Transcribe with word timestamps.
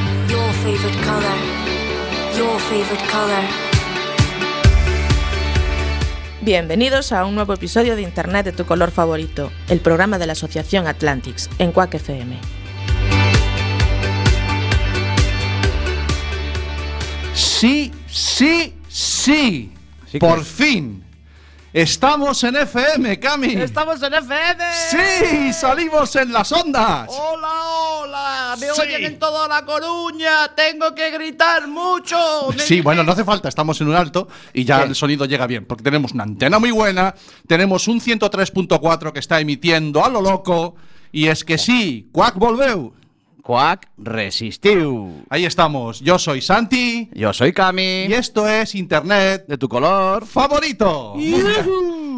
favorite 0.63 0.97
color. 1.03 1.37
Your 2.37 2.59
favorite 2.59 3.03
color. 3.11 3.43
Bienvenidos 6.41 7.11
a 7.11 7.25
un 7.25 7.33
nuevo 7.33 7.53
episodio 7.53 7.95
de 7.95 8.03
Internet 8.03 8.45
de 8.45 8.51
tu 8.51 8.65
color 8.65 8.91
favorito, 8.91 9.51
el 9.69 9.79
programa 9.79 10.19
de 10.19 10.27
la 10.27 10.33
Asociación 10.33 10.85
Atlantics 10.87 11.49
en 11.57 11.71
Quack 11.71 11.95
FM. 11.95 12.39
Sí, 17.33 17.91
sí, 18.07 18.75
sí. 18.87 19.73
Por 20.19 20.43
fin. 20.43 21.03
Estamos 21.73 22.43
en 22.43 22.57
FM, 22.57 23.19
Cami. 23.19 23.53
¡Estamos 23.53 24.03
en 24.03 24.13
FM! 24.13 24.63
Sí, 24.89 25.53
salimos 25.53 26.13
en 26.17 26.33
las 26.33 26.51
ondas. 26.51 27.07
¡Hola, 27.09 27.70
hola! 28.53 28.55
¡Me 28.67 28.73
Sí. 28.73 28.81
oyen 28.81 29.05
en 29.05 29.19
toda 29.19 29.47
La 29.47 29.65
Coruña! 29.65 30.53
¡Tengo 30.55 30.93
que 30.95 31.09
gritar 31.11 31.67
mucho! 31.67 32.17
Sí, 32.57 32.75
dije- 32.75 32.81
bueno, 32.81 33.03
no 33.03 33.11
hace 33.11 33.23
falta, 33.23 33.49
estamos 33.49 33.79
en 33.81 33.87
un 33.89 33.95
alto 33.95 34.27
y 34.53 34.63
ya 34.65 34.81
¿Qué? 34.83 34.89
el 34.89 34.95
sonido 34.95 35.25
llega 35.25 35.47
bien, 35.47 35.65
porque 35.65 35.83
tenemos 35.83 36.11
una 36.13 36.23
antena 36.23 36.59
muy 36.59 36.71
buena, 36.71 37.13
tenemos 37.47 37.87
un 37.87 37.99
103.4 38.01 39.13
que 39.13 39.19
está 39.19 39.39
emitiendo 39.39 40.03
a 40.03 40.09
lo 40.09 40.21
loco, 40.21 40.75
y 41.11 41.27
es 41.27 41.43
que 41.43 41.57
sí, 41.57 42.07
Quack 42.11 42.35
volveu. 42.37 42.93
Quack 43.43 43.89
resistiu. 43.97 45.23
Ahí 45.29 45.45
estamos, 45.45 45.99
yo 46.01 46.19
soy 46.19 46.41
Santi, 46.41 47.09
Yo 47.13 47.33
soy 47.33 47.51
Cami. 47.53 48.05
y 48.05 48.13
esto 48.13 48.47
es 48.47 48.75
Internet 48.75 49.45
De 49.47 49.57
tu 49.57 49.67
color. 49.67 50.25
favorito. 50.27 51.15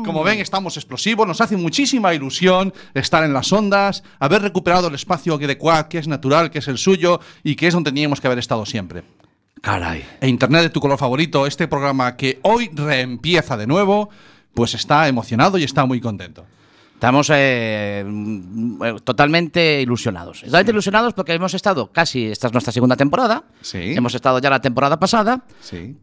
Como 0.03 0.23
ven, 0.23 0.39
estamos 0.39 0.77
explosivos, 0.77 1.27
nos 1.27 1.41
hace 1.41 1.57
muchísima 1.57 2.13
ilusión 2.13 2.73
estar 2.93 3.23
en 3.23 3.33
las 3.33 3.51
ondas, 3.51 4.03
haber 4.19 4.41
recuperado 4.41 4.87
el 4.87 4.95
espacio 4.95 5.37
de 5.37 5.57
Quack, 5.57 5.87
que 5.87 5.97
es 5.97 6.07
natural, 6.07 6.51
que 6.51 6.59
es 6.59 6.67
el 6.67 6.77
suyo 6.77 7.19
y 7.43 7.55
que 7.55 7.67
es 7.67 7.73
donde 7.73 7.91
teníamos 7.91 8.21
que 8.21 8.27
haber 8.27 8.39
estado 8.39 8.65
siempre. 8.65 9.03
Caray. 9.61 10.05
E 10.19 10.27
Internet 10.27 10.63
de 10.63 10.69
tu 10.69 10.81
color 10.81 10.97
favorito, 10.97 11.47
este 11.47 11.67
programa 11.67 12.17
que 12.17 12.39
hoy 12.43 12.69
reempieza 12.73 13.55
de 13.55 13.65
nuevo, 13.65 14.09
pues 14.53 14.73
está 14.73 15.07
emocionado 15.07 15.57
y 15.57 15.63
está 15.63 15.85
muy 15.85 16.01
contento. 16.01 16.45
Estamos 16.95 17.29
eh, 17.33 18.03
mm, 18.05 18.97
totalmente 19.03 19.81
ilusionados. 19.81 20.41
Totalmente 20.41 20.71
ilusionados 20.71 21.13
porque 21.13 21.33
hemos 21.33 21.53
estado 21.53 21.91
casi, 21.91 22.27
esta 22.27 22.47
es 22.47 22.53
nuestra 22.53 22.71
segunda 22.71 22.95
temporada. 22.95 23.43
Sí. 23.61 23.93
Hemos 23.93 24.15
estado 24.15 24.39
ya 24.39 24.49
la 24.49 24.61
temporada 24.61 24.99
pasada. 24.99 25.43
Sí. 25.61 25.97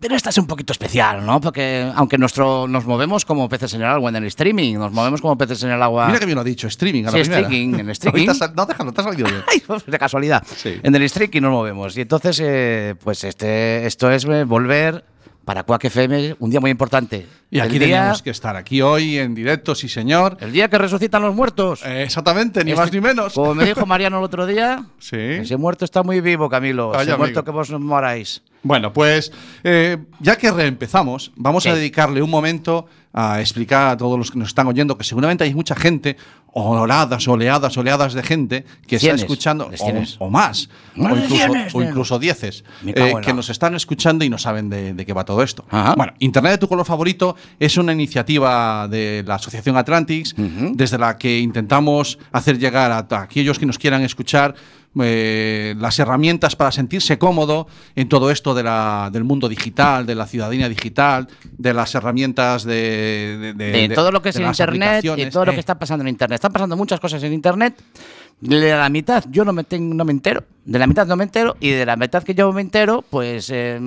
Pero 0.00 0.16
esta 0.16 0.30
es 0.30 0.38
un 0.38 0.46
poquito 0.46 0.72
especial, 0.72 1.24
¿no? 1.26 1.40
Porque 1.42 1.90
aunque 1.94 2.16
nuestro, 2.16 2.66
nos 2.66 2.86
movemos 2.86 3.26
como 3.26 3.48
peces 3.50 3.74
en 3.74 3.82
el 3.82 3.86
agua 3.88 4.08
en 4.08 4.16
el 4.16 4.24
streaming, 4.24 4.74
nos 4.76 4.92
movemos 4.92 5.20
como 5.20 5.36
peces 5.36 5.62
en 5.64 5.70
el 5.70 5.82
agua. 5.82 6.06
Mira 6.06 6.18
que 6.18 6.24
bien 6.24 6.36
lo 6.36 6.40
ha 6.40 6.44
dicho, 6.44 6.66
streaming 6.68 7.02
a 7.04 7.10
la 7.10 7.12
Sí, 7.12 7.18
primera. 7.20 7.40
streaming, 7.42 7.78
en 7.80 7.90
streaming. 7.90 8.28
Sal- 8.34 8.52
no, 8.56 8.64
déjalo, 8.64 8.92
te 8.92 9.00
ha 9.02 9.04
salido 9.04 9.28
bien. 9.28 9.42
Ay, 9.48 9.62
pues, 9.66 9.84
de 9.84 9.98
casualidad. 9.98 10.42
Sí. 10.56 10.80
En 10.82 10.94
el 10.94 11.02
streaming 11.02 11.42
nos 11.42 11.52
movemos. 11.52 11.96
Y 11.98 12.00
entonces, 12.00 12.40
eh, 12.42 12.94
pues 13.04 13.24
este, 13.24 13.86
esto 13.86 14.10
es 14.10 14.24
eh, 14.24 14.44
volver 14.44 15.04
para 15.44 15.64
Quack 15.64 15.84
FM, 15.84 16.36
un 16.38 16.50
día 16.50 16.60
muy 16.60 16.70
importante. 16.70 17.26
Y 17.50 17.58
aquí 17.58 17.76
el 17.76 17.84
día, 17.86 17.96
tenemos 17.98 18.22
que 18.22 18.30
estar, 18.30 18.54
aquí 18.56 18.80
hoy 18.82 19.18
en 19.18 19.34
directo, 19.34 19.74
sí 19.74 19.88
señor. 19.88 20.36
El 20.40 20.52
día 20.52 20.68
que 20.68 20.78
resucitan 20.78 21.22
los 21.22 21.34
muertos. 21.34 21.82
Eh, 21.84 22.04
exactamente, 22.04 22.64
ni 22.64 22.70
Este- 22.72 22.80
más 22.82 22.92
ni 22.92 23.00
menos. 23.00 23.32
Como 23.34 23.54
me 23.54 23.64
dijo 23.64 23.84
Mariano 23.86 24.18
el 24.18 24.24
otro 24.24 24.46
día, 24.46 24.84
Sí. 24.98 25.16
ese 25.16 25.56
muerto 25.56 25.84
está 25.84 26.02
muy 26.02 26.20
vivo, 26.20 26.48
Camilo. 26.48 26.94
Ese 27.00 27.16
muerto 27.16 27.42
que 27.44 27.50
vos 27.50 27.70
moráis. 27.70 28.42
Bueno, 28.62 28.92
pues 28.92 29.32
eh, 29.64 29.96
ya 30.20 30.36
que 30.36 30.50
reempezamos, 30.50 31.32
vamos 31.34 31.66
a 31.66 31.74
dedicarle 31.74 32.20
un 32.22 32.28
momento 32.30 32.86
a 33.12 33.40
explicar 33.40 33.88
a 33.88 33.96
todos 33.96 34.18
los 34.18 34.30
que 34.30 34.38
nos 34.38 34.48
están 34.48 34.66
oyendo 34.68 34.96
que 34.98 35.02
seguramente 35.02 35.42
hay 35.44 35.54
mucha 35.54 35.74
gente, 35.74 36.16
oleadas, 36.52 37.26
oleadas, 37.28 37.76
oleadas 37.76 38.14
de 38.14 38.22
gente 38.22 38.64
que 38.86 38.96
está 38.96 39.14
escuchando, 39.14 39.70
o, 40.18 40.30
más, 40.30 40.68
o 40.96 41.08
incluso, 41.08 41.78
o 41.78 41.82
incluso 41.82 42.18
dieces, 42.18 42.64
eh, 42.86 43.14
que 43.22 43.32
nos 43.32 43.50
están 43.50 43.74
escuchando 43.74 44.24
y 44.24 44.28
no 44.28 44.38
saben 44.38 44.68
de, 44.68 44.94
de 44.94 45.06
qué 45.06 45.12
va 45.12 45.24
todo 45.24 45.42
esto. 45.42 45.64
Ajá. 45.70 45.94
Bueno, 45.96 46.12
Internet 46.18 46.52
de 46.52 46.58
tu 46.58 46.68
color 46.68 46.84
favorito 46.84 47.36
es 47.58 47.76
una 47.76 47.92
iniciativa 47.92 48.88
de 48.88 49.24
la 49.26 49.36
Asociación 49.36 49.76
Atlantics, 49.76 50.34
desde 50.36 50.98
la 50.98 51.16
que 51.16 51.38
intentamos 51.38 52.18
hacer 52.32 52.58
llegar 52.58 52.90
a, 52.90 53.06
a 53.16 53.22
aquellos 53.22 53.58
que 53.58 53.66
nos 53.66 53.78
quieran 53.78 54.02
escuchar 54.02 54.54
eh, 55.00 55.74
las 55.78 55.98
herramientas 55.98 56.56
para 56.56 56.72
sentirse 56.72 57.18
cómodo 57.18 57.68
en 57.94 58.08
todo 58.08 58.30
esto 58.30 58.54
de 58.54 58.62
la- 58.64 59.08
del 59.12 59.22
mundo 59.24 59.48
digital, 59.48 60.04
de 60.06 60.14
la 60.16 60.26
ciudadanía 60.26 60.68
digital, 60.68 61.28
de 61.56 61.74
las 61.74 61.94
herramientas 61.94 62.64
de, 62.64 62.72
de- 62.74 63.54
de- 63.54 63.72
de 63.72 63.88
de- 63.88 63.94
todo 63.94 64.10
lo 64.10 64.20
que 64.20 64.30
es 64.30 64.36
en 64.36 64.46
Internet 64.46 65.04
y 65.04 65.26
todo 65.30 65.44
lo 65.44 65.52
Eh, 65.52 65.54
que 65.54 65.60
está 65.60 65.78
pasando 65.78 66.02
en 66.02 66.08
Internet. 66.08 66.34
Están 66.36 66.52
pasando 66.52 66.76
muchas 66.76 66.98
cosas 66.98 67.22
en 67.22 67.32
Internet. 67.32 67.80
De 68.40 68.70
la 68.70 68.88
mitad 68.88 69.22
yo 69.30 69.44
no 69.44 69.52
me, 69.52 69.64
ten- 69.64 69.94
no 69.96 70.04
me 70.04 70.12
entero. 70.12 70.42
De 70.64 70.78
la 70.78 70.86
mitad 70.86 71.06
no 71.06 71.14
me 71.14 71.24
entero. 71.24 71.56
Y 71.60 71.70
de 71.70 71.84
la 71.84 71.96
mitad 71.96 72.22
que 72.22 72.34
yo 72.34 72.50
me 72.52 72.62
entero, 72.62 73.04
pues 73.08 73.50
eh, 73.52 73.78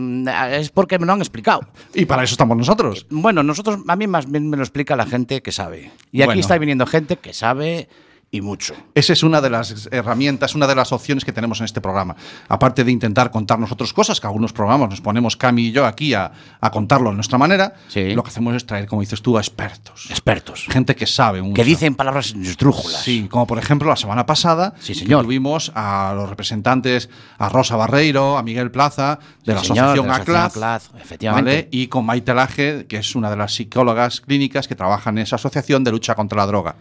es 0.52 0.70
porque 0.70 1.00
me 1.00 1.06
lo 1.08 1.14
han 1.14 1.20
explicado. 1.20 1.68
Y 1.96 2.06
para 2.06 2.24
eso 2.24 2.36
estamos 2.36 2.56
nosotros. 2.56 3.08
Bueno, 3.10 3.42
nosotros, 3.42 3.80
a 3.88 3.96
mí 3.96 4.06
más 4.08 4.30
bien 4.32 4.50
me 4.50 4.56
lo 4.58 4.64
explica 4.64 4.96
la 4.96 5.08
gente 5.08 5.42
que 5.42 5.52
sabe. 5.52 5.92
Y 6.12 6.22
aquí 6.22 6.40
está 6.40 6.58
viniendo 6.60 6.86
gente 6.86 7.18
que 7.18 7.34
sabe 7.34 7.90
y 8.34 8.42
mucho. 8.42 8.74
Esa 8.96 9.14
es 9.14 9.22
una 9.22 9.40
de 9.42 9.50
las 9.52 9.88
herramientas, 9.92 10.56
una 10.56 10.66
de 10.66 10.74
las 10.74 10.92
opciones 10.92 11.24
que 11.24 11.32
tenemos 11.32 11.60
en 11.60 11.66
este 11.66 11.80
programa. 11.82 12.16
Aparte 12.50 12.84
de 12.84 12.92
intentar 12.92 13.30
contarnos 13.30 13.72
otras 13.72 13.94
cosas, 13.94 14.20
que 14.20 14.26
algunos 14.26 14.52
programas 14.52 14.90
nos 14.90 15.02
ponemos 15.02 15.38
Cami 15.38 15.68
y 15.68 15.72
yo 15.72 15.86
aquí 15.86 16.16
a, 16.16 16.32
a 16.60 16.72
contarlo 16.72 17.12
a 17.12 17.14
nuestra 17.14 17.38
manera, 17.38 17.76
Sí. 17.90 18.14
lo 18.16 18.24
que 18.24 18.30
hacemos 18.32 18.56
es 18.56 18.66
traer, 18.66 18.88
como 18.88 19.02
dices 19.02 19.22
tú, 19.22 19.38
a 19.38 19.40
expertos. 19.42 20.08
Expertos. 20.10 20.66
Gente 20.68 20.96
que 20.96 21.06
sabe 21.06 21.44
mucho. 21.44 21.54
Que 21.54 21.64
dicen 21.64 21.94
palabras 21.94 22.34
esdrújulas. 22.34 23.04
Sí, 23.04 23.28
como 23.30 23.46
por 23.46 23.60
ejemplo 23.60 23.88
la 23.88 23.96
semana 23.96 24.26
pasada 24.26 24.74
Sí, 24.80 24.96
señor. 24.96 25.24
tuvimos 25.26 25.72
a 25.76 26.14
los 26.16 26.28
representantes, 26.28 27.10
a 27.38 27.50
Rosa 27.50 27.76
Barreiro, 27.76 28.40
a 28.40 28.42
Miguel 28.42 28.72
Plaza, 28.72 29.20
de 29.46 29.54
la 29.54 29.60
señor, 29.64 29.86
asociación 29.86 30.06
de 30.06 30.08
la 30.10 30.16
asociación 30.16 30.22
ACLAZ, 30.22 30.52
ACLAZ, 30.58 31.02
efectivamente. 31.04 31.52
¿vale? 31.52 31.68
y 31.72 31.86
con 31.88 32.04
Maite 32.06 32.34
Laje, 32.34 32.88
que 32.88 32.98
es 32.98 33.16
una 33.16 33.30
de 33.30 33.36
las 33.38 33.54
psicólogas 33.54 34.22
clínicas 34.22 34.68
que 34.68 34.74
trabajan 34.76 35.20
en 35.20 35.24
esa 35.24 35.36
asociación 35.36 35.84
de 35.84 35.92
lucha 35.92 36.16
contra 36.16 36.38
la 36.40 36.48
droga. 36.48 36.76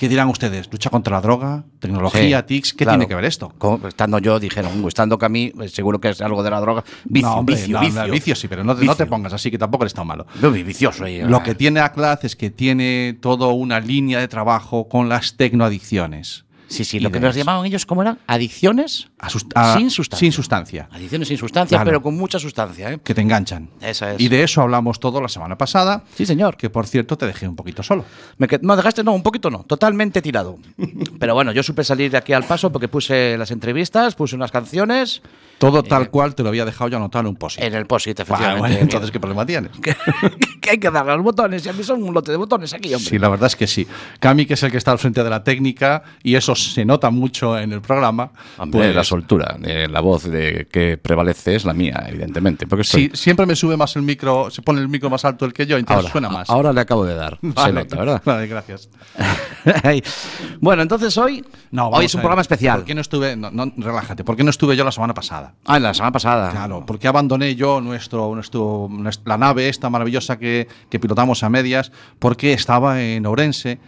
¿Qué 0.00 0.08
dirán 0.08 0.30
ustedes? 0.30 0.66
¿Lucha 0.72 0.88
contra 0.88 1.16
la 1.16 1.20
droga? 1.20 1.62
¿Tecnología? 1.78 2.38
Sí, 2.40 2.46
¿TICs? 2.46 2.72
¿Qué 2.72 2.84
claro. 2.86 2.96
tiene 3.00 3.06
que 3.06 3.14
ver 3.14 3.26
esto? 3.26 3.52
Como 3.58 3.86
estando 3.86 4.18
yo, 4.18 4.40
dijeron, 4.40 4.82
estando 4.88 5.18
que 5.18 5.26
a 5.26 5.28
mí, 5.28 5.52
eh, 5.60 5.68
seguro 5.68 6.00
que 6.00 6.08
es 6.08 6.22
algo 6.22 6.42
de 6.42 6.48
la 6.48 6.58
droga. 6.58 6.82
Vicio, 7.04 7.28
no, 7.28 7.34
hombre, 7.36 7.56
vicio, 7.56 7.74
no, 7.74 7.80
vicio. 7.84 8.06
no, 8.06 8.10
vicio 8.10 8.34
sí, 8.34 8.48
pero 8.48 8.64
no, 8.64 8.74
te- 8.74 8.86
no 8.86 8.96
pongas 8.96 9.34
así, 9.34 9.50
que 9.50 9.58
tampoco 9.58 9.84
eres 9.84 9.92
tan 9.92 10.06
malo. 10.06 10.26
Yo 10.40 10.50
vi 10.50 10.62
vicioso 10.62 11.04
ahí. 11.04 11.20
Lo 11.20 11.42
que 11.42 11.54
tiene 11.54 11.80
ACLAZ 11.80 12.24
es 12.24 12.34
que 12.34 12.48
tiene 12.48 13.18
toda 13.20 13.48
una 13.48 13.78
línea 13.78 14.18
de 14.20 14.26
trabajo 14.26 14.88
con 14.88 15.10
las 15.10 15.36
tecnoadicciones. 15.36 16.46
Sí, 16.70 16.84
sí, 16.84 17.00
lo 17.00 17.10
que 17.10 17.20
nos 17.20 17.34
llamaban 17.34 17.66
ellos, 17.66 17.84
¿cómo 17.84 18.00
eran? 18.02 18.18
Adicciones 18.26 19.08
A 19.18 19.28
sust- 19.28 19.52
a- 19.54 19.76
sin 19.76 19.90
sustancia. 19.90 20.18
Sin 20.24 20.32
sustancia. 20.32 20.88
Adicciones 20.92 21.28
sin 21.28 21.36
sustancia, 21.36 21.76
Claro. 21.76 21.88
pero 21.88 22.02
con 22.02 22.16
mucha 22.16 22.38
sustancia, 22.38 22.92
¿eh? 22.92 23.00
Que 23.02 23.12
te 23.14 23.20
enganchan. 23.20 23.68
Esa 23.80 24.14
es. 24.14 24.20
Y 24.20 24.28
de 24.28 24.42
eso 24.44 24.62
hablamos 24.62 25.00
todo 25.00 25.20
la 25.20 25.28
semana 25.28 25.58
pasada. 25.58 26.04
Sí, 26.14 26.24
señor. 26.24 26.56
Que 26.56 26.70
por 26.70 26.86
cierto 26.86 27.18
te 27.18 27.26
dejé 27.26 27.46
un 27.48 27.56
poquito 27.56 27.82
solo. 27.82 28.04
Me 28.38 28.46
no, 28.62 28.76
dejaste, 28.76 29.02
no, 29.04 29.12
un 29.12 29.22
poquito 29.22 29.50
no, 29.50 29.64
totalmente 29.64 30.22
tirado. 30.22 30.58
Pero 31.18 31.34
bueno, 31.34 31.52
yo 31.52 31.62
supe 31.62 31.84
salir 31.84 32.10
de 32.10 32.16
aquí 32.18 32.32
al 32.32 32.44
paso 32.44 32.70
porque 32.72 32.88
puse 32.88 33.36
las 33.36 33.50
entrevistas, 33.50 34.14
puse 34.14 34.36
unas 34.36 34.50
canciones 34.52 35.22
Todo 35.58 35.82
tal 35.82 36.08
cual 36.10 36.34
te 36.34 36.42
lo 36.42 36.48
había 36.50 36.64
dejado 36.64 36.88
yo 36.88 36.96
anotado 36.96 37.22
en 37.22 37.26
un 37.28 37.36
post. 37.36 37.58
en 37.60 37.74
el 37.74 37.84
Bueno, 37.84 38.02
efectivamente. 38.06 38.58
bueno, 38.58 38.76
entonces, 38.76 39.10
¿qué 39.10 39.18
problema 39.20 39.44
tienes? 39.44 39.72
que, 39.82 39.94
que 40.60 40.70
hay 40.70 40.78
que 40.78 40.90
darle 40.90 41.12
a 41.12 41.16
los 41.16 41.24
botones, 41.24 41.66
y 41.66 41.68
a 41.68 41.72
mí 41.72 41.82
son 41.82 42.02
un 42.02 42.14
lote 42.14 42.30
de 42.30 42.36
botones 42.36 42.72
aquí, 42.72 42.94
hombre. 42.94 43.10
Sí, 43.10 43.18
la 43.18 43.28
verdad 43.28 43.48
es 43.48 43.56
que 43.56 43.66
sí. 43.66 43.86
Cami, 44.20 44.46
que 44.46 44.54
es 44.54 44.62
el 44.62 44.70
que 44.70 44.76
está 44.78 44.92
al 44.92 44.98
frente 44.98 45.22
de 45.24 45.28
la 45.30 45.42
técnica, 45.44 46.02
y 46.22 46.36
eso 46.36 46.54
se 46.64 46.84
nota 46.84 47.10
mucho 47.10 47.58
en 47.58 47.72
el 47.72 47.80
programa. 47.80 48.30
Hombre, 48.58 48.78
pues, 48.80 48.94
la 48.94 49.04
soltura, 49.04 49.56
eh, 49.64 49.88
la 49.90 50.00
voz 50.00 50.24
de 50.24 50.66
que 50.70 50.98
prevalece 50.98 51.54
es 51.56 51.64
la 51.64 51.72
mía, 51.74 52.04
evidentemente. 52.08 52.66
Porque 52.66 52.82
estoy- 52.82 53.10
sí, 53.10 53.10
siempre 53.14 53.46
me 53.46 53.56
sube 53.56 53.76
más 53.76 53.96
el 53.96 54.02
micro, 54.02 54.50
se 54.50 54.62
pone 54.62 54.80
el 54.80 54.88
micro 54.88 55.10
más 55.10 55.24
alto 55.24 55.44
el 55.44 55.52
que 55.52 55.66
yo, 55.66 55.76
entonces 55.76 56.04
ahora, 56.04 56.12
suena 56.12 56.28
más. 56.30 56.50
ahora 56.50 56.72
le 56.72 56.80
acabo 56.80 57.04
de 57.04 57.14
dar. 57.14 57.38
Se 57.42 57.48
Vale. 57.48 57.72
nota, 57.72 57.96
¿verdad? 57.96 58.22
Vale, 58.24 58.46
gracias. 58.46 58.88
bueno, 60.60 60.82
entonces 60.82 61.16
hoy, 61.18 61.44
No, 61.70 61.88
hoy 61.88 62.04
es 62.06 62.14
un 62.14 62.20
programa 62.20 62.42
especial. 62.42 62.78
¿Por 62.78 62.86
qué 62.86 62.94
no 62.94 63.00
estuve? 63.00 63.36
No, 63.36 63.50
no, 63.50 63.72
relájate. 63.76 64.24
¿Por 64.24 64.36
qué 64.36 64.44
no 64.44 64.50
estuve 64.50 64.76
yo 64.76 64.84
la 64.84 64.92
semana 64.92 65.14
pasada? 65.14 65.54
Ah, 65.66 65.78
la 65.78 65.94
semana 65.94 66.12
pasada. 66.12 66.50
Claro, 66.50 66.84
porque 66.86 67.08
abandoné 67.08 67.54
yo 67.54 67.80
nuestro, 67.80 68.34
nuestro, 68.34 68.88
nuestra- 68.90 69.30
la 69.30 69.38
nave 69.38 69.68
esta 69.68 69.90
maravillosa 69.90 70.38
que, 70.38 70.68
que 70.88 70.98
pilotamos 71.00 71.42
a 71.42 71.48
medias, 71.48 71.92
porque 72.18 72.52
estaba 72.52 73.02
en 73.02 73.26
Ourense 73.26 73.78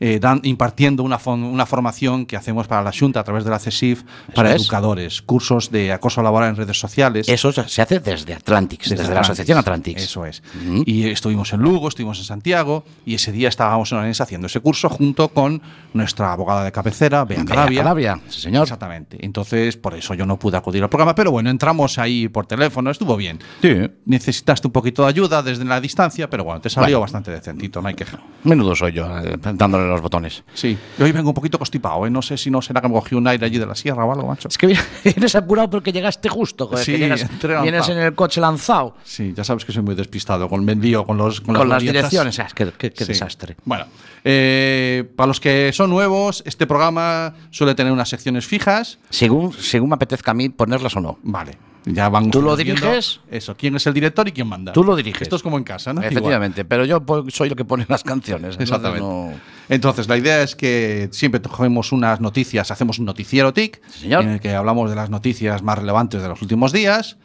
eh, 0.00 0.18
dan- 0.20 0.40
impartiendo 0.44 1.02
una, 1.02 1.18
una 1.26 1.66
formación 1.66 2.26
que 2.26 2.36
hacemos 2.36 2.66
para 2.66 2.82
la 2.82 2.90
Junta 2.98 3.20
a 3.20 3.24
través 3.24 3.44
de 3.44 3.50
la 3.50 3.58
CESIF 3.58 4.02
para 4.34 4.54
es. 4.54 4.62
educadores, 4.62 5.22
cursos 5.22 5.70
de 5.70 5.92
acoso 5.92 6.22
laboral 6.22 6.48
en 6.50 6.56
redes 6.56 6.78
sociales. 6.80 7.28
Eso 7.28 7.52
se 7.52 7.82
hace 7.82 8.00
desde 8.00 8.34
Atlantics, 8.34 8.88
desde, 8.88 8.96
la 9.02 9.08
Atlantics. 9.08 9.28
Asociación 9.30 9.58
Atlantics. 9.58 10.02
Eso 10.02 10.26
es. 10.26 10.42
Y 10.86 11.08
estuvimos 11.08 11.52
en 11.52 11.60
Lugo, 11.60 11.88
estuvimos 11.88 12.18
en 12.18 12.24
Santiago, 12.24 12.84
y 13.04 13.14
ese 13.14 13.30
día 13.32 13.48
estábamos 13.48 13.92
en 13.92 13.98
Orense 13.98 14.22
haciendo 14.22 14.46
ese 14.46 14.60
curso 14.60 14.88
junto 14.88 15.28
con 15.28 15.60
nuestra 15.92 16.32
abogada 16.32 16.64
de 16.64 16.72
cabecera, 16.72 17.24
Bea 17.24 17.44
Calabria. 17.44 17.80
Calabria, 17.82 18.20
sí, 18.28 18.40
señor. 18.40 18.62
Exactamente. 18.62 19.18
Entonces, 19.20 19.76
por 19.76 19.94
eso 19.94 20.14
yo 20.14 20.24
no 20.26 20.38
pude 20.38 20.56
acudir 20.56 20.82
al 20.82 20.88
programa, 20.88 21.14
pero 21.14 21.30
bueno, 21.30 21.50
entramos 21.50 21.98
ahí 21.98 22.28
por 22.28 22.46
teléfono, 22.46 22.90
estuvo 22.90 23.16
bien. 23.16 23.38
Sí. 23.60 23.74
Necesitaste 24.06 24.66
un 24.66 24.72
poquito 24.72 25.02
de 25.02 25.08
ayuda 25.08 25.42
desde 25.42 25.64
la 25.64 25.80
distancia, 25.80 26.30
pero 26.30 26.44
bueno, 26.44 26.60
te 26.60 26.70
salió 26.70 26.86
Bueno. 26.86 27.00
bastante 27.00 27.30
decentito, 27.30 27.82
no 27.82 27.88
hay 27.88 27.94
queja. 27.94 28.18
Menudo 28.44 28.74
soy 28.74 28.92
yo, 28.92 29.06
eh, 29.20 29.36
dándole 29.54 29.89
los 29.90 30.00
botones. 30.00 30.42
Sí, 30.54 30.76
yo 30.98 31.04
hoy 31.04 31.12
vengo 31.12 31.28
un 31.30 31.34
poquito 31.34 31.58
constipado, 31.58 32.06
¿eh? 32.06 32.10
no 32.10 32.22
sé 32.22 32.36
si 32.38 32.50
no 32.50 32.62
será 32.62 32.80
que 32.80 32.88
me 32.88 32.94
cogí 32.94 33.14
un 33.14 33.26
aire 33.28 33.46
allí 33.46 33.58
de 33.58 33.66
la 33.66 33.74
sierra 33.74 34.04
o 34.04 34.12
algo, 34.12 34.26
macho. 34.26 34.48
Es 34.48 34.56
que 34.58 34.66
vienes 35.04 35.34
apurado 35.34 35.70
porque 35.70 35.92
llegaste 35.92 36.28
justo. 36.28 36.66
joder, 36.68 36.84
Sí, 36.84 36.92
que 36.92 36.98
llegas- 36.98 37.28
vienes 37.62 37.88
en 37.88 37.98
el 37.98 38.14
coche 38.14 38.40
lanzado. 38.40 38.96
Sí, 39.04 39.32
ya 39.36 39.44
sabes 39.44 39.64
que 39.64 39.72
soy 39.72 39.82
muy 39.82 39.94
despistado, 39.94 40.48
con 40.48 40.64
me 40.64 40.72
envío 40.72 41.04
con 41.04 41.16
los 41.16 41.40
Con, 41.40 41.68
las 41.68 41.82
direcciones. 41.82 42.38
Ah, 42.38 42.48
Sí. 42.94 43.04
desastre. 43.06 43.56
Bueno, 43.64 43.86
eh, 44.24 45.04
para 45.16 45.26
los 45.28 45.40
que 45.40 45.70
son 45.72 45.90
nuevos, 45.90 46.42
este 46.46 46.66
programa 46.66 47.34
suele 47.50 47.74
tener 47.74 47.92
unas 47.92 48.08
secciones 48.08 48.46
fijas. 48.46 48.98
Según, 49.10 49.52
según 49.52 49.88
me 49.90 49.94
apetezca 49.96 50.30
a 50.30 50.34
mí 50.34 50.48
ponerlas 50.48 50.94
o 50.96 51.00
no. 51.00 51.18
Vale, 51.22 51.52
ya 51.86 52.08
van. 52.08 52.30
¿Tú 52.30 52.42
lo 52.42 52.56
diriges? 52.56 53.20
Eso, 53.30 53.56
quién 53.56 53.76
es 53.76 53.86
el 53.86 53.94
director 53.94 54.26
y 54.28 54.32
quién 54.32 54.46
manda. 54.46 54.72
Tú 54.72 54.84
lo 54.84 54.94
diriges. 54.96 55.22
Esto 55.22 55.36
es 55.36 55.42
como 55.42 55.56
en 55.58 55.64
casa, 55.64 55.92
¿no? 55.92 56.02
Efectivamente, 56.02 56.64
pero 56.64 56.84
yo 56.84 57.00
po- 57.04 57.24
soy 57.30 57.48
el 57.48 57.56
que 57.56 57.64
pone 57.64 57.86
las 57.88 58.02
canciones. 58.04 58.56
Exactamente. 58.58 59.00
no- 59.06 59.32
Entonces, 59.70 60.08
la 60.08 60.16
idea 60.16 60.42
es 60.42 60.56
que 60.56 61.08
siempre 61.12 61.40
cogemos 61.40 61.92
unas 61.92 62.20
noticias, 62.20 62.72
hacemos 62.72 62.98
un 62.98 63.04
noticiero 63.04 63.54
TIC, 63.54 63.80
en 64.02 64.28
el 64.28 64.40
que 64.40 64.52
hablamos 64.52 64.90
de 64.90 64.96
las 64.96 65.10
noticias 65.10 65.62
más 65.62 65.78
relevantes 65.78 66.20
de 66.20 66.28
los 66.28 66.42
últimos 66.42 66.72
días. 66.72 67.18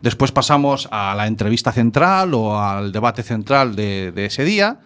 Después 0.00 0.32
pasamos 0.32 0.88
a 0.90 1.14
la 1.14 1.28
entrevista 1.28 1.70
central 1.70 2.34
o 2.34 2.60
al 2.60 2.90
debate 2.90 3.22
central 3.22 3.76
de, 3.76 4.10
de 4.10 4.26
ese 4.26 4.44
día. 4.44 4.80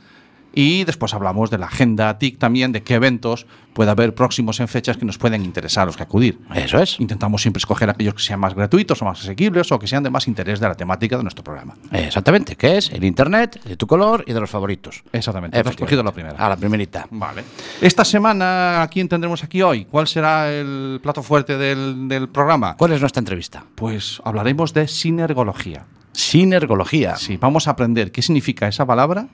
Y 0.55 0.85
después 0.85 1.15
hablamos 1.15 1.51
de 1.51 1.59
la 1.59 1.67
agenda 1.67 2.19
TIC 2.19 2.39
también, 2.39 2.73
de 2.73 2.83
qué 2.83 2.95
eventos 2.95 3.47
puede 3.75 3.91
haber 3.93 4.15
próximos 4.15 4.59
en 4.59 4.67
fechas 4.67 4.97
que 4.97 5.05
nos 5.05 5.19
pueden 5.19 5.45
interesar 5.45 5.83
a 5.83 5.87
los 5.87 5.97
que 5.97 6.03
acudir. 6.03 6.41
Eso 6.55 6.81
es. 6.83 6.99
Intentamos 6.99 7.43
siempre 7.43 7.59
escoger 7.59 7.89
aquellos 7.91 8.15
que 8.15 8.23
sean 8.23 8.41
más 8.41 8.55
gratuitos 8.55 9.01
o 9.03 9.05
más 9.05 9.21
asequibles 9.21 9.71
o 9.71 9.79
que 9.79 9.87
sean 9.87 10.03
de 10.03 10.11
más 10.11 10.27
interés 10.27 10.59
de 10.59 10.67
la 10.67 10.75
temática 10.75 11.17
de 11.17 11.23
nuestro 11.23 11.45
programa. 11.45 11.77
Exactamente, 11.93 12.57
que 12.57 12.77
es 12.79 12.91
el 12.91 13.05
internet, 13.05 13.63
de 13.63 13.77
tu 13.77 13.87
color 13.87 14.25
y 14.27 14.33
de 14.33 14.41
los 14.41 14.51
favoritos. 14.51 15.05
Exactamente. 15.13 15.57
Has 15.57 15.61
Efectivamente. 15.61 15.85
cogido 15.85 16.03
la 16.03 16.13
primera. 16.13 16.35
Ah, 16.39 16.49
la 16.49 16.57
primerita. 16.57 17.07
Vale. 17.11 17.45
Esta 17.81 18.05
semana, 18.05 18.83
¿a 18.83 18.89
quién 18.89 19.09
tendremos 19.09 19.45
aquí 19.45 19.63
hoy? 19.63 19.85
¿Cuál 19.85 20.09
será 20.09 20.51
el 20.53 20.99
plato 21.01 21.23
fuerte 21.23 21.57
del, 21.57 22.09
del 22.09 22.29
programa? 22.29 22.77
¿Cuál 22.77 22.93
es 22.93 23.01
nuestra 23.01 23.21
entrevista? 23.21 23.65
Pues 23.77 24.21
hablaremos 24.25 24.75
de 24.75 24.89
sinergología. 24.89 25.85
Sinergología. 26.13 27.15
Sí, 27.17 27.37
vamos 27.37 27.69
a 27.69 27.71
aprender 27.73 28.11
qué 28.11 28.23
significa 28.23 28.67
esa 28.67 28.85
palabra 28.85 29.29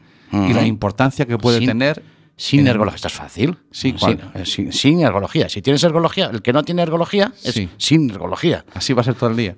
y 0.49 0.53
la 0.53 0.67
importancia 0.67 1.27
que 1.27 1.39
puede 1.39 1.59
Sin- 1.59 1.69
tener. 1.69 2.03
Sinergología. 2.37 2.97
Esto 2.97 3.09
es 3.09 3.15
fácil. 3.15 3.59
Sí. 3.71 3.95
Sin, 3.97 4.19
sin- 4.45 4.73
sinergología. 4.73 5.49
Si 5.49 5.63
tienes 5.63 5.85
ergología, 5.85 6.31
el 6.33 6.43
que 6.43 6.53
no 6.53 6.65
tiene 6.65 6.83
ergología 6.83 7.33
es 7.45 7.55
Sí. 7.55 7.69
sinergología. 7.79 8.65
Así 8.75 8.93
va 8.93 9.03
a 9.03 9.05
ser 9.05 9.15
todo 9.15 9.31
el 9.31 9.37
día. 9.37 9.57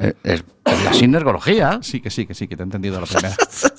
Eh, 0.00 0.14
es, 0.24 0.44
es 0.64 0.84
la 0.84 0.92
sinergología. 0.92 1.78
Sí, 1.82 2.00
que 2.00 2.10
sí, 2.10 2.26
que 2.26 2.34
sí, 2.34 2.48
que 2.48 2.56
te 2.56 2.62
he 2.62 2.64
entendido 2.64 3.00
la 3.00 3.06
primera. 3.10 3.34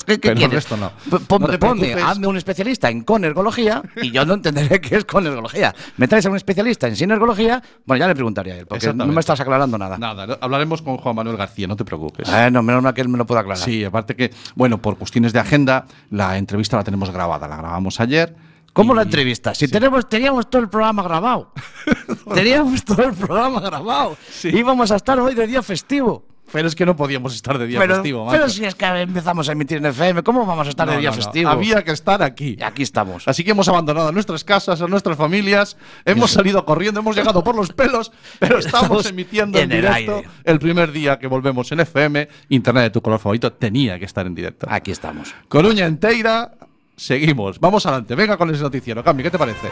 ¿Qué, 0.06 0.18
Pero 0.20 0.34
el 0.34 0.38
quieres? 0.38 0.54
resto 0.56 0.78
no. 0.78 0.92
P- 1.10 1.26
pon- 1.26 1.42
No 1.42 1.60
ponme, 1.60 1.94
hazme 1.94 2.28
un 2.28 2.38
especialista 2.38 2.90
en 2.90 3.02
conergología 3.04 3.82
y 4.02 4.12
yo 4.12 4.24
no 4.26 4.36
entenderé 4.36 4.80
qué 4.80 4.98
es 4.98 5.06
conergología. 5.06 5.74
Me 5.98 6.08
traes 6.08 6.26
a 6.26 6.30
un 6.30 6.36
especialista 6.36 6.88
en 6.88 6.96
sinergología, 6.96 7.62
bueno, 7.86 8.00
ya 8.00 8.08
le 8.08 8.14
preguntaría 8.16 8.54
a 8.54 8.58
él, 8.58 8.68
porque 8.68 8.94
no 8.94 9.08
me 9.08 9.20
estás 9.20 9.40
aclarando 9.40 9.78
nada. 9.78 9.98
Nada, 9.98 10.38
hablaremos 10.42 10.82
con 10.82 10.98
Juan 10.98 11.16
Manuel 11.16 11.38
García, 11.38 11.68
no 11.68 11.76
te 11.76 11.86
preocupes. 11.86 12.30
Eh, 12.32 12.50
no, 12.52 12.62
menos 12.62 12.84
mal 12.84 12.94
que 12.94 13.02
él 13.02 13.10
me 13.10 13.18
lo 13.18 13.26
pueda 13.26 13.42
aclarar. 13.42 13.64
Sí, 13.64 13.84
aparte 13.84 14.16
que, 14.16 14.32
bueno, 14.56 14.80
por 14.82 14.98
cuestiones 14.98 15.34
de 15.34 15.40
agenda, 15.40 15.86
la 16.12 16.38
entrevista 16.38 16.78
la 16.78 16.84
tenemos 16.84 17.10
grabada. 17.12 17.48
La 17.48 17.58
grabamos 17.58 18.00
ayer. 18.00 18.36
¿Cómo 18.76 18.94
y- 18.94 18.98
la 18.98 19.02
entrevista? 19.04 19.56
Si 19.56 19.68
tenemos, 19.68 20.08
teníamos 20.10 20.50
todo 20.50 20.62
el 20.62 20.70
programa 20.70 21.02
grabado. 21.02 21.52
teníamos 22.34 22.84
todo 22.84 23.04
el 23.04 23.14
programa 23.14 23.60
grabado. 23.62 24.18
Íbamos 24.44 24.92
a 24.92 24.98
estar 24.98 25.18
hoy 25.20 25.34
de 25.34 25.48
día 25.48 25.64
festivo. 25.64 26.26
Pero 26.52 26.68
es 26.68 26.76
que 26.76 26.86
no 26.86 26.96
podíamos 26.96 27.34
estar 27.34 27.58
de 27.58 27.66
día 27.66 27.80
pero, 27.80 27.96
festivo, 27.96 28.28
pero 28.30 28.44
macho. 28.44 28.54
si 28.54 28.66
es 28.66 28.76
que 28.76 28.86
empezamos 28.86 29.50
a 29.50 29.54
emitir 29.54 29.78
en 29.80 29.88
FM, 29.88 30.22
¿cómo 30.22 30.46
vamos 30.46 30.68
a 30.68 30.70
estar 30.70 30.86
No, 30.86 30.94
de 30.94 31.00
día 31.00 31.10
no, 31.10 31.16
no. 31.16 31.22
festivo? 31.24 31.50
Había 31.50 31.84
que 31.84 31.92
estar 31.92 32.22
aquí. 32.22 32.56
Y 32.60 32.64
aquí 32.64 32.84
estamos. 32.84 33.28
Así 33.28 33.44
que 33.44 33.50
hemos 33.52 33.68
abandonado 33.68 34.12
nuestras 34.12 34.44
casas, 34.44 34.80
a 34.80 34.88
nuestras 34.88 35.18
familias, 35.18 35.76
hemos 36.06 36.30
salido 36.30 36.64
corriendo, 36.64 37.00
hemos 37.00 37.16
llegado 37.16 37.44
por 37.44 37.56
los 37.56 37.74
pelos, 37.74 38.12
pero 38.38 38.60
estamos 38.60 38.84
Estamos 38.84 39.06
emitiendo 39.08 39.58
en, 39.58 39.72
en 39.72 39.72
el 39.72 39.82
directo 39.82 40.16
aire. 40.18 40.30
el 40.44 40.60
primer 40.60 40.92
día 40.92 41.18
que 41.18 41.26
volvemos 41.26 41.72
en 41.72 41.80
FM. 41.80 42.28
Internet 42.50 42.84
de 42.84 42.90
tu 42.92 43.02
color 43.02 43.20
favorito 43.20 43.52
tenía 43.52 43.98
que 43.98 44.06
estar 44.06 44.28
en 44.28 44.36
directo. 44.36 44.68
Aquí 44.70 44.92
estamos. 44.92 45.34
Coruña 45.50 45.88
entera, 45.88 46.52
seguimos. 46.96 47.60
Vamos 47.60 47.86
adelante, 47.86 48.16
venga 48.16 48.38
con 48.38 48.50
ese 48.50 48.64
noticiero. 48.64 49.04
Cami, 49.04 49.24
¿qué 49.24 49.32
te 49.32 49.38
parece? 49.38 49.70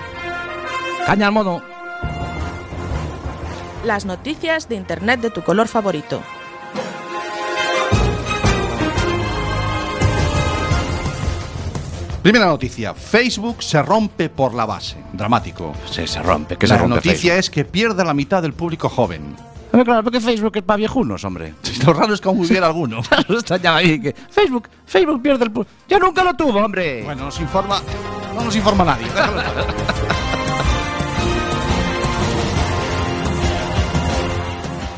Caña 1.05 1.27
al 1.27 1.33
mono. 1.33 1.61
Las 3.85 4.05
noticias 4.05 4.69
de 4.69 4.75
Internet 4.75 5.21
de 5.21 5.29
tu 5.29 5.41
color 5.41 5.67
favorito. 5.67 6.21
Primera 12.23 12.45
noticia, 12.45 12.93
Facebook 12.93 13.61
se 13.61 13.81
rompe 13.81 14.29
por 14.29 14.53
la 14.53 14.65
base. 14.65 14.95
Dramático. 15.11 15.73
Sí, 15.91 16.07
se 16.07 16.21
rompe. 16.21 16.55
Que 16.55 16.67
la 16.67 16.75
se 16.75 16.79
rompe 16.79 16.95
noticia 16.95 17.35
es 17.37 17.49
que 17.49 17.65
pierde 17.65 18.05
la 18.05 18.13
mitad 18.13 18.41
del 18.41 18.53
público 18.53 18.87
joven. 18.87 19.35
Facebook. 19.73 19.85
Claro, 19.85 20.03
porque 20.03 20.21
Facebook 20.21 20.51
es 20.57 20.63
para 20.63 20.77
viejunos, 20.77 21.23
hombre. 21.25 21.55
Lo 21.85 21.93
raro 21.93 22.13
es 22.13 22.21
que 22.21 22.29
aún 22.29 22.39
hubiera 22.39 22.67
alguno. 22.67 23.01
Ahí 23.69 23.99
que 23.99 24.13
Facebook, 24.29 24.69
Facebook 24.85 25.21
pierde 25.21 25.45
el 25.45 25.53
pu- 25.53 25.65
Yo 25.89 25.99
nunca 25.99 26.23
lo 26.23 26.33
tuvo, 26.35 26.59
hombre. 26.59 27.03
Bueno, 27.03 27.25
nos 27.25 27.39
informa. 27.39 27.81
No 28.35 28.43
nos 28.43 28.55
informa 28.55 28.83
nadie. 28.85 29.07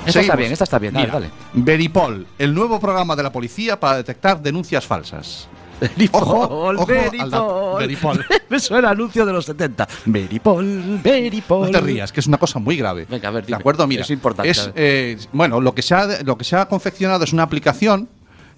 esta 0.06 0.22
está 0.22 0.36
bien, 0.36 0.52
esta 0.52 0.64
está 0.66 0.78
bien. 0.80 0.94
Dale, 0.94 1.06
Mira, 1.08 1.20
dale. 1.20 1.32
Veripol, 1.54 2.28
el 2.38 2.54
nuevo 2.54 2.80
programa 2.80 3.16
de 3.16 3.24
la 3.24 3.32
policía 3.32 3.80
para 3.80 3.98
detectar 3.98 4.40
denuncias 4.42 4.86
falsas. 4.86 5.48
Al 5.82 7.30
dato. 7.30 7.76
Veripol. 7.78 8.26
Me 8.50 8.60
suena 8.60 8.90
anuncio 8.90 9.26
de 9.26 9.34
los 9.34 9.46
70. 9.46 9.88
Veripol, 10.06 11.00
Veripol. 11.04 11.72
No 11.72 11.80
te 11.80 11.82
rías, 11.82 12.12
que 12.12 12.20
es 12.20 12.28
una 12.28 12.38
cosa 12.38 12.60
muy 12.60 12.78
grave. 12.78 13.06
Venga, 13.10 13.28
a 13.28 13.32
ver, 13.32 13.44
¿De 13.44 13.48
dime. 13.48 13.58
acuerdo? 13.58 13.86
Mira, 13.88 14.04
Es 14.04 14.10
importante, 14.10 14.50
es, 14.50 14.72
eh, 14.76 15.18
bueno, 15.34 15.60
lo 15.62 15.74
que, 15.76 15.82
se 15.82 15.94
ha, 15.96 16.24
lo 16.24 16.38
que 16.38 16.44
se 16.44 16.56
ha 16.56 16.68
confeccionado 16.68 17.24
es 17.24 17.34
una 17.34 17.44
aplicación 17.44 18.08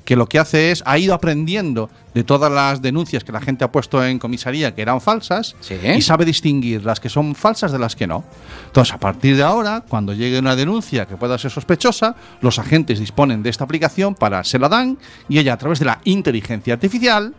que 0.07 0.15
lo 0.15 0.25
que 0.29 0.39
hace 0.39 0.71
es, 0.71 0.83
ha 0.85 0.97
ido 0.97 1.13
aprendiendo 1.13 1.89
de 2.13 2.23
todas 2.23 2.49
las 2.49 2.81
denuncias 2.81 3.25
que 3.25 3.33
la 3.33 3.41
gente 3.41 3.65
ha 3.65 3.71
puesto 3.73 4.01
en 4.05 4.19
comisaría 4.19 4.73
que 4.73 4.81
eran 4.81 5.01
falsas 5.01 5.57
Sí. 5.59 5.75
y 5.97 6.01
sabe 6.01 6.23
distinguir 6.23 6.85
las 6.85 7.01
que 7.01 7.09
son 7.09 7.35
falsas 7.35 7.73
de 7.73 7.77
las 7.79 7.97
que 7.97 8.07
no. 8.07 8.23
Entonces, 8.67 8.93
a 8.93 8.99
partir 8.99 9.35
de 9.35 9.43
ahora, 9.43 9.83
cuando 9.85 10.13
llegue 10.13 10.39
una 10.39 10.55
denuncia 10.55 11.05
que 11.07 11.17
pueda 11.17 11.37
ser 11.37 11.51
sospechosa, 11.51 12.15
los 12.39 12.57
agentes 12.57 12.99
disponen 12.99 13.43
de 13.43 13.49
esta 13.49 13.65
aplicación 13.65 14.15
para, 14.15 14.45
se 14.45 14.57
la 14.57 14.69
dan 14.69 14.97
y 15.27 15.39
ella 15.39 15.51
a 15.53 15.57
través 15.57 15.79
de 15.79 15.85
la 15.85 15.99
inteligencia 16.05 16.73
artificial 16.75 17.33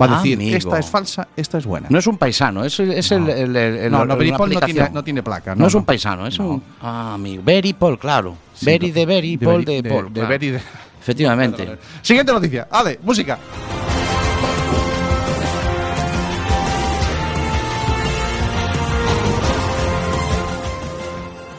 va 0.00 0.06
a 0.06 0.16
decir, 0.16 0.38
Amigo. 0.38 0.56
esta 0.56 0.78
es 0.78 0.86
falsa, 0.86 1.28
esta 1.36 1.58
es 1.58 1.66
buena. 1.66 1.88
No 1.90 1.98
es 1.98 2.06
un 2.06 2.16
paisano, 2.16 2.64
es, 2.64 2.80
es 2.80 3.12
el, 3.12 3.28
el, 3.28 3.54
el- 3.54 3.76
el- 3.76 3.92
No, 3.92 4.06
no, 4.06 4.16
Veripol 4.16 4.50
no 4.50 4.60
tiene, 4.60 4.88
no 4.90 5.04
tiene 5.04 5.22
placa. 5.22 5.54
No, 5.54 5.66
es 5.66 5.74
no. 5.74 5.80
un 5.80 5.84
paisano, 5.84 6.26
es 6.26 6.38
No. 6.38 6.48
un. 6.48 6.62
Ah, 6.80 7.12
amigo. 7.14 7.42
Veripol, 7.44 7.98
claro. 7.98 8.30
No. 8.30 8.36
de 8.62 9.06
Veripol 9.06 9.62
Veri- 9.62 9.82
de, 9.82 9.90
Pol. 9.90 10.12
de 10.12 10.20
claro. 10.20 10.60
Efectivamente. 11.04 11.76
Siguiente 12.00 12.32
noticia. 12.32 12.66
Ale, 12.70 12.98
música. 13.02 13.38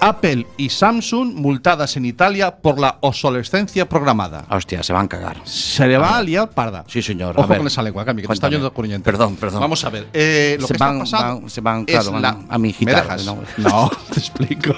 Apple 0.02 0.46
y 0.58 0.70
Samsung 0.70 1.34
multadas 1.34 1.98
en 1.98 2.06
Italia 2.06 2.56
por 2.58 2.78
la 2.80 2.98
obsolescencia 3.02 3.90
programada. 3.90 4.46
Hostia, 4.52 4.84
se 4.84 4.94
van 4.94 5.06
a 5.06 5.10
cagar. 5.10 5.38
Se 5.46 5.88
le 5.88 5.98
va 5.98 6.18
a 6.18 6.22
liar 6.22 6.50
parda. 6.52 6.84
Sí, 6.88 7.02
señor. 7.02 7.36
A 7.36 7.40
Ojo 7.40 7.48
ver. 7.48 7.58
con 7.60 7.68
esa 7.68 7.82
lengua, 7.82 8.06
Cami, 8.06 8.22
que 8.22 8.28
te 8.28 8.34
está 8.34 8.42
Cuéntame. 8.48 8.56
yendo 8.62 8.74
corriente. 8.74 9.04
Perdón, 9.04 9.36
perdón. 9.38 9.62
Vamos 9.62 9.84
a 9.84 9.90
ver. 9.90 10.08
eh, 10.14 10.58
lo 10.60 10.68
Se 10.68 10.74
que 10.74 10.78
van- 10.80 11.02
está 11.02 11.18
pasando 11.18 11.42
van- 11.42 11.50
se 11.50 11.62
van, 11.62 11.86
claro, 11.86 12.12
van 12.12 12.22
la- 12.22 12.38
a 12.50 12.58
mi 12.60 12.68
¿Me 12.68 12.74
gitar, 12.74 13.02
dejas? 13.04 13.26
¿no? 13.26 13.40
No, 13.58 13.90
te 14.14 14.20
explico. 14.20 14.76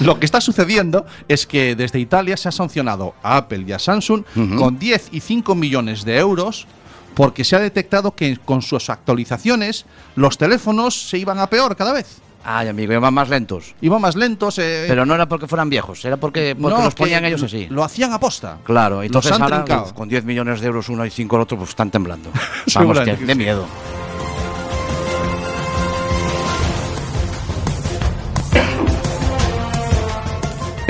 Lo 0.00 0.18
que 0.18 0.26
está 0.26 0.40
sucediendo 0.40 1.06
es 1.28 1.46
que 1.46 1.74
desde 1.76 1.98
Italia 1.98 2.36
se 2.36 2.48
ha 2.48 2.52
sancionado 2.52 3.14
a 3.22 3.36
Apple 3.36 3.64
y 3.66 3.72
a 3.72 3.78
Samsung 3.78 4.24
con 4.58 4.78
10 4.78 5.08
y 5.12 5.20
5 5.20 5.54
millones 5.54 6.04
de 6.04 6.18
euros 6.18 6.66
porque 7.14 7.44
se 7.44 7.56
ha 7.56 7.60
detectado 7.60 8.14
que 8.14 8.36
con 8.36 8.62
sus 8.62 8.88
actualizaciones 8.88 9.84
los 10.16 10.38
teléfonos 10.38 11.08
se 11.08 11.18
iban 11.18 11.38
a 11.38 11.48
peor 11.48 11.76
cada 11.76 11.92
vez. 11.92 12.18
Ay, 12.42 12.68
amigo, 12.68 12.92
iban 12.94 13.12
más 13.12 13.28
lentos. 13.28 13.74
Iban 13.82 14.00
más 14.00 14.16
lentos. 14.16 14.58
eh, 14.58 14.86
Pero 14.88 15.04
no 15.04 15.14
era 15.14 15.28
porque 15.28 15.46
fueran 15.46 15.68
viejos, 15.68 16.02
era 16.04 16.16
porque, 16.16 16.56
porque 16.58 16.76
no, 16.76 16.84
los 16.84 16.94
ponían 16.94 17.24
ellos 17.24 17.42
así. 17.42 17.66
Lo 17.68 17.84
hacían 17.84 18.12
aposta. 18.12 18.58
Claro, 18.64 19.02
entonces 19.02 19.32
han 19.32 19.42
ahora, 19.42 19.64
con 19.94 20.08
10 20.08 20.24
millones 20.24 20.60
de 20.60 20.66
euros 20.68 20.88
uno 20.88 21.04
y 21.04 21.10
5 21.10 21.36
el 21.36 21.42
otro, 21.42 21.58
pues 21.58 21.70
están 21.70 21.90
temblando. 21.90 22.30
Vamos, 22.74 23.00
que, 23.00 23.16
de 23.16 23.34
miedo. 23.34 23.66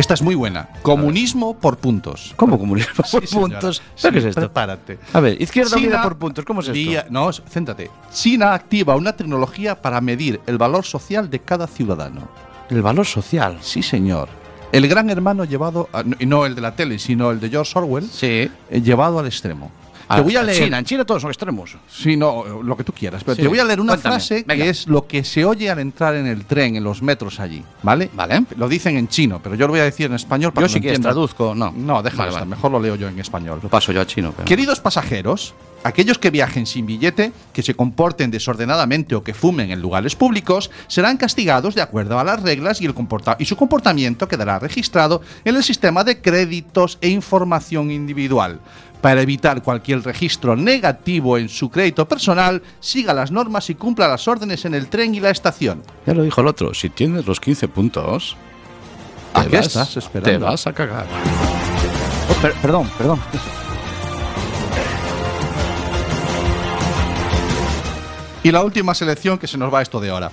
Esta 0.01 0.15
es 0.15 0.23
muy 0.23 0.35
buena. 0.35 0.67
Comunismo 0.81 1.53
por 1.59 1.77
puntos. 1.77 2.33
¿Cómo 2.37 2.59
comunismo 2.59 3.05
por 3.11 3.27
Sí, 3.27 3.35
puntos? 3.37 3.83
Sí, 3.95 4.01
¿Pero 4.01 4.13
qué 4.15 4.19
es 4.21 4.25
esto? 4.25 4.41
Prepárate. 4.41 4.99
A 5.13 5.21
ver, 5.21 5.43
izquierda 5.43 5.77
China 5.77 5.89
unida 5.89 6.03
por 6.03 6.17
puntos, 6.17 6.43
¿cómo 6.47 6.61
es 6.63 6.69
esto? 6.69 6.73
día- 6.75 7.07
no, 7.11 7.31
céntrate. 7.31 7.91
China 8.11 8.55
activa 8.55 8.97
una 8.97 9.13
tecnología 9.15 9.75
para 9.83 10.01
medir 10.01 10.41
el 10.47 10.57
valor 10.57 10.87
social 10.87 11.29
de 11.29 11.41
cada 11.41 11.67
ciudadano. 11.67 12.23
El 12.71 12.81
valor 12.81 13.05
social. 13.05 13.59
Sí, 13.61 13.83
señor. 13.83 14.31
El 14.73 14.89
gran 14.89 15.11
hermano 15.11 15.45
llevado, 15.45 15.91
a- 15.93 16.03
y 16.19 16.25
no 16.25 16.47
el 16.47 16.55
de 16.55 16.63
la 16.63 16.75
tele, 16.75 16.99
sino 16.99 17.31
el 17.31 17.39
de 17.39 17.51
George 17.51 17.79
Orwell, 17.79 18.09
Sí. 18.11 18.51
eh, 18.71 18.81
llevado 18.83 19.19
al 19.19 19.27
extremo. 19.27 19.71
Ah, 20.13 20.17
te 20.17 20.23
voy 20.23 20.37
a 20.37 20.43
leer. 20.43 20.65
China, 20.65 20.79
en 20.79 20.85
China 20.85 21.05
todos 21.05 21.23
son 21.23 21.31
extremos. 21.31 21.77
Sí, 21.89 22.17
no, 22.17 22.63
lo 22.63 22.77
que 22.77 22.85
tú 22.85 22.93
quieras. 22.93 23.23
Pero 23.25 23.37
Sí. 23.37 23.43
te 23.43 23.49
voy 23.49 23.59
a 23.61 23.65
leer 23.65 23.81
una 23.81 23.93
Cuéntame, 23.93 24.15
frase 24.17 24.45
venga. 24.47 24.65
que 24.65 24.71
es 24.71 24.87
lo 24.89 25.07
que 25.07 25.23
se 25.25 25.45
oye 25.45 25.71
al 25.71 25.79
entrar 25.79 26.15
en 26.17 26.27
el 26.27 26.45
tren, 26.47 26.75
en 26.77 26.83
los 26.85 27.01
metros 27.03 27.39
allí, 27.41 27.63
¿vale? 27.83 28.11
Vale. 28.15 28.45
Lo 28.57 28.69
dicen 28.69 28.97
en 28.97 29.09
chino, 29.09 29.41
pero 29.43 29.55
yo 29.55 29.67
lo 29.67 29.73
voy 29.73 29.81
a 29.81 29.85
decir 29.85 30.07
en 30.07 30.15
español 30.15 30.53
para 30.53 30.67
Yo 30.67 30.69
que 30.69 30.73
sí 30.73 30.79
lo 30.79 30.83
que 30.83 30.89
entiendas. 30.89 31.13
traduzco, 31.13 31.55
no. 31.55 31.73
No, 31.77 32.03
déjalo 32.03 32.19
Vale, 32.23 32.29
estar, 32.31 32.41
vale. 32.43 32.51
mejor 32.51 32.71
lo 32.73 32.81
leo 32.81 32.97
yo 32.97 33.09
en 33.09 33.19
español. 33.21 33.61
Lo 33.63 33.69
paso 33.69 33.93
yo 33.93 34.01
a 34.01 34.07
chino. 34.07 34.33
Pero... 34.37 34.47
Queridos 34.47 34.81
pasajeros, 34.81 35.55
aquellos 35.85 36.19
que 36.19 36.31
viajen 36.31 36.67
sin 36.67 36.87
billete, 36.87 37.33
que 37.53 37.63
se 37.63 37.75
comporten 37.75 38.31
desordenadamente 38.31 39.15
o 39.15 39.23
que 39.23 39.33
fumen 39.33 39.71
en 39.71 39.81
lugares 39.81 40.17
públicos, 40.17 40.71
serán 40.89 41.17
castigados 41.19 41.75
de 41.75 41.83
acuerdo 41.83 42.19
a 42.19 42.25
las 42.25 42.43
reglas 42.43 42.81
y, 42.83 42.87
el 42.87 42.95
comporta- 42.95 43.37
y 43.39 43.45
su 43.45 43.57
comportamiento 43.57 44.27
quedará 44.29 44.59
registrado 44.59 45.23
en 45.45 45.55
el 45.57 45.63
sistema 45.63 46.03
de 46.05 46.21
créditos 46.21 46.99
e 47.01 47.09
información 47.09 47.91
individual. 47.91 48.61
Para 49.01 49.23
evitar 49.23 49.63
cualquier 49.63 50.03
registro 50.03 50.57
negativo 50.57 51.39
en 51.39 51.49
su 51.49 51.71
crédito 51.71 52.07
personal, 52.07 52.63
siga 52.81 53.15
las 53.15 53.31
normas 53.31 53.71
y 53.71 53.75
cumpla 53.75 54.07
las 54.09 54.29
órdenes 54.29 54.65
en 54.67 54.75
el 54.75 54.89
tren 54.89 55.15
y 55.15 55.21
la 55.21 55.31
estación. 55.31 55.83
Ya 56.07 56.13
lo 56.15 56.23
dijo 56.23 56.41
el 56.43 56.47
otro. 56.49 56.75
Si 56.75 56.91
tienes 56.91 57.27
los 57.27 57.41
15 57.41 57.69
puntos. 57.69 58.37
¿A 59.33 59.45
te 59.45 59.49
qué 59.51 59.57
vas- 59.57 59.67
estás 59.69 59.97
esperando? 59.97 60.31
Te 60.31 60.39
vas 60.45 60.67
a 60.67 60.73
cagar. 60.75 61.07
Oh, 62.29 62.43
per- 62.43 62.53
perdón, 62.61 62.91
perdón. 62.99 63.21
Y 68.43 68.51
la 68.53 68.63
última 68.63 68.95
selección 68.95 69.39
que 69.39 69.47
se 69.47 69.59
nos 69.59 69.73
va 69.73 69.83
esto 69.83 70.01
de 70.01 70.11
ahora. 70.11 70.31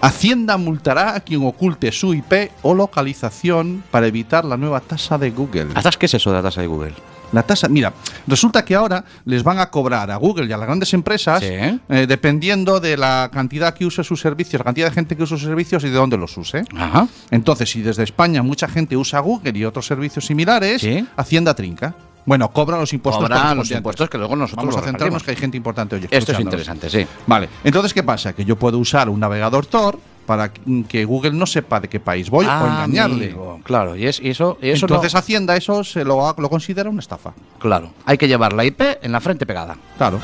Hacienda 0.00 0.56
multará 0.56 1.16
a 1.16 1.20
quien 1.20 1.44
oculte 1.44 1.90
su 1.90 2.14
IP 2.14 2.52
o 2.62 2.72
localización 2.72 3.82
para 3.90 4.06
evitar 4.06 4.44
la 4.44 4.56
nueva 4.56 4.78
tasa 4.80 5.18
de 5.18 5.30
Google. 5.30 5.68
¿Hasta 5.74 5.90
qué 5.90 6.06
es 6.06 6.14
eso 6.14 6.30
de 6.30 6.36
la 6.36 6.42
tasa 6.42 6.60
de 6.60 6.68
Google? 6.68 6.94
La 7.32 7.42
tasa, 7.42 7.68
mira, 7.68 7.92
resulta 8.26 8.64
que 8.64 8.74
ahora 8.74 9.04
les 9.24 9.42
van 9.42 9.58
a 9.58 9.70
cobrar 9.70 10.10
a 10.10 10.16
Google 10.16 10.46
y 10.46 10.52
a 10.52 10.56
las 10.56 10.66
grandes 10.66 10.94
empresas, 10.94 11.40
Sí. 11.40 11.46
eh, 11.88 12.06
dependiendo 12.08 12.80
de 12.80 12.96
la 12.96 13.30
cantidad 13.32 13.74
que 13.74 13.84
use 13.84 14.02
sus 14.02 14.20
servicios, 14.20 14.58
la 14.60 14.64
cantidad 14.64 14.88
de 14.88 14.94
gente 14.94 15.16
que 15.16 15.22
use 15.24 15.34
sus 15.36 15.42
servicios 15.42 15.84
y 15.84 15.88
de 15.88 15.94
dónde 15.94 16.16
los 16.16 16.36
use. 16.38 16.64
Ajá. 16.76 17.06
Entonces, 17.30 17.70
si 17.70 17.82
desde 17.82 18.02
España 18.04 18.42
mucha 18.42 18.66
gente 18.68 18.96
usa 18.96 19.20
Google 19.20 19.58
y 19.58 19.64
otros 19.64 19.86
servicios 19.86 20.24
similares, 20.26 20.80
Sí. 20.80 21.06
Hacienda 21.16 21.54
trinca. 21.54 21.94
Bueno, 22.28 22.50
cobra 22.50 22.76
los 22.76 22.92
impuestos. 22.92 23.22
Cobran 23.26 23.56
los 23.56 23.70
impuestos 23.70 24.10
que 24.10 24.18
luego 24.18 24.36
nosotros 24.36 24.66
Vamos 24.66 24.76
a 24.82 24.84
centrarnos 24.86 25.22
que 25.22 25.30
hay 25.30 25.36
gente 25.38 25.56
importante 25.56 25.96
hoy. 25.96 26.06
Esto 26.10 26.32
es 26.32 26.40
interesante, 26.40 26.90
sí. 26.90 27.06
Vale, 27.26 27.48
entonces, 27.64 27.94
¿qué 27.94 28.02
pasa? 28.02 28.34
Que 28.34 28.44
yo 28.44 28.56
puedo 28.56 28.76
usar 28.78 29.08
un 29.08 29.18
navegador 29.18 29.64
Tor 29.64 29.98
para 30.26 30.52
que 30.52 31.06
Google 31.06 31.30
no 31.32 31.46
sepa 31.46 31.80
de 31.80 31.88
qué 31.88 32.00
país 32.00 32.28
voy 32.28 32.44
o 32.44 32.50
engañarle. 32.50 33.24
Amigo, 33.28 33.60
Claro, 33.64 33.96
y, 33.96 34.06
es, 34.06 34.20
y 34.20 34.28
eso, 34.28 34.58
y 34.60 34.68
eso 34.68 34.84
entonces, 34.84 35.14
no- 35.14 35.20
Hacienda 35.20 35.56
eso 35.56 35.82
se 35.82 36.04
lo, 36.04 36.34
lo 36.36 36.50
considera 36.50 36.90
una 36.90 37.00
estafa. 37.00 37.32
Claro, 37.58 37.92
hay 38.04 38.18
que 38.18 38.28
llevar 38.28 38.52
la 38.52 38.66
IP 38.66 38.82
en 39.00 39.10
la 39.10 39.20
frente 39.22 39.46
pegada. 39.46 39.78
Claro. 39.96 40.20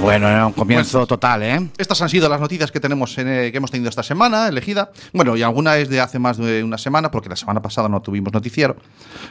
Bueno, 0.00 0.28
era 0.28 0.46
un 0.46 0.52
comienzo 0.52 1.06
total, 1.06 1.42
¿eh? 1.42 1.68
Estas 1.76 2.00
han 2.00 2.08
sido 2.08 2.28
las 2.28 2.40
noticias 2.40 2.70
que 2.70 2.78
tenemos 2.80 3.18
en, 3.18 3.28
eh, 3.28 3.50
que 3.50 3.58
hemos 3.58 3.70
tenido 3.70 3.90
esta 3.90 4.02
semana, 4.02 4.48
elegida. 4.48 4.90
Bueno, 5.12 5.36
y 5.36 5.42
alguna 5.42 5.76
es 5.76 5.88
de 5.88 6.00
hace 6.00 6.18
más 6.18 6.38
de 6.38 6.62
una 6.62 6.78
semana, 6.78 7.10
porque 7.10 7.28
la 7.28 7.36
semana 7.36 7.60
pasada 7.60 7.88
no 7.88 8.00
tuvimos 8.00 8.32
noticiero, 8.32 8.76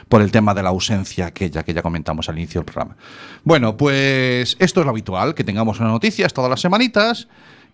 por 0.08 0.20
el 0.20 0.30
tema 0.30 0.54
de 0.54 0.62
la 0.62 0.68
ausencia 0.68 1.26
aquella 1.26 1.62
que 1.62 1.72
ya 1.72 1.82
comentamos 1.82 2.28
al 2.28 2.38
inicio 2.38 2.60
del 2.60 2.66
programa. 2.66 2.96
Bueno, 3.44 3.76
pues 3.76 4.56
esto 4.58 4.80
es 4.80 4.84
lo 4.84 4.90
habitual, 4.90 5.34
que 5.34 5.42
tengamos 5.42 5.80
unas 5.80 5.92
noticias 5.92 6.32
todas 6.32 6.50
las 6.50 6.60
semanitas. 6.60 7.28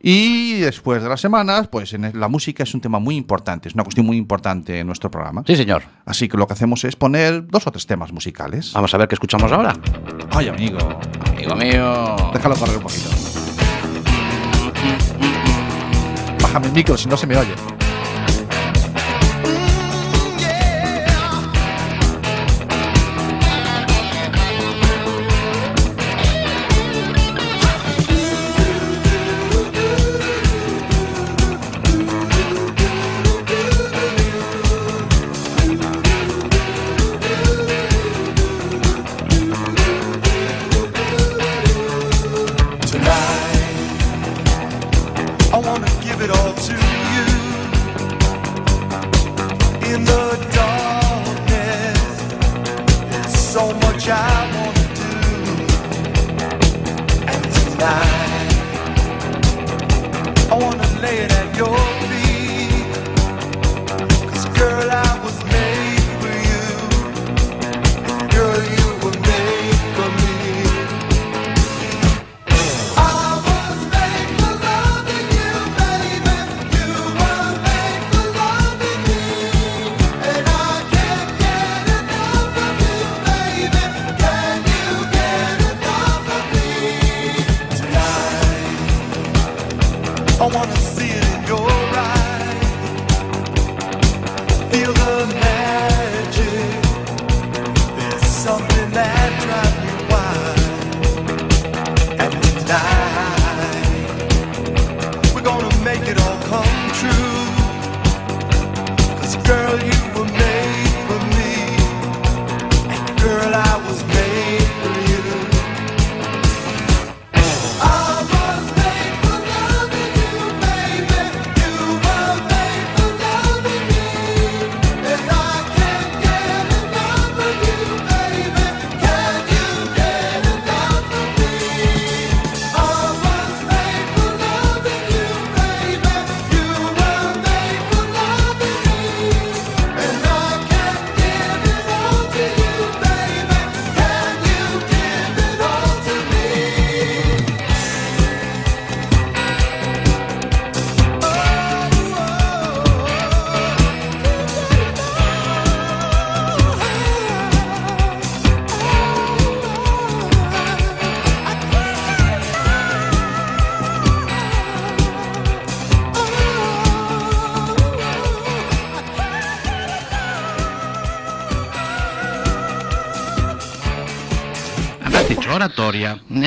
Y 0.07 0.61
después 0.61 1.03
de 1.03 1.09
las 1.09 1.19
semanas, 1.19 1.69
pues 1.69 1.95
en 1.95 2.21
la 2.21 2.29
música 2.29 2.63
es 2.63 2.75
un 2.75 2.83
tema 2.83 2.99
muy 2.99 3.17
importante, 3.17 3.69
es 3.69 3.75
una 3.75 3.85
cuestión 3.85 4.05
muy 4.05 4.19
importante 4.19 4.79
en 4.79 4.87
nuestro 4.87 5.11
programa. 5.11 5.45
Sí, 5.47 5.57
señor. 5.57 5.83
Así 6.05 6.29
que 6.29 6.37
lo 6.37 6.47
que 6.47 6.53
hacemos 6.53 6.85
es 6.85 6.95
poner 6.95 7.47
dos 7.47 7.67
o 7.67 7.71
tres 7.71 7.87
temas 7.87 8.13
musicales. 8.13 8.75
Vamos 8.75 8.93
a 8.93 8.99
ver 8.99 9.09
qué 9.09 9.15
escuchamos 9.15 9.51
ahora. 9.51 9.73
Ay, 10.33 10.49
amigo. 10.49 10.77
Amigo 11.31 11.57
mío. 11.57 12.17
Déjalo 12.35 12.55
correr 12.55 12.77
un 12.77 12.83
poquito. 12.83 13.09
Bájame 16.43 16.67
el 16.67 16.73
micro 16.75 16.99
si 16.99 17.09
no 17.09 17.17
se 17.17 17.27
me 17.27 17.39
oye. 17.39 17.84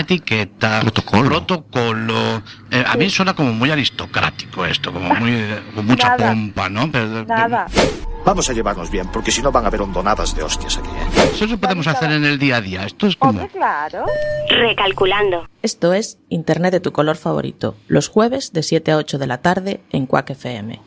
Etiqueta, 0.02 0.80
Protocolo. 0.82 1.30
protocolo. 1.30 2.42
Eh, 2.72 2.84
a 2.86 2.96
mí 2.96 3.10
suena 3.10 3.34
como 3.36 3.54
muy 3.54 3.72
aristocrático 3.72 4.66
esto, 4.66 4.92
como 4.94 5.14
muy 5.16 5.44
con 5.76 5.86
mucha 5.86 6.10
Nada. 6.18 6.30
pompa, 6.30 6.70
¿no? 6.70 6.92
Pero, 6.92 7.26
Nada. 7.26 7.68
Vamos 8.26 8.50
a 8.50 8.54
llevarnos 8.54 8.90
bien, 8.92 9.08
porque 9.12 9.32
si 9.32 9.42
no 9.42 9.52
van 9.54 9.64
a 9.64 9.68
haber 9.68 9.82
hondonadas 9.82 10.36
de 10.36 10.44
hostias 10.44 10.78
aquí. 10.78 10.90
¿eh? 10.90 11.30
Eso 11.34 11.46
lo 11.46 11.58
podemos 11.58 11.88
hacer 11.88 12.12
en 12.12 12.26
el 12.26 12.38
día 12.38 12.58
a 12.58 12.62
día. 12.62 12.84
Esto 12.86 13.08
es 13.08 13.16
como. 13.16 13.32
Hombre, 13.42 13.48
claro. 13.50 14.06
Recalculando. 14.50 15.48
Esto 15.62 15.94
es 15.94 16.18
Internet 16.30 16.74
de 16.74 16.80
tu 16.80 16.92
color 16.92 17.16
favorito, 17.16 17.76
los 17.88 18.10
jueves 18.10 18.52
de 18.54 18.64
7 18.64 18.92
a 18.92 18.98
8 18.98 19.18
de 19.18 19.28
la 19.28 19.38
tarde 19.40 19.82
en 19.92 20.06
Quack 20.08 20.32
FM. 20.32 20.80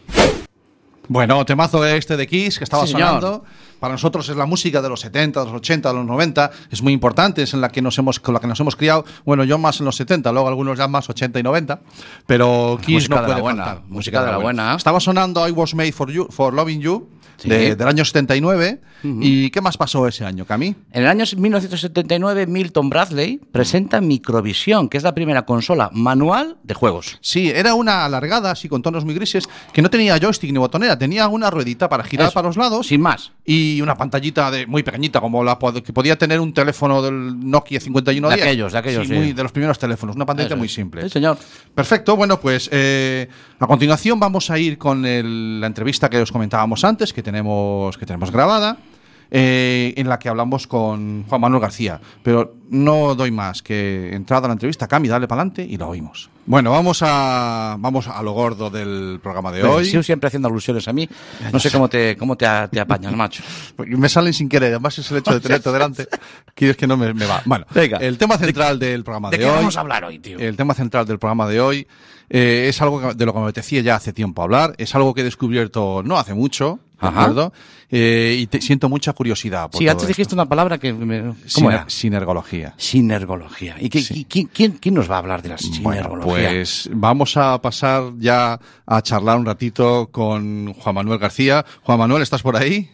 Bueno, 1.12 1.44
temazo 1.44 1.84
este 1.84 2.16
de 2.16 2.24
Kiss 2.28 2.56
que 2.58 2.62
estaba 2.62 2.86
Sí, 2.86 2.92
sonando. 2.92 3.42
Para 3.80 3.94
nosotros 3.94 4.28
es 4.28 4.36
la 4.36 4.46
música 4.46 4.80
de 4.80 4.88
los 4.88 5.00
70, 5.00 5.40
de 5.40 5.46
los 5.46 5.54
80, 5.56 5.88
de 5.88 5.94
los 5.96 6.06
90. 6.06 6.52
Es 6.70 6.82
muy 6.82 6.92
importante, 6.92 7.42
es 7.42 7.52
en 7.52 7.60
la 7.60 7.68
que 7.68 7.82
nos 7.82 7.98
hemos, 7.98 8.20
con 8.20 8.32
la 8.32 8.38
que 8.38 8.46
nos 8.46 8.60
hemos 8.60 8.76
criado. 8.76 9.04
Bueno, 9.24 9.42
yo 9.42 9.58
más 9.58 9.80
en 9.80 9.86
los 9.86 9.96
70, 9.96 10.30
luego 10.30 10.46
algunos 10.46 10.78
ya 10.78 10.86
más 10.86 11.10
80 11.10 11.40
y 11.40 11.42
90. 11.42 11.80
Pero 12.28 12.78
Kiss 12.80 13.08
Música 13.08 13.16
no 13.16 13.22
de 13.22 13.26
la 13.28 13.34
puede 13.34 13.42
buena, 13.42 13.64
faltar. 13.64 13.84
música 13.88 14.24
de 14.24 14.30
la 14.30 14.36
buena. 14.38 14.76
Estaba 14.76 15.00
sonando 15.00 15.48
I 15.48 15.50
Was 15.50 15.74
Made 15.74 15.90
for 15.90 16.12
You, 16.12 16.28
for 16.30 16.54
Loving 16.54 16.80
You, 16.80 17.08
Sí. 17.42 17.48
de- 17.48 17.74
del 17.76 17.88
año 17.88 18.04
79. 18.04 18.80
¿Y 19.02 19.48
qué 19.50 19.60
más 19.62 19.78
pasó 19.78 20.06
ese 20.06 20.26
año, 20.26 20.44
Cami? 20.44 20.74
En 20.92 21.02
el 21.02 21.08
año 21.08 21.24
1979, 21.34 22.46
Milton 22.46 22.90
Bradley 22.90 23.40
presenta 23.50 24.00
Microvisión, 24.02 24.88
que 24.88 24.98
es 24.98 25.02
la 25.04 25.14
primera 25.14 25.42
consola 25.46 25.88
manual 25.92 26.56
de 26.62 26.74
juegos. 26.74 27.16
Sí, 27.22 27.50
era 27.50 27.74
una 27.74 28.04
alargada, 28.04 28.50
así 28.50 28.68
con 28.68 28.82
tonos 28.82 29.04
muy 29.04 29.14
grises, 29.14 29.48
que 29.72 29.80
no 29.82 29.88
tenía 29.88 30.18
joystick 30.18 30.52
ni 30.52 30.58
botonera, 30.58 30.98
tenía 30.98 31.28
una 31.28 31.50
ruedita 31.50 31.88
para 31.88 32.04
girar 32.04 32.26
Eso, 32.26 32.34
para 32.34 32.48
los 32.48 32.56
lados 32.58 32.88
Sin 32.88 33.00
más. 33.00 33.32
y 33.46 33.80
una 33.80 33.96
pantallita 33.96 34.50
de, 34.50 34.66
muy 34.66 34.82
pequeñita, 34.82 35.20
como 35.20 35.42
la 35.44 35.58
que 35.84 35.92
podía 35.92 36.16
tener 36.18 36.40
un 36.40 36.52
teléfono 36.52 37.00
del 37.02 37.38
Nokia 37.48 37.80
5110. 37.80 38.36
De 38.36 38.42
aquellos, 38.42 38.72
de 38.72 38.78
aquellos, 38.78 39.06
sí. 39.08 39.12
muy- 39.14 39.32
de 39.32 39.42
los 39.42 39.52
primeros 39.52 39.78
teléfonos, 39.78 40.16
una 40.16 40.26
pantalla 40.26 40.48
Eso 40.48 40.56
muy 40.56 40.68
simple. 40.68 41.02
Sí, 41.04 41.08
señor. 41.10 41.38
Perfecto, 41.74 42.16
bueno, 42.16 42.38
pues 42.40 42.68
eh, 42.72 43.28
a 43.58 43.66
continuación 43.66 44.18
vamos 44.20 44.50
a 44.50 44.58
ir 44.58 44.76
con 44.78 45.04
el- 45.06 45.60
la 45.60 45.66
entrevista 45.66 46.08
que 46.10 46.18
os 46.18 46.30
comentábamos 46.32 46.84
antes, 46.84 47.12
que 47.12 47.22
tenemos, 47.30 47.96
que 47.96 48.06
tenemos 48.06 48.32
grabada, 48.32 48.76
eh, 49.30 49.94
en 49.96 50.08
la 50.08 50.18
que 50.18 50.28
hablamos 50.28 50.66
con 50.66 51.24
Juan 51.28 51.40
Manuel 51.40 51.62
García. 51.62 52.00
Pero 52.24 52.56
no 52.68 53.14
doy 53.14 53.30
más 53.30 53.62
que 53.62 54.12
entrada 54.12 54.46
a 54.46 54.48
la 54.48 54.54
entrevista, 54.54 54.88
Cami, 54.88 55.06
dale 55.06 55.28
para 55.28 55.42
adelante 55.42 55.62
y 55.62 55.76
lo 55.76 55.88
oímos. 55.88 56.28
Bueno, 56.46 56.72
vamos 56.72 57.00
a, 57.04 57.76
vamos 57.78 58.08
a 58.08 58.20
lo 58.24 58.32
gordo 58.32 58.70
del 58.70 59.20
programa 59.22 59.52
de 59.52 59.62
hoy. 59.62 59.84
Sigo 59.84 60.02
siempre 60.02 60.26
haciendo 60.26 60.48
alusiones 60.48 60.88
a 60.88 60.92
mí. 60.92 61.08
No 61.52 61.60
sé 61.60 61.70
cómo 61.70 61.88
te, 61.88 62.16
cómo 62.16 62.36
te, 62.36 62.46
te 62.72 62.80
apañas, 62.80 63.14
macho. 63.14 63.44
Porque 63.76 63.96
Me 63.96 64.08
salen 64.08 64.32
sin 64.32 64.48
querer, 64.48 64.70
además 64.70 64.98
es 64.98 65.08
el 65.12 65.18
hecho 65.18 65.32
de 65.34 65.40
tenerte 65.40 65.70
delante. 65.70 66.08
Quieres 66.52 66.76
que 66.76 66.88
no 66.88 66.96
me, 66.96 67.14
me 67.14 67.26
va. 67.26 67.42
Bueno, 67.44 67.66
Venga. 67.72 67.98
el 67.98 68.18
tema 68.18 68.36
central 68.36 68.80
del 68.80 69.04
programa 69.04 69.30
¿De 69.30 69.38
de, 69.38 69.44
qué 69.44 69.48
hoy. 69.48 69.56
vamos 69.56 69.76
a 69.76 69.80
hablar 69.80 70.04
hoy, 70.04 70.18
tío? 70.18 70.40
El 70.40 70.56
tema 70.56 70.74
central 70.74 71.06
del 71.06 71.20
programa 71.20 71.46
de 71.46 71.60
hoy 71.60 71.86
eh, 72.30 72.66
es 72.68 72.82
algo 72.82 73.14
de 73.14 73.26
lo 73.26 73.32
que 73.32 73.38
me 73.38 73.44
apetecía 73.44 73.80
ya 73.82 73.94
hace 73.94 74.12
tiempo 74.12 74.42
hablar. 74.42 74.74
Es 74.78 74.94
algo 74.96 75.14
que 75.14 75.20
he 75.20 75.24
descubierto 75.24 76.02
no 76.04 76.18
hace 76.18 76.34
mucho, 76.34 76.80
¿de 77.00 77.08
Ajá. 77.08 77.20
acuerdo? 77.22 77.52
Eh, 77.92 78.36
y 78.38 78.46
te- 78.46 78.60
siento 78.60 78.88
mucha 78.88 79.12
curiosidad. 79.12 79.68
Por 79.70 79.78
Sí, 79.78 79.84
todo 79.84 79.90
antes 79.92 80.02
esto. 80.04 80.08
dijiste 80.08 80.34
una 80.34 80.46
palabra 80.48 80.78
que... 80.78 80.92
me- 80.92 81.20
¿Cómo 81.22 81.34
Siner- 81.46 81.72
era? 81.72 81.84
Sinergología. 81.88 82.74
Sinergología. 82.76 83.76
¿Y 83.80 83.88
qué- 83.88 84.02
Sí. 84.02 84.20
y 84.20 84.24
quién, 84.26 84.46
quién, 84.46 84.72
quién 84.72 84.94
nos 84.94 85.10
va 85.10 85.16
a 85.16 85.18
hablar 85.18 85.42
de 85.42 85.48
la 85.48 85.56
Bueno, 85.82 86.02
sinergología? 86.02 86.48
pues 86.50 86.88
vamos 86.92 87.36
a 87.36 87.60
pasar 87.60 88.12
ya 88.18 88.60
a 88.86 89.02
charlar 89.02 89.38
un 89.38 89.46
ratito 89.46 90.08
con 90.12 90.72
Juan 90.74 90.94
Manuel 90.94 91.18
García. 91.18 91.64
Juan 91.82 91.98
Manuel, 91.98 92.22
¿estás 92.22 92.42
por 92.42 92.56
ahí? 92.56 92.90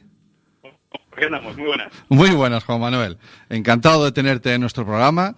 ¿Por 0.62 1.18
qué 1.18 1.24
andamos? 1.26 1.56
Muy 1.56 1.66
buenas. 1.66 1.92
Muy 2.08 2.30
buenas, 2.30 2.64
Juan 2.64 2.80
Manuel. 2.80 3.18
Encantado 3.50 4.04
de 4.04 4.12
tenerte 4.12 4.54
en 4.54 4.60
nuestro 4.62 4.84
programa. 4.86 5.34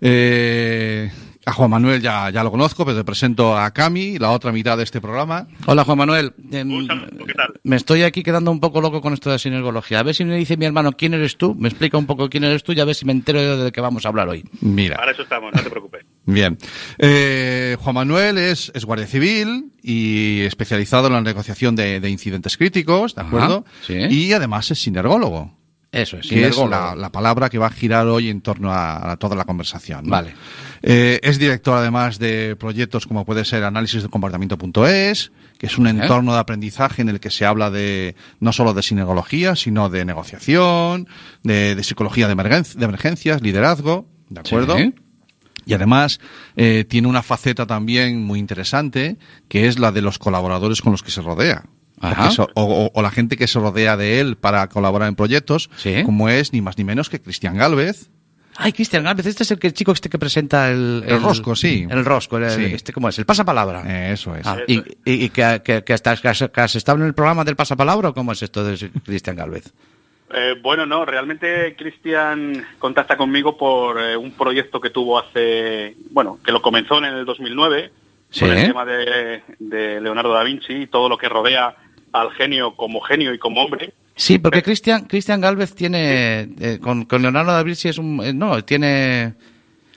Eh, 0.00 1.10
a 1.46 1.52
Juan 1.52 1.70
Manuel 1.70 2.00
ya, 2.00 2.30
ya 2.30 2.42
lo 2.42 2.50
conozco, 2.50 2.84
pero 2.84 2.96
te 2.98 3.04
presento 3.04 3.56
a 3.56 3.70
Cami, 3.72 4.18
la 4.18 4.30
otra 4.30 4.50
mitad 4.52 4.76
de 4.78 4.84
este 4.84 5.00
programa. 5.00 5.46
Hola, 5.66 5.84
Juan 5.84 5.98
Manuel. 5.98 6.32
Saludo, 6.50 6.86
¿qué 7.26 7.34
tal? 7.34 7.52
me 7.62 7.76
estoy 7.76 8.02
aquí 8.02 8.22
quedando 8.22 8.50
un 8.50 8.60
poco 8.60 8.80
loco 8.80 9.00
con 9.00 9.12
esto 9.12 9.30
de 9.30 9.38
sinergología. 9.38 10.00
A 10.00 10.02
ver 10.02 10.14
si 10.14 10.24
me 10.24 10.36
dice 10.36 10.56
mi 10.56 10.64
hermano 10.64 10.92
quién 10.92 11.12
eres 11.14 11.36
tú, 11.36 11.54
me 11.54 11.68
explica 11.68 11.98
un 11.98 12.06
poco 12.06 12.28
quién 12.30 12.44
eres 12.44 12.62
tú 12.64 12.72
y 12.72 12.80
a 12.80 12.84
ver 12.84 12.94
si 12.94 13.04
me 13.04 13.12
entero 13.12 13.58
de 13.58 13.72
qué 13.72 13.80
vamos 13.80 14.04
a 14.04 14.08
hablar 14.08 14.28
hoy. 14.28 14.44
Mira, 14.60 14.96
Para 14.96 15.12
eso 15.12 15.22
estamos, 15.22 15.52
no 15.54 15.62
te 15.62 15.70
preocupes. 15.70 16.04
bien. 16.24 16.56
Eh, 16.98 17.76
Juan 17.80 17.94
Manuel 17.94 18.38
es, 18.38 18.72
es 18.74 18.84
guardia 18.84 19.06
civil 19.06 19.72
y 19.82 20.40
especializado 20.42 21.08
en 21.08 21.12
la 21.12 21.20
negociación 21.20 21.76
de, 21.76 22.00
de 22.00 22.10
incidentes 22.10 22.56
críticos, 22.56 23.14
¿de 23.14 23.20
Ajá, 23.20 23.28
acuerdo? 23.28 23.64
sí. 23.86 23.94
Y 24.10 24.32
además 24.32 24.70
es 24.70 24.78
sinergólogo. 24.80 25.52
Eso 25.92 26.16
es, 26.16 26.26
que 26.26 26.44
es 26.48 26.56
la, 26.58 26.96
la 26.96 27.12
palabra 27.12 27.48
que 27.48 27.56
va 27.58 27.68
a 27.68 27.70
girar 27.70 28.08
hoy 28.08 28.28
en 28.28 28.40
torno 28.40 28.72
a, 28.72 29.12
a 29.12 29.16
toda 29.16 29.36
la 29.36 29.44
conversación. 29.44 30.04
¿no? 30.06 30.10
Vale. 30.10 30.34
Eh, 30.86 31.18
es 31.22 31.38
director 31.38 31.78
además 31.78 32.18
de 32.18 32.56
proyectos 32.56 33.06
como 33.06 33.24
puede 33.24 33.46
ser 33.46 33.64
análisis 33.64 34.02
de 34.02 34.10
comportamiento.es, 34.10 35.32
que 35.58 35.66
es 35.66 35.78
un 35.78 35.86
entorno 35.86 36.34
de 36.34 36.38
aprendizaje 36.40 37.00
en 37.00 37.08
el 37.08 37.20
que 37.20 37.30
se 37.30 37.46
habla 37.46 37.70
de 37.70 38.14
no 38.40 38.52
solo 38.52 38.74
de 38.74 38.82
sinergología, 38.82 39.56
sino 39.56 39.88
de 39.88 40.04
negociación, 40.04 41.08
de, 41.42 41.74
de 41.74 41.82
psicología 41.84 42.28
de, 42.28 42.36
emergen- 42.36 42.74
de 42.74 42.84
emergencias, 42.84 43.40
liderazgo, 43.40 44.06
¿de 44.28 44.40
acuerdo? 44.40 44.76
Sí. 44.76 44.92
Y 45.66 45.72
además 45.72 46.20
eh, 46.56 46.84
tiene 46.86 47.08
una 47.08 47.22
faceta 47.22 47.66
también 47.66 48.22
muy 48.22 48.38
interesante, 48.38 49.16
que 49.48 49.66
es 49.68 49.78
la 49.78 49.90
de 49.90 50.02
los 50.02 50.18
colaboradores 50.18 50.82
con 50.82 50.92
los 50.92 51.02
que 51.02 51.10
se 51.10 51.22
rodea. 51.22 51.64
O, 52.02 52.06
Ajá. 52.06 52.28
que 52.28 52.34
so- 52.34 52.50
o- 52.54 52.62
o- 52.64 52.90
o 52.92 53.02
la 53.02 53.10
gente 53.10 53.38
que 53.38 53.46
se 53.46 53.58
rodea 53.58 53.96
de 53.96 54.20
él 54.20 54.36
para 54.36 54.68
colaborar 54.68 55.08
en 55.08 55.14
proyectos, 55.14 55.70
Sí. 55.76 56.02
como 56.04 56.28
es 56.28 56.52
ni 56.52 56.60
más 56.60 56.76
ni 56.76 56.84
menos 56.84 57.08
que 57.08 57.20
Cristian 57.22 57.56
Galvez. 57.56 58.10
Ay, 58.56 58.72
Cristian 58.72 59.02
Gálvez, 59.04 59.26
este 59.26 59.42
es 59.42 59.50
el, 59.50 59.58
que, 59.58 59.66
el 59.68 59.72
chico 59.74 59.92
este 59.92 60.08
que 60.08 60.18
presenta 60.18 60.70
el... 60.70 61.02
El 61.06 61.20
rosco, 61.22 61.56
sí. 61.56 61.86
El 61.90 62.04
rosco, 62.04 62.38
el- 62.38 62.50
Sí. 62.50 62.64
este, 62.66 62.92
¿cómo 62.92 63.08
es? 63.08 63.18
El 63.18 63.24
pasapalabra. 63.26 63.82
Eh, 63.86 64.12
eso 64.12 64.34
es. 64.36 64.46
Ah, 64.46 64.58
y, 64.66 64.78
y- 64.78 65.24
y 65.24 65.28
que, 65.30 65.60
que- 65.64 65.82
que 65.82 65.92
estás- 65.94 66.20
que 66.20 66.28
has, 66.28 66.38
que 66.52 66.60
has 66.60 66.76
estado 66.76 66.98
en 66.98 67.04
el 67.06 67.14
programa 67.14 67.44
del 67.44 67.56
pasapalabra 67.56 68.10
o 68.10 68.14
cómo 68.14 68.32
es 68.32 68.42
esto 68.42 68.62
de 68.64 68.90
Cristian 69.04 69.36
Galvez? 69.36 69.72
Eh, 70.32 70.54
bueno, 70.62 70.86
no, 70.86 71.04
realmente 71.04 71.74
Cristian 71.76 72.64
contacta 72.78 73.16
conmigo 73.16 73.56
por 73.56 74.00
eh, 74.00 74.16
un 74.16 74.32
proyecto 74.32 74.80
que 74.80 74.90
tuvo 74.90 75.18
hace, 75.18 75.94
bueno, 76.10 76.38
que 76.44 76.50
lo 76.52 76.62
comenzó 76.62 76.98
en 76.98 77.04
el 77.04 77.24
2009, 77.24 77.90
Sí. 78.30 78.40
con 78.40 78.50
el 78.50 78.66
tema 78.66 78.84
de, 78.84 79.42
de 79.60 80.00
Leonardo 80.00 80.32
da 80.32 80.42
Vinci 80.42 80.72
y 80.72 80.86
todo 80.88 81.08
lo 81.08 81.16
que 81.18 81.28
rodea 81.28 81.76
al 82.14 82.30
genio 82.32 82.74
como 82.76 83.00
genio 83.00 83.34
y 83.34 83.38
como 83.38 83.62
hombre. 83.62 83.92
Sí, 84.16 84.38
porque 84.38 84.62
Cristian 84.62 85.04
Cristian 85.06 85.40
Galvez 85.40 85.74
tiene 85.74 86.48
eh, 86.60 86.78
con, 86.80 87.04
con 87.04 87.20
Leonardo 87.20 87.52
da 87.52 87.62
Vinci 87.64 87.88
es 87.88 87.98
un 87.98 88.22
eh, 88.24 88.32
no 88.32 88.64
tiene 88.64 89.34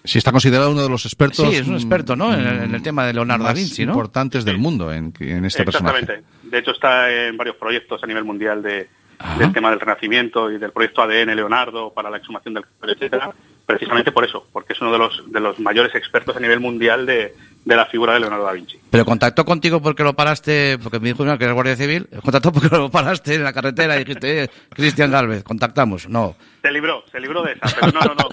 Sí, 0.03 0.17
está 0.19 0.31
considerado 0.31 0.71
uno 0.71 0.81
de 0.83 0.89
los 0.89 1.05
expertos. 1.05 1.49
Sí, 1.49 1.55
es 1.57 1.67
un 1.67 1.75
experto, 1.75 2.15
¿no? 2.15 2.33
En 2.33 2.39
el- 2.39 2.59
mm, 2.59 2.63
en 2.63 2.75
el 2.75 2.81
tema 2.81 3.05
de 3.05 3.13
Leonardo 3.13 3.43
da 3.43 3.51
Vinci, 3.53 3.85
¿no? 3.85 3.91
importantes 3.91 4.45
del 4.45 4.57
mundo 4.57 4.91
en, 4.93 5.13
en 5.19 5.43
este 5.45 5.63
personaje. 5.65 5.99
Exactamente. 5.99 6.27
De 6.43 6.59
hecho, 6.59 6.71
está 6.71 7.11
en 7.27 7.35
varios 7.35 7.57
proyectos 7.57 8.01
a 8.01 8.07
nivel 8.07 8.23
mundial 8.23 8.63
de, 8.63 8.87
Ajá. 9.19 9.37
del 9.37 9.51
tema 9.51 9.69
del 9.69 9.79
renacimiento 9.81 10.49
y 10.49 10.57
del 10.59 10.71
proyecto 10.71 11.01
ADN 11.01 11.35
Leonardo 11.35 11.91
para 11.93 12.09
la 12.09 12.17
exhumación 12.17 12.53
del 12.53 12.63
etcétera. 12.87 13.31
Precisamente 13.65 14.13
por 14.13 14.23
eso, 14.23 14.47
porque 14.53 14.71
es 14.73 14.79
uno 14.81 14.93
de 14.93 14.97
los, 14.97 15.29
de 15.29 15.41
los 15.41 15.59
mayores 15.59 15.93
expertos 15.93 16.37
a 16.37 16.39
nivel 16.39 16.61
mundial 16.61 17.05
de, 17.05 17.35
de 17.67 17.75
la 17.75 17.85
figura 17.85 18.13
de 18.13 18.21
Leonardo 18.21 18.45
da 18.45 18.53
Vinci. 18.53 18.79
Pero 18.89 19.03
contactó 19.03 19.43
contigo 19.43 19.81
porque 19.81 20.01
lo 20.01 20.13
paraste, 20.13 20.79
porque 20.81 21.01
me 21.01 21.09
dijo 21.09 21.25
no, 21.25 21.37
que 21.37 21.43
eres 21.43 21.53
guardia 21.53 21.75
civil, 21.75 22.07
contactó 22.23 22.53
porque 22.53 22.69
lo 22.69 22.89
paraste 22.89 23.35
en 23.35 23.43
la 23.43 23.51
carretera 23.51 23.97
y 23.97 24.05
dijiste, 24.05 24.43
eh, 24.43 24.49
Cristian 24.69 25.11
Galvez, 25.11 25.43
contactamos. 25.43 26.07
No. 26.07 26.37
Se 26.61 26.71
libró, 26.71 27.03
se 27.11 27.19
libró 27.19 27.43
de 27.43 27.53
esa, 27.53 27.67
pero 27.77 27.91
no, 27.91 27.99
no, 27.99 28.15
no. 28.15 28.29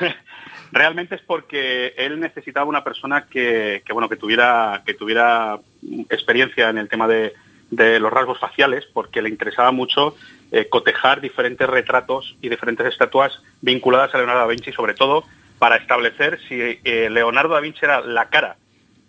Realmente 0.70 1.14
es 1.14 1.22
porque 1.22 1.94
él 1.96 2.20
necesitaba 2.20 2.66
una 2.66 2.84
persona 2.84 3.24
que, 3.24 3.82
que, 3.86 3.92
bueno, 3.94 4.06
que 4.06 4.16
tuviera, 4.16 4.82
que 4.84 4.92
tuviera 4.92 5.58
experiencia 6.10 6.68
en 6.68 6.76
el 6.76 6.90
tema 6.90 7.08
de, 7.08 7.32
de 7.70 7.98
los 7.98 8.12
rasgos 8.12 8.38
faciales, 8.38 8.84
porque 8.92 9.22
le 9.22 9.30
interesaba 9.30 9.72
mucho 9.72 10.14
eh, 10.52 10.68
cotejar 10.68 11.22
diferentes 11.22 11.66
retratos 11.66 12.36
y 12.42 12.50
diferentes 12.50 12.86
estatuas 12.86 13.32
vinculadas 13.62 14.14
a 14.14 14.18
Leonardo 14.18 14.40
da 14.40 14.46
Vinci, 14.46 14.72
sobre 14.72 14.92
todo 14.92 15.24
para 15.58 15.76
establecer 15.76 16.38
si 16.48 16.54
eh, 16.60 17.08
Leonardo 17.10 17.54
da 17.54 17.60
Vinci 17.60 17.80
era 17.84 18.00
la 18.00 18.28
cara 18.28 18.56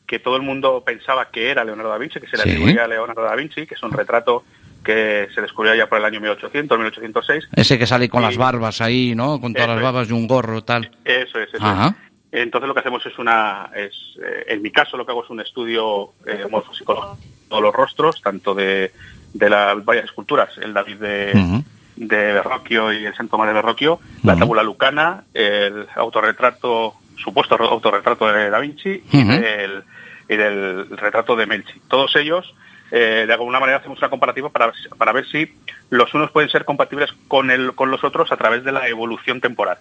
que 0.08 0.18
todo 0.20 0.36
el 0.36 0.42
mundo 0.42 0.84
pensaba 0.86 1.30
que 1.30 1.52
era 1.52 1.64
Leonardo 1.64 1.92
da 1.92 1.98
Vinci, 2.00 2.20
que 2.20 2.28
se 2.28 2.38
le 2.38 2.44
Sí. 2.44 2.50
atribuía 2.50 2.86
a 2.86 2.88
Leonardo 2.88 3.22
da 3.22 3.36
Vinci, 3.36 3.68
que 3.68 3.76
es 3.76 3.84
un 3.84 3.92
retrato 3.92 4.44
que 4.84 5.28
se 5.36 5.42
descubrió 5.42 5.76
ya 5.76 5.88
por 5.88 6.00
el 6.00 6.06
año 6.06 6.20
1800, 6.20 6.78
1806, 6.80 7.48
Ese 7.56 7.78
que 7.78 7.86
sale 7.86 8.10
con 8.10 8.22
Sí. 8.22 8.28
las 8.30 8.38
barbas 8.38 8.82
ahí, 8.82 9.14
¿no? 9.14 9.40
Con 9.40 9.54
todas 9.54 9.68
Eso 9.68 9.76
las 9.76 9.78
es. 9.78 9.84
barbas 9.84 10.10
y 10.10 10.14
un 10.14 10.28
gorro 10.28 10.64
tal. 10.64 10.90
Eso 11.06 11.40
es, 11.40 11.54
eso 11.54 11.64
Ajá. 11.64 11.90
es. 11.90 12.42
Entonces 12.42 12.68
lo 12.68 12.74
que 12.74 12.80
hacemos 12.80 13.06
es 13.06 13.18
una, 13.20 13.70
es, 13.76 13.94
eh, 14.24 14.46
en 14.48 14.62
mi 14.64 14.72
caso 14.72 14.98
lo 14.98 15.06
que 15.06 15.12
hago 15.12 15.24
es 15.24 15.30
un 15.30 15.42
estudio 15.42 16.12
eh, 16.26 16.46
morfopsicológico 16.50 17.16
de 17.18 17.50
todos 17.50 17.62
los 17.62 17.76
rostros, 17.76 18.22
tanto 18.22 18.56
de, 18.56 18.92
de 19.34 19.50
las 19.50 19.84
varias 19.86 20.06
esculturas, 20.06 20.50
el 20.60 20.74
David 20.74 20.96
de. 20.98 21.62
De 22.00 22.34
Verrocchio 22.34 22.94
y 22.94 23.06
el 23.06 23.14
Santo 23.14 23.32
Tomás 23.32 23.48
de 23.50 23.54
Verrocchio, 23.54 24.00
la 24.24 24.38
tabula 24.38 24.64
lucana, 24.64 25.26
el 25.34 25.86
autorretrato, 25.96 26.94
supuesto 27.18 27.56
autorretrato 27.56 28.32
de 28.32 28.50
Da 28.50 28.60
Vinci 28.60 29.04
y, 29.12 29.24
del, 29.24 29.84
y 30.30 30.36
del 30.38 30.90
retrato 30.98 31.36
de 31.36 31.46
Melchi. 31.46 31.80
Todos 31.90 32.16
ellos, 32.16 32.56
eh, 32.92 33.26
de 33.28 33.34
alguna 33.34 33.60
manera, 33.60 33.80
hacemos 33.80 34.00
una 34.00 34.10
comparativa 34.10 34.48
para, 34.50 34.72
para 34.98 35.12
ver 35.12 35.28
si 35.28 35.54
los 35.90 36.14
unos 36.14 36.32
pueden 36.32 36.50
ser 36.50 36.64
compatibles 36.64 37.12
con, 37.28 37.52
el, 37.52 37.76
con 37.76 37.92
los 37.92 38.04
otros 38.06 38.32
a 38.32 38.38
través 38.38 38.64
de 38.64 38.72
la 38.72 38.88
evolución 38.88 39.42
temporal. 39.42 39.78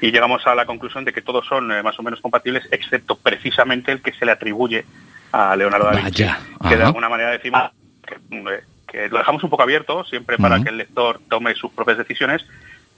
y 0.00 0.10
llegamos 0.10 0.46
a 0.46 0.54
la 0.54 0.66
conclusión 0.66 1.04
de 1.04 1.12
que 1.14 1.22
todos 1.22 1.46
son 1.46 1.72
eh, 1.72 1.82
más 1.82 1.98
o 1.98 2.02
menos 2.02 2.20
compatibles, 2.20 2.68
excepto 2.70 3.16
precisamente 3.16 3.90
el 3.90 4.02
que 4.02 4.12
se 4.12 4.26
le 4.26 4.32
atribuye 4.32 4.84
a 5.32 5.56
Leonardo 5.56 5.86
da 5.86 5.92
Vinci, 5.92 6.24
Vaya, 6.24 6.38
que 6.68 6.76
de 6.76 6.84
alguna 6.84 7.08
manera 7.08 7.30
decimos 7.30 7.70
que, 8.06 8.14
eh, 8.14 8.60
que 8.94 9.08
lo 9.08 9.18
dejamos 9.18 9.42
un 9.42 9.50
poco 9.50 9.62
abierto 9.64 10.04
siempre 10.04 10.38
para 10.38 10.62
que 10.62 10.68
el 10.70 10.76
lector 10.78 11.20
tome 11.28 11.54
sus 11.54 11.72
propias 11.72 11.98
decisiones, 11.98 12.44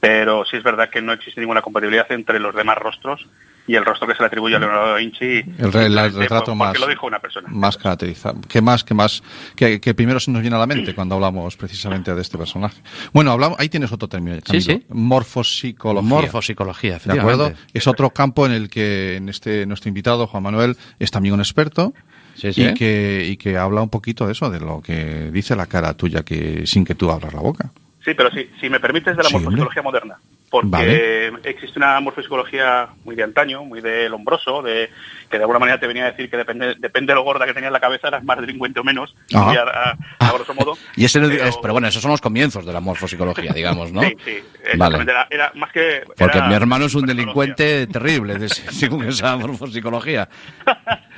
pero 0.01 0.45
sí 0.45 0.57
es 0.59 0.63
verdad 0.63 0.91
que 0.91 1.01
no 1.01 1.13
existe 1.13 1.41
ninguna 1.41 1.63
compatibilidad 1.63 2.11
entre 2.13 2.39
los 2.39 2.55
demás 2.55 2.77
rostros 2.79 3.27
y 3.69 3.75
el 3.75 3.85
rostro 3.85 4.07
que 4.07 4.15
se 4.15 4.21
le 4.23 4.27
atribuye 4.27 4.55
a 4.55 4.61
Leonardo 4.61 4.91
da 4.93 4.97
Vinci. 4.99 5.25
El, 5.25 5.73
re- 5.73 5.87
el 5.87 5.93
simplemente 5.93 6.19
retrato 6.21 6.55
más, 6.55 6.79
lo 6.79 6.87
dijo 6.87 7.05
una 7.07 7.19
persona. 7.19 7.49
más 7.51 7.77
caracterizado. 7.77 8.39
¿Qué 8.49 8.61
más, 8.61 8.85
qué 8.85 8.95
más, 8.95 9.25
que, 9.57 9.81
que 9.81 9.93
primero 9.93 10.21
se 10.21 10.31
nos 10.31 10.41
viene 10.43 10.55
a 10.55 10.61
la 10.61 10.67
mente 10.67 10.95
cuando 10.95 11.17
hablamos 11.17 11.57
precisamente 11.57 12.15
de 12.15 12.23
este 12.23 12.39
personaje? 12.39 12.81
Bueno, 13.13 13.33
hablamos, 13.33 13.59
ahí 13.59 13.69
tienes 13.69 13.91
otro 13.91 14.07
término, 14.07 14.37
Camilo. 14.45 14.65
sí. 14.65 14.85
Morfopsicología. 14.91 16.09
Morfopsicología, 16.09 17.01
¿De 17.05 17.19
acuerdo? 17.19 17.53
Es 17.75 17.87
otro 17.89 18.11
campo 18.11 18.47
en 18.47 18.53
el 18.53 18.69
que 18.71 19.17
en 19.17 19.29
este 19.29 19.67
nuestro 19.67 19.89
invitado, 19.89 20.27
Juan 20.29 20.43
Manuel, 20.45 20.77
es 21.01 21.11
también 21.11 21.35
un 21.35 21.41
experto. 21.41 21.93
Sí, 22.37 22.53
sí. 22.53 22.63
Y, 22.65 22.75
que, 22.75 23.27
y 23.31 23.37
que 23.37 23.57
habla 23.57 23.83
un 23.83 23.89
poquito 23.89 24.27
de 24.27 24.33
eso, 24.33 24.51
de 24.51 24.61
lo 24.61 24.83
que 24.83 25.31
dice 25.33 25.57
la 25.57 25.67
cara 25.67 25.95
tuya 25.95 26.23
que 26.23 26.67
sin 26.67 26.85
que 26.85 26.95
tú 26.95 27.11
abras 27.11 27.33
la 27.33 27.41
boca. 27.41 27.71
Sí, 28.05 28.13
pero 28.15 28.31
sí, 28.31 28.49
si 28.61 28.69
me 28.69 28.79
permites 28.79 29.17
de 29.17 29.23
la 29.23 29.29
Sí, 29.29 29.35
morfopsicología 29.35 29.83
moderna. 29.83 30.17
Porque 30.51 30.69
Vale. 30.69 31.33
existe 31.51 31.79
una 31.79 31.99
morfopsicología 32.01 32.89
muy 33.05 33.17
de 33.17 33.25
antaño, 33.25 33.65
muy 33.65 33.81
de 33.81 34.09
lombroso, 34.09 34.63
de, 34.63 34.91
que 35.29 35.39
de 35.39 35.43
alguna 35.43 35.59
manera 35.59 35.81
te 35.81 35.89
venía 35.89 36.05
a 36.05 36.11
decir 36.13 36.31
que 36.31 36.37
depende, 36.37 36.77
depende 36.79 37.11
de 37.13 37.17
lo 37.17 37.25
gorda 37.25 37.47
que 37.47 37.53
tenías 37.53 37.73
la 37.73 37.81
cabeza, 37.81 38.09
eras 38.09 38.23
más 38.23 38.41
delincuente 38.41 38.79
o 38.79 38.85
menos, 38.85 39.15
y 39.29 39.37
a, 39.37 39.51
a- 39.63 39.97
a 40.21 40.33
grosso 40.33 40.55
modo. 40.55 40.79
Y 40.97 41.05
ese 41.05 41.21
pero- 41.21 41.45
es- 41.45 41.57
pero 41.59 41.73
bueno, 41.75 41.89
esos 41.89 42.01
son 42.01 42.13
los 42.13 42.21
comienzos 42.21 42.65
de 42.65 42.73
la 42.73 42.81
morfopsicología, 42.81 43.53
digamos, 43.53 43.91
¿no? 43.93 44.03
Sí, 44.07 44.15
sí. 44.25 44.39
Vale. 44.77 45.03
Era, 45.03 45.27
era 45.31 45.53
más 45.57 45.73
que... 45.73 46.03
Porque 46.17 46.41
mi 46.43 46.55
hermano 46.55 46.87
es 46.87 46.95
un 46.95 47.07
delincuente 47.07 47.87
terrible, 47.89 48.39
de- 48.39 48.49
según 48.73 49.05
esa 49.09 49.37
morfopsicología. 49.37 50.29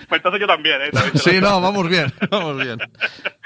Pues 0.08 0.18
entonces 0.20 0.40
yo 0.40 0.46
también, 0.46 0.80
¿eh? 0.80 0.90
También 0.90 1.18
Sí, 1.18 1.38
no, 1.40 1.60
vamos 1.60 1.86
bien, 1.88 2.10
vamos 2.30 2.56
bien. 2.62 2.78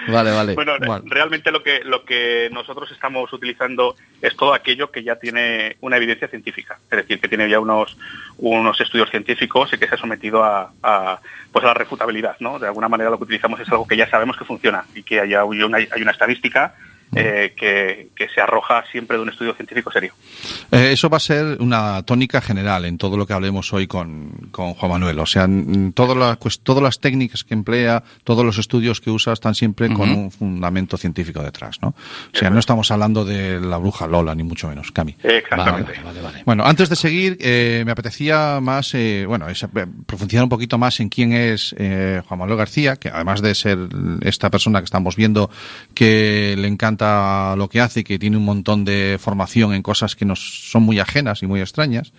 Vale, 0.08 0.30
vale. 0.32 0.54
Bueno, 0.54 0.76
re- 0.78 0.86
Bueno. 0.86 1.04
realmente 1.08 1.50
lo 1.52 1.62
que, 1.62 1.80
lo 1.84 2.04
que 2.04 2.48
nosotros 2.52 2.90
estamos 2.90 3.32
utilizando 3.32 3.94
es 4.20 4.36
todo 4.36 4.54
aquello 4.54 4.90
que 4.90 5.02
ya 5.04 5.16
tiene 5.16 5.76
una 5.80 5.96
evidencia 5.96 6.28
científica, 6.28 6.78
es 6.90 6.98
decir, 6.98 7.20
que 7.20 7.28
tiene 7.28 7.48
ya 7.48 7.60
unos, 7.60 7.96
unos 8.38 8.80
estudios 8.80 9.10
científicos 9.10 9.72
y 9.72 9.78
que 9.78 9.86
se 9.88 9.94
ha 9.94 9.98
sometido 9.98 10.42
a, 10.44 10.72
a, 10.82 11.20
pues 11.52 11.64
a 11.64 11.68
la 11.68 11.74
refutabilidad, 11.74 12.36
¿no? 12.40 12.58
De 12.58 12.66
alguna 12.66 12.88
manera 12.88 13.10
lo 13.10 13.18
que 13.18 13.24
utilizamos 13.24 13.60
es 13.60 13.68
algo 13.70 13.86
que 13.86 13.96
ya 13.96 14.08
sabemos 14.08 14.36
que 14.36 14.44
funciona 14.44 14.84
y 14.94 15.02
que 15.02 15.20
haya 15.20 15.42
hay 15.42 15.62
una, 15.62 15.78
hay 15.78 16.02
una 16.02 16.12
estadística 16.12 16.74
eh, 17.14 17.54
que, 17.56 18.08
que 18.16 18.28
se 18.28 18.40
arroja 18.40 18.84
siempre 18.90 19.16
de 19.16 19.22
un 19.22 19.28
estudio 19.28 19.54
científico 19.54 19.90
serio. 19.90 20.12
Eh, 20.70 20.90
eso 20.92 21.08
va 21.10 21.18
a 21.18 21.20
ser 21.20 21.58
una 21.60 22.02
tónica 22.04 22.40
general 22.40 22.84
en 22.84 22.98
todo 22.98 23.16
lo 23.16 23.26
que 23.26 23.32
hablemos 23.34 23.72
hoy 23.72 23.86
con, 23.86 24.30
con 24.50 24.74
Juan 24.74 24.92
Manuel. 24.92 25.18
O 25.18 25.26
sea, 25.26 25.46
todas 25.94 26.16
las, 26.16 26.36
pues, 26.38 26.60
todas 26.60 26.82
las 26.82 26.98
técnicas 27.00 27.44
que 27.44 27.54
emplea, 27.54 28.02
todos 28.24 28.44
los 28.44 28.58
estudios 28.58 29.00
que 29.00 29.10
usa 29.10 29.32
están 29.32 29.54
siempre 29.54 29.92
con 29.92 30.10
un 30.10 30.30
fundamento 30.30 30.96
científico 30.96 31.42
detrás, 31.42 31.80
¿no? 31.82 31.88
O 31.88 32.36
sea, 32.36 32.50
no 32.50 32.58
estamos 32.58 32.90
hablando 32.90 33.24
de 33.24 33.60
la 33.60 33.76
bruja 33.76 34.06
Lola, 34.06 34.34
ni 34.34 34.42
mucho 34.42 34.68
menos, 34.68 34.90
Cami. 34.92 35.14
Exactamente. 35.22 35.92
Vale, 35.92 36.02
vale, 36.04 36.20
vale. 36.22 36.42
Bueno, 36.46 36.64
antes 36.64 36.88
de 36.88 36.96
seguir, 36.96 37.36
eh, 37.40 37.82
me 37.84 37.92
apetecía 37.92 38.58
más, 38.60 38.94
eh, 38.94 39.24
bueno, 39.26 39.48
es- 39.48 39.62
eh, 39.62 39.68
profundizar 40.06 40.42
un 40.44 40.48
poquito 40.48 40.78
más 40.78 40.98
en 41.00 41.08
quién 41.08 41.32
es 41.32 41.74
eh, 41.78 42.22
Juan 42.26 42.40
Manuel 42.40 42.58
García, 42.58 42.96
que 42.96 43.08
además 43.08 43.42
de 43.42 43.54
ser 43.54 43.78
esta 44.22 44.50
persona 44.50 44.80
que 44.80 44.86
estamos 44.86 45.16
viendo 45.16 45.50
que 45.94 46.54
le 46.58 46.68
encanta 46.68 47.01
lo 47.56 47.68
que 47.68 47.80
hace 47.80 48.04
que 48.04 48.18
tiene 48.18 48.36
un 48.36 48.44
montón 48.44 48.84
de 48.84 49.18
formación 49.20 49.74
en 49.74 49.82
cosas 49.82 50.16
que 50.16 50.24
nos 50.24 50.70
son 50.70 50.82
muy 50.82 50.98
ajenas 50.98 51.42
y 51.42 51.46
muy 51.46 51.60
extrañas, 51.60 52.12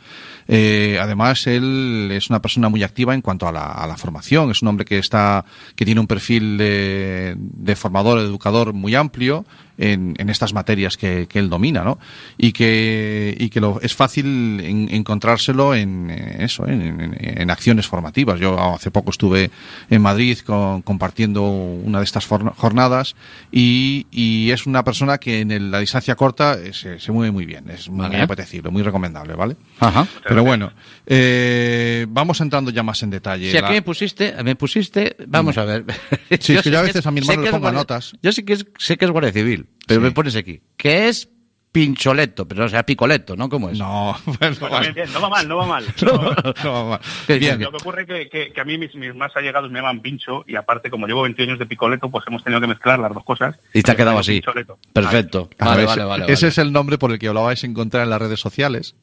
eh, 0.47 0.97
además 1.01 1.47
él 1.47 2.09
es 2.11 2.29
una 2.29 2.41
persona 2.41 2.69
muy 2.69 2.83
activa 2.83 3.13
en 3.13 3.21
cuanto 3.21 3.47
a 3.47 3.51
la, 3.51 3.65
a 3.65 3.87
la 3.87 3.97
formación, 3.97 4.51
es 4.51 4.61
un 4.61 4.67
hombre 4.67 4.85
que 4.85 4.97
está, 4.97 5.45
que 5.75 5.85
tiene 5.85 6.01
un 6.01 6.07
perfil 6.07 6.57
de, 6.57 7.35
de 7.37 7.75
formador, 7.75 8.19
educador 8.19 8.73
muy 8.73 8.95
amplio, 8.95 9.45
en, 9.77 10.13
en 10.17 10.29
estas 10.29 10.53
materias 10.53 10.97
que, 10.97 11.27
que 11.27 11.39
él 11.39 11.49
domina, 11.49 11.83
¿no? 11.83 11.97
Y 12.37 12.51
que, 12.51 13.35
y 13.39 13.49
que 13.49 13.59
lo, 13.59 13.79
es 13.81 13.93
fácil 13.95 14.59
en- 14.61 14.89
encontrárselo 14.93 15.73
en 15.75 16.09
eh, 16.11 16.37
eso, 16.45 16.67
en, 16.67 17.15
en- 17.19 17.49
acciones 17.51 17.87
formativas. 17.87 18.39
Yo 18.39 18.59
hace 18.73 18.91
poco 18.91 19.11
estuve 19.11 19.51
en 19.89 20.01
Madrid 20.01 20.37
con- 20.45 20.81
compartiendo 20.81 21.43
una 21.43 21.99
de 21.99 22.05
estas 22.05 22.25
jornadas 22.27 23.15
y, 23.51 24.07
y 24.11 24.51
es 24.51 24.65
una 24.65 24.83
persona 24.83 25.17
que 25.17 25.41
en 25.41 25.51
el- 25.51 25.71
la 25.71 25.79
distancia 25.79 26.15
corta 26.15 26.53
eh, 26.55 26.73
se, 26.73 26.99
se 26.99 27.11
mueve 27.11 27.31
muy 27.31 27.45
bien, 27.45 27.69
es 27.69 27.89
muy 27.89 28.01
Vale. 28.07 28.21
apetecible, 28.21 28.69
muy 28.69 28.81
recomendable, 28.83 29.33
¿vale? 29.33 29.55
Ajá. 29.79 30.07
Pero 30.27 30.43
bueno, 30.43 30.71
eh, 31.05 32.05
vamos 32.09 32.39
entrando 32.41 32.71
ya 32.71 32.83
más 32.83 33.01
en 33.03 33.09
detalle. 33.09 33.51
Si 33.51 33.57
aquí 33.57 33.73
me 33.73 33.81
pusiste, 33.81 34.33
me 34.43 34.55
pusiste, 34.55 35.15
vamos 35.27 35.57
a 35.57 35.65
ver. 35.65 35.85
Sí, 36.39 36.53
Yo 36.53 36.59
es 36.59 36.63
que 36.63 36.69
sé 36.69 36.71
yo 36.71 36.79
a 36.79 36.81
es- 36.81 36.87
veces 36.87 37.05
a 37.05 37.11
mi 37.11 37.21
sé 37.21 37.31
hermano 37.31 37.45
le 37.45 37.51
pongo 37.51 37.61
guardia- 37.61 37.77
notas. 37.79 38.13
Yo 38.21 38.31
sí 38.31 38.43
que 38.43 38.53
es- 38.53 38.65
sé 38.77 38.97
que 38.97 39.05
es 39.05 39.11
guardia 39.11 39.31
civil, 39.31 39.62
pero 39.87 39.99
Sí. 40.01 40.05
me 40.05 40.11
pones 40.11 40.35
aquí, 40.35 40.61
que 40.77 41.07
es 41.09 41.29
pincholeto, 41.71 42.47
pero 42.47 42.65
o 42.65 42.69
sea, 42.69 42.83
picoleto, 42.85 43.35
¿no? 43.35 43.49
¿Cómo 43.49 43.67
es? 43.71 43.79
No, 43.79 44.15
bueno, 44.39 44.55
Bueno, 44.59 44.79
bien, 44.81 44.93
bien, 44.93 45.11
no 45.11 45.19
va 45.21 45.29
mal, 45.29 45.47
no 45.47 45.57
va 45.57 45.65
mal. 45.65 45.83
no, 46.03 46.35
no, 46.63 46.99
¿Qué 47.25 47.39
bien. 47.39 47.57
dices? 47.57 47.59
Lo 47.61 47.71
que 47.71 47.77
ocurre 47.77 48.01
es 48.03 48.07
que, 48.07 48.29
que- 48.29 48.53
que 48.53 48.61
a 48.61 48.63
mí 48.63 48.77
mis, 48.77 48.93
mis 48.93 49.15
más 49.15 49.35
allegados 49.35 49.71
me 49.71 49.79
llaman 49.79 49.99
pincho 50.01 50.43
y 50.47 50.55
aparte 50.55 50.91
como 50.91 51.07
llevo 51.07 51.23
20 51.23 51.41
años 51.41 51.57
de 51.57 51.65
picoleto 51.65 52.11
pues 52.11 52.25
hemos 52.27 52.43
tenido 52.43 52.61
que 52.61 52.67
mezclar 52.67 52.99
las 52.99 53.11
dos 53.11 53.23
cosas. 53.23 53.57
Y 53.73 53.81
te 53.81 53.91
ha 53.91 53.95
quedado 53.95 54.19
así. 54.19 54.33
pincholeto. 54.33 54.77
Perfecto. 54.93 55.49
Vale, 55.57 55.85
vale, 55.85 55.91
ese- 55.91 56.03
vale. 56.03 56.23
Ese 56.25 56.45
vale. 56.45 56.47
es 56.49 56.57
el 56.59 56.71
nombre 56.71 56.97
por 56.99 57.11
el 57.11 57.17
que 57.17 57.25
lo 57.33 57.43
vais 57.43 57.63
a 57.63 57.65
encontrar 57.67 58.03
en 58.03 58.11
las 58.11 58.21
redes 58.21 58.39
sociales, 58.39 58.95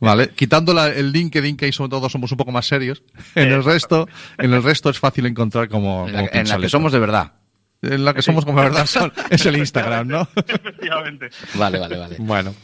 ¿vale? 0.00 0.30
Quitando 0.30 0.74
la- 0.74 0.88
el 0.88 1.12
LinkedIn, 1.12 1.56
que 1.56 1.66
ahí 1.66 1.72
sobre 1.72 1.90
todo 1.90 2.08
somos 2.08 2.32
un 2.32 2.38
poco 2.38 2.50
más 2.50 2.66
serios, 2.66 3.04
en 3.36 3.52
el 3.52 3.62
resto, 3.62 4.08
en 4.38 4.52
el 4.52 4.64
resto 4.64 4.90
es 4.90 4.98
fácil 4.98 5.26
encontrar 5.26 5.68
como, 5.68 6.08
En 6.08 6.12
la, 6.12 6.26
como 6.28 6.40
en 6.40 6.48
la 6.48 6.58
que 6.58 6.68
somos 6.68 6.90
de 6.90 6.98
verdad. 6.98 7.34
En 7.82 8.04
la 8.04 8.14
que 8.14 8.22
somos 8.22 8.44
como 8.44 8.58
de 8.60 8.68
verdad 8.68 8.86
son- 8.86 9.12
es 9.30 9.44
el 9.46 9.56
Instagram, 9.58 10.08
¿no? 10.08 10.28
Efectivamente. 10.34 11.30
Vale, 11.54 11.78
vale, 11.78 11.96
vale. 11.98 12.16
Bueno. 12.18 12.54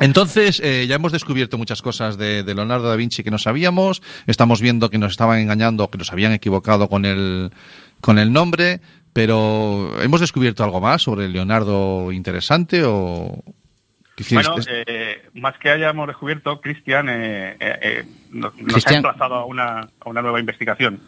Entonces, 0.00 0.60
eh, 0.64 0.86
ya 0.88 0.94
hemos 0.94 1.10
descubierto 1.12 1.58
muchas 1.58 1.82
cosas 1.82 2.16
de, 2.16 2.44
de 2.44 2.54
Leonardo 2.54 2.88
da 2.88 2.94
Vinci 2.96 3.24
que 3.24 3.30
no 3.32 3.38
sabíamos. 3.38 4.00
Estamos 4.28 4.60
viendo 4.60 4.90
que 4.90 4.98
nos 4.98 5.10
estaban 5.10 5.40
engañando, 5.40 5.90
que 5.90 5.98
nos 5.98 6.12
habían 6.12 6.32
equivocado 6.32 6.88
con 6.88 7.04
el, 7.04 7.50
con 8.00 8.18
el 8.18 8.32
nombre. 8.32 8.80
Pero, 9.12 9.90
¿hemos 10.00 10.20
descubierto 10.20 10.62
algo 10.62 10.80
más 10.80 11.02
sobre 11.02 11.28
Leonardo 11.28 12.12
interesante 12.12 12.82
o...? 12.84 13.42
Bueno, 14.32 14.56
eh, 14.68 15.22
más 15.34 15.56
que 15.58 15.70
hayamos 15.70 16.08
descubierto, 16.08 16.60
Cristian 16.60 17.08
eh, 17.08 17.56
eh, 17.60 17.78
eh, 17.82 18.04
nos, 18.32 18.52
nos 18.56 18.84
ha 18.86 18.94
emplazado 18.96 19.34
a 19.36 19.44
una, 19.44 19.80
a 19.80 20.08
una 20.08 20.22
nueva 20.22 20.40
investigación. 20.40 21.00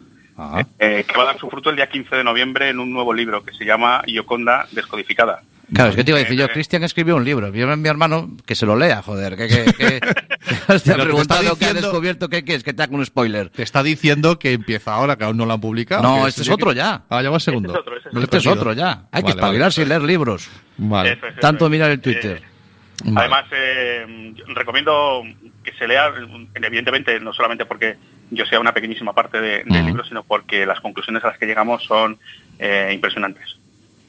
Eh, 0.79 1.05
que 1.07 1.17
va 1.17 1.23
a 1.23 1.25
dar 1.27 1.37
su 1.39 1.49
fruto 1.49 1.69
el 1.69 1.75
día 1.75 1.87
15 1.89 2.15
de 2.15 2.23
noviembre 2.23 2.69
en 2.69 2.79
un 2.79 2.91
nuevo 2.91 3.13
libro 3.13 3.43
que 3.43 3.53
se 3.53 3.65
llama 3.65 4.01
Yoconda 4.07 4.67
Descodificada. 4.71 5.41
Claro, 5.73 5.91
es 5.91 5.95
que 5.95 6.03
te 6.03 6.11
iba 6.11 6.19
a 6.19 6.23
decir 6.23 6.37
yo, 6.37 6.45
Eh, 6.45 6.49
Cristian 6.49 6.83
escribió 6.83 7.15
un 7.15 7.23
libro. 7.23 7.47
Yo 7.53 7.77
mi 7.77 7.87
hermano 7.87 8.29
que 8.45 8.55
se 8.55 8.65
lo 8.65 8.75
lea, 8.75 9.01
joder. 9.01 9.37
Que, 9.37 9.47
que, 9.47 9.63
que, 9.73 9.99
te 10.01 10.91
ha 10.91 10.97
Lo 10.97 11.55
que 11.57 11.65
ha 11.65 11.73
descubierto, 11.73 12.27
¿qué 12.27 12.43
quieres? 12.43 12.63
Que 12.63 12.73
te 12.73 12.83
haga 12.83 12.93
un 12.93 13.05
spoiler. 13.05 13.49
Te 13.49 13.63
está 13.63 13.81
diciendo 13.81 14.37
que 14.37 14.51
empieza 14.51 14.93
ahora, 14.93 15.15
que 15.15 15.23
aún 15.23 15.37
no 15.37 15.45
lo 15.45 15.53
han 15.53 15.61
publicado. 15.61 16.03
No, 16.03 16.23
que 16.23 16.29
este 16.29 16.41
es 16.41 16.47
que- 16.49 16.53
otro 16.53 16.73
ya. 16.73 17.03
Ah, 17.09 17.21
ya 17.21 17.29
va 17.29 17.35
el 17.37 17.41
segundo. 17.41 17.69
Este 17.69 17.79
es 17.79 17.81
otro, 17.87 17.97
este 17.97 18.09
es 18.09 18.23
Este 18.23 18.37
es 18.37 18.47
otro 18.47 18.73
ya. 18.73 19.03
Hay 19.13 19.21
que 19.23 19.29
Vale, 19.29 19.35
espabilarse 19.39 19.81
y 19.83 19.85
leer 19.85 20.01
libros. 20.01 20.49
Vale. 20.77 21.13
Eso 21.13 21.25
es, 21.25 21.31
eso 21.31 21.41
Tanto 21.41 21.65
es. 21.65 21.71
mirar 21.71 21.89
el 21.91 22.01
Twitter. 22.01 22.41
Eh, 22.43 22.47
Vale. 23.05 23.19
Además, 23.19 23.45
eh, 23.53 24.33
recomiendo 24.47 25.23
que 25.63 25.71
se 25.73 25.87
lea, 25.87 26.11
evidentemente, 26.55 27.19
no 27.19 27.33
solamente 27.33 27.65
porque 27.65 27.95
yo 28.31 28.45
sea 28.45 28.59
una 28.59 28.73
pequeñísima 28.73 29.13
parte 29.13 29.39
de- 29.41 29.63
del 29.63 29.85
libro, 29.85 30.03
sino 30.05 30.23
porque 30.23 30.65
las 30.65 30.79
conclusiones 30.79 31.23
a 31.23 31.27
las 31.27 31.37
que 31.37 31.45
llegamos 31.45 31.83
son 31.83 32.17
eh, 32.59 32.91
impresionantes. 32.93 33.57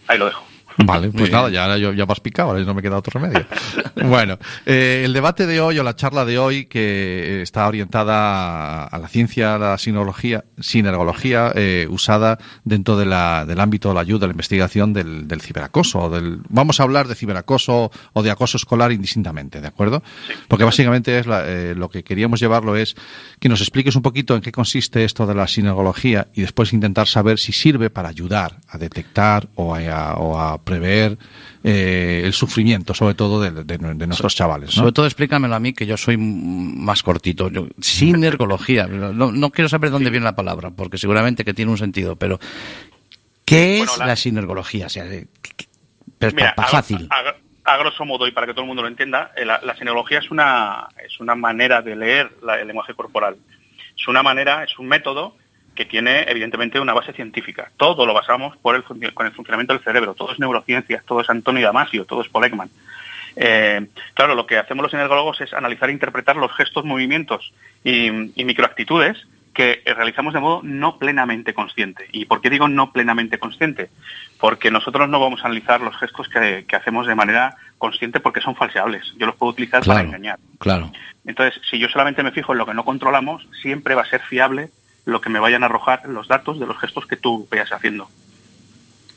Ahí 0.08 0.18
lo 0.18 0.26
dejo. 0.26 0.46
Vale, 0.78 1.10
pues 1.10 1.30
nada, 1.30 1.50
ya, 1.50 1.76
yo- 1.76 1.92
ya 1.92 2.06
me 2.06 2.12
has 2.12 2.20
picado, 2.20 2.50
ahora 2.50 2.62
no 2.64 2.74
me 2.74 2.82
queda 2.82 2.96
otro 2.96 3.20
remedio. 3.20 3.44
bueno, 4.08 4.38
eh, 4.66 5.02
el 5.04 5.12
debate 5.12 5.46
de 5.46 5.60
hoy 5.60 5.78
o 5.78 5.82
la 5.82 5.94
charla 5.96 6.24
de 6.24 6.38
hoy 6.38 6.64
que 6.66 7.42
está 7.42 7.66
orientada 7.68 8.84
a 8.84 8.98
la 8.98 9.08
ciencia, 9.08 9.54
a 9.54 9.58
la 9.58 9.78
sinología, 9.78 10.44
sinergología 10.58 11.52
eh, 11.54 11.86
usada 11.90 12.38
dentro 12.64 12.96
de 12.96 13.06
la- 13.06 13.44
del 13.46 13.60
ámbito 13.60 13.88
de 13.88 13.94
la 13.94 14.00
ayuda, 14.00 14.20
de 14.20 14.26
la 14.28 14.32
investigación 14.32 14.92
del, 14.92 15.28
del 15.28 15.40
ciberacoso. 15.40 16.08
Del, 16.10 16.40
vamos 16.48 16.80
a 16.80 16.82
hablar 16.84 17.08
de 17.08 17.14
ciberacoso 17.14 17.90
o 18.12 18.22
de 18.22 18.30
acoso 18.30 18.56
escolar 18.56 18.92
indistintamente, 18.92 19.60
¿de 19.60 19.66
acuerdo? 19.68 20.02
Porque 20.48 20.64
básicamente 20.64 21.18
es 21.18 21.26
la- 21.26 21.42
eh, 21.46 21.74
lo 21.76 21.88
que 21.90 22.02
queríamos 22.02 22.40
llevarlo 22.40 22.76
es 22.76 22.94
que 23.38 23.48
nos 23.48 23.60
expliques 23.60 23.96
un 23.96 24.02
poquito 24.02 24.34
en 24.34 24.40
qué 24.42 24.52
consiste 24.52 25.04
esto 25.04 25.26
de 25.26 25.34
la 25.34 25.46
sinergología 25.46 26.28
y 26.34 26.40
después 26.42 26.72
intentar 26.72 27.06
saber 27.08 27.38
si 27.38 27.52
sirve 27.52 27.90
para 27.90 28.08
ayudar 28.08 28.56
a 28.68 28.78
detectar 28.78 29.48
o 29.54 29.74
a, 29.74 30.14
o 30.14 30.38
a 30.38 30.61
prever 30.62 31.18
eh, 31.64 32.22
el 32.24 32.32
sufrimiento, 32.32 32.94
sobre 32.94 33.14
todo 33.14 33.40
de, 33.40 33.50
de- 33.64 33.78
de 33.78 34.06
nuestros 34.06 34.34
chavales. 34.34 34.68
¿no? 34.70 34.72
Sobre 34.82 34.92
todo 34.92 35.06
explícamelo 35.06 35.54
a 35.54 35.60
mí, 35.60 35.72
que 35.72 35.86
yo 35.86 35.96
soy 35.96 36.16
más 36.16 37.02
cortito. 37.02 37.48
Yo, 37.50 37.66
sinergología. 37.80 38.86
No, 38.88 39.30
no 39.32 39.50
quiero 39.50 39.68
saber 39.68 39.90
dónde 39.90 40.10
viene 40.10 40.24
la 40.24 40.36
palabra, 40.36 40.70
porque 40.70 40.98
seguramente 40.98 41.44
que 41.44 41.54
tiene 41.54 41.70
un 41.70 41.78
sentido, 41.78 42.16
pero 42.16 42.38
¿qué 43.44 43.80
es 43.80 43.98
la, 43.98 44.06
la- 44.06 44.16
sinergología? 44.16 44.86
O 44.86 44.90
sea, 44.90 45.04
¿qué- 45.08 45.26
qué- 45.56 45.66
pero 46.18 46.34
Mira, 46.34 46.54
pa- 46.54 46.62
pa- 46.62 46.68
a- 46.68 46.70
fácil. 46.70 47.08
a- 47.10 47.34
a 47.72 47.76
grosso 47.78 48.04
modo 48.04 48.26
y 48.26 48.32
para 48.32 48.46
que 48.46 48.52
todo 48.52 48.62
el 48.62 48.68
mundo 48.68 48.82
lo 48.82 48.88
entienda, 48.88 49.32
eh, 49.36 49.44
la, 49.44 49.60
la 49.62 49.76
senología 49.76 50.18
es 50.18 50.30
una, 50.30 50.88
es 51.04 51.20
una 51.20 51.34
manera 51.34 51.80
de 51.82 51.94
leer 51.96 52.32
la- 52.42 52.60
el 52.60 52.66
lenguaje 52.66 52.94
corporal. 52.94 53.36
Es 53.98 54.08
una 54.08 54.22
manera, 54.22 54.64
es 54.64 54.78
un 54.78 54.88
método 54.88 55.36
que 55.74 55.84
tiene 55.84 56.22
evidentemente 56.28 56.80
una 56.80 56.92
base 56.92 57.12
científica. 57.12 57.70
Todo 57.76 58.06
lo 58.06 58.14
basamos 58.14 58.56
por 58.58 58.76
el, 58.76 58.84
con 58.84 59.26
el 59.26 59.32
funcionamiento 59.32 59.72
del 59.72 59.82
cerebro. 59.82 60.14
Todo 60.14 60.32
es 60.32 60.38
neurociencias, 60.38 61.04
todo 61.04 61.20
es 61.20 61.30
Antonio 61.30 61.66
Damasio, 61.66 62.04
todo 62.04 62.22
es 62.22 62.28
Paul 62.28 62.44
Ekman. 62.44 62.70
Eh, 63.36 63.86
claro, 64.14 64.34
lo 64.34 64.46
que 64.46 64.58
hacemos 64.58 64.82
los 64.82 64.94
energólogos 64.94 65.40
es 65.40 65.54
analizar 65.54 65.88
e 65.88 65.92
interpretar 65.92 66.36
los 66.36 66.52
gestos, 66.52 66.84
movimientos 66.84 67.52
y, 67.82 68.08
y 68.08 68.44
microactitudes 68.44 69.26
que 69.54 69.82
eh, 69.84 69.94
realizamos 69.94 70.34
de 70.34 70.40
modo 70.40 70.60
no 70.62 70.98
plenamente 70.98 71.54
consciente. 71.54 72.06
¿Y 72.12 72.24
por 72.24 72.40
qué 72.40 72.50
digo 72.50 72.68
no 72.68 72.92
plenamente 72.92 73.38
consciente? 73.38 73.90
Porque 74.38 74.70
nosotros 74.70 75.08
no 75.08 75.20
vamos 75.20 75.42
a 75.42 75.46
analizar 75.46 75.80
los 75.80 75.96
gestos 75.96 76.28
que, 76.28 76.64
que 76.66 76.76
hacemos 76.76 77.06
de 77.06 77.14
manera 77.14 77.56
consciente 77.78 78.20
porque 78.20 78.40
son 78.40 78.56
falseables. 78.56 79.14
Yo 79.18 79.26
los 79.26 79.36
puedo 79.36 79.52
utilizar 79.52 79.84
para 79.84 80.00
engañar. 80.00 80.38
claro. 80.58 80.90
Entonces, 81.24 81.60
si 81.70 81.78
yo 81.78 81.88
solamente 81.88 82.24
me 82.24 82.32
fijo 82.32 82.52
en 82.52 82.58
lo 82.58 82.66
que 82.66 82.74
no 82.74 82.84
controlamos, 82.84 83.46
siempre 83.60 83.94
va 83.94 84.02
a 84.02 84.10
ser 84.10 84.22
fiable 84.22 84.70
lo 85.04 85.20
que 85.20 85.30
me 85.30 85.38
vayan 85.40 85.62
a 85.62 85.66
arrojar 85.66 86.08
los 86.08 86.28
datos 86.28 86.58
de 86.60 86.66
los 86.66 86.78
gestos 86.78 87.06
que 87.06 87.16
tú 87.16 87.46
vayas 87.50 87.72
haciendo. 87.72 88.08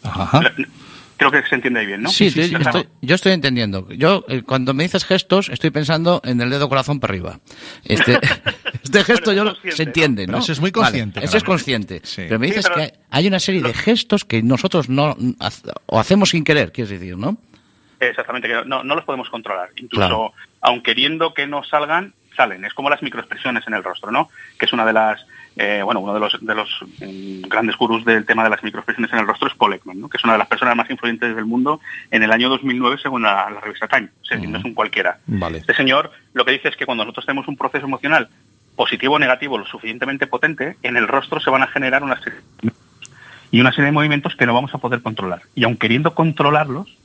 Ajá. 0.03 0.41
Creo 1.17 1.31
que 1.31 1.41
se 1.43 1.55
entiende 1.55 1.79
ahí 1.79 1.85
bien, 1.85 2.01
¿no? 2.01 2.09
Sí, 2.09 2.29
Claro. 2.31 2.65
estoy, 2.65 2.87
yo 3.01 3.15
estoy 3.15 3.31
entendiendo. 3.31 3.87
Yo, 3.91 4.25
eh, 4.27 4.41
cuando 4.41 4.73
me 4.73 4.83
dices 4.83 5.05
gestos, 5.05 5.47
estoy 5.47 5.69
pensando 5.69 6.21
en 6.25 6.41
el 6.41 6.49
dedo 6.49 6.67
corazón 6.67 6.99
para 6.99 7.11
arriba. 7.13 7.39
Este, 7.85 8.19
este 8.83 9.03
gesto 9.05 9.31
yo 9.31 9.45
consciente, 9.45 9.77
se 9.77 9.83
entiende, 9.83 10.27
¿no? 10.27 10.39
es 10.39 10.59
muy 10.59 10.71
consciente, 10.73 11.19
Vale, 11.21 11.27
ese 11.27 11.37
es 11.37 11.43
consciente. 11.45 12.01
Sí. 12.03 12.23
Pero 12.27 12.37
me 12.39 12.47
Sí, 12.47 12.55
dices 12.55 12.65
pero- 12.69 12.75
que 12.87 12.93
hay 13.11 13.27
una 13.27 13.39
serie 13.39 13.61
de 13.61 13.73
gestos 13.73 14.25
que 14.25 14.43
nosotros 14.43 14.89
no 14.89 15.15
o 15.85 15.99
hacemos 15.99 16.31
sin 16.31 16.43
querer, 16.43 16.73
quieres 16.73 16.89
decir, 16.91 17.17
¿no? 17.17 17.37
Exactamente, 18.01 18.49
que 18.49 18.65
no, 18.65 18.83
no 18.83 18.95
los 18.95 19.05
podemos 19.05 19.29
controlar. 19.29 19.69
Incluso, 19.77 20.05
Claro. 20.05 20.33
aun 20.59 20.83
queriendo 20.83 21.33
que 21.33 21.47
no 21.47 21.63
salgan, 21.63 22.13
salen. 22.35 22.65
Es 22.65 22.73
como 22.73 22.89
las 22.89 23.01
microexpresiones 23.01 23.65
en 23.67 23.73
el 23.73 23.85
rostro, 23.85 24.11
¿no? 24.11 24.27
Que 24.59 24.65
es 24.65 24.73
una 24.73 24.85
de 24.85 24.91
las, 24.91 25.25
eh, 25.57 25.81
bueno, 25.83 26.01
uno 26.01 26.13
de 26.13 26.19
los, 26.19 26.37
de 26.39 26.55
los 26.55 26.69
mm, 26.99 27.47
grandes 27.47 27.77
gurús 27.77 28.03
del 28.03 28.25
tema 28.25 28.43
de 28.43 28.49
las 28.49 28.63
microexpresiones 28.63 29.11
en 29.13 29.19
el 29.19 29.27
rostro 29.27 29.47
es 29.47 29.55
Paul 29.55 29.73
Ekman, 29.73 29.99
¿no? 29.99 30.09
Que 30.09 30.17
es 30.17 30.23
una 30.23 30.33
de 30.33 30.39
las 30.39 30.47
personas 30.47 30.75
más 30.75 30.89
influyentes 30.89 31.35
del 31.35 31.45
mundo 31.45 31.79
en 32.11 32.23
el 32.23 32.31
año 32.31 32.49
2009 32.49 32.97
según 33.01 33.23
la, 33.23 33.49
la 33.49 33.61
revista 33.61 33.87
Time. 33.87 34.09
O 34.21 34.25
sea, 34.25 34.39
que 34.39 34.47
no 34.47 34.57
es 34.57 34.65
un 34.65 34.73
cualquiera. 34.73 35.19
Vale. 35.27 35.59
Este 35.59 35.73
señor 35.73 36.11
lo 36.33 36.43
que 36.43 36.51
dice 36.51 36.67
es 36.67 36.75
que 36.75 36.85
cuando 36.85 37.05
nosotros 37.05 37.25
tenemos 37.25 37.47
un 37.47 37.57
proceso 37.57 37.85
emocional 37.85 38.29
positivo 38.75 39.15
o 39.15 39.19
negativo 39.19 39.57
lo 39.57 39.65
suficientemente 39.65 40.27
potente, 40.27 40.75
en 40.83 40.97
el 40.97 41.07
rostro 41.07 41.39
se 41.39 41.49
van 41.49 41.63
a 41.63 41.67
generar 41.67 42.03
una 42.03 42.19
serie 42.21 42.39
y 43.51 43.61
una 43.61 43.71
serie 43.71 43.85
de 43.85 43.91
movimientos 43.93 44.35
que 44.35 44.45
no 44.45 44.53
vamos 44.53 44.73
a 44.73 44.79
poder 44.79 45.01
controlar. 45.01 45.43
Y 45.55 45.63
aun 45.63 45.77
queriendo 45.77 46.13
controlarlos, 46.13 46.97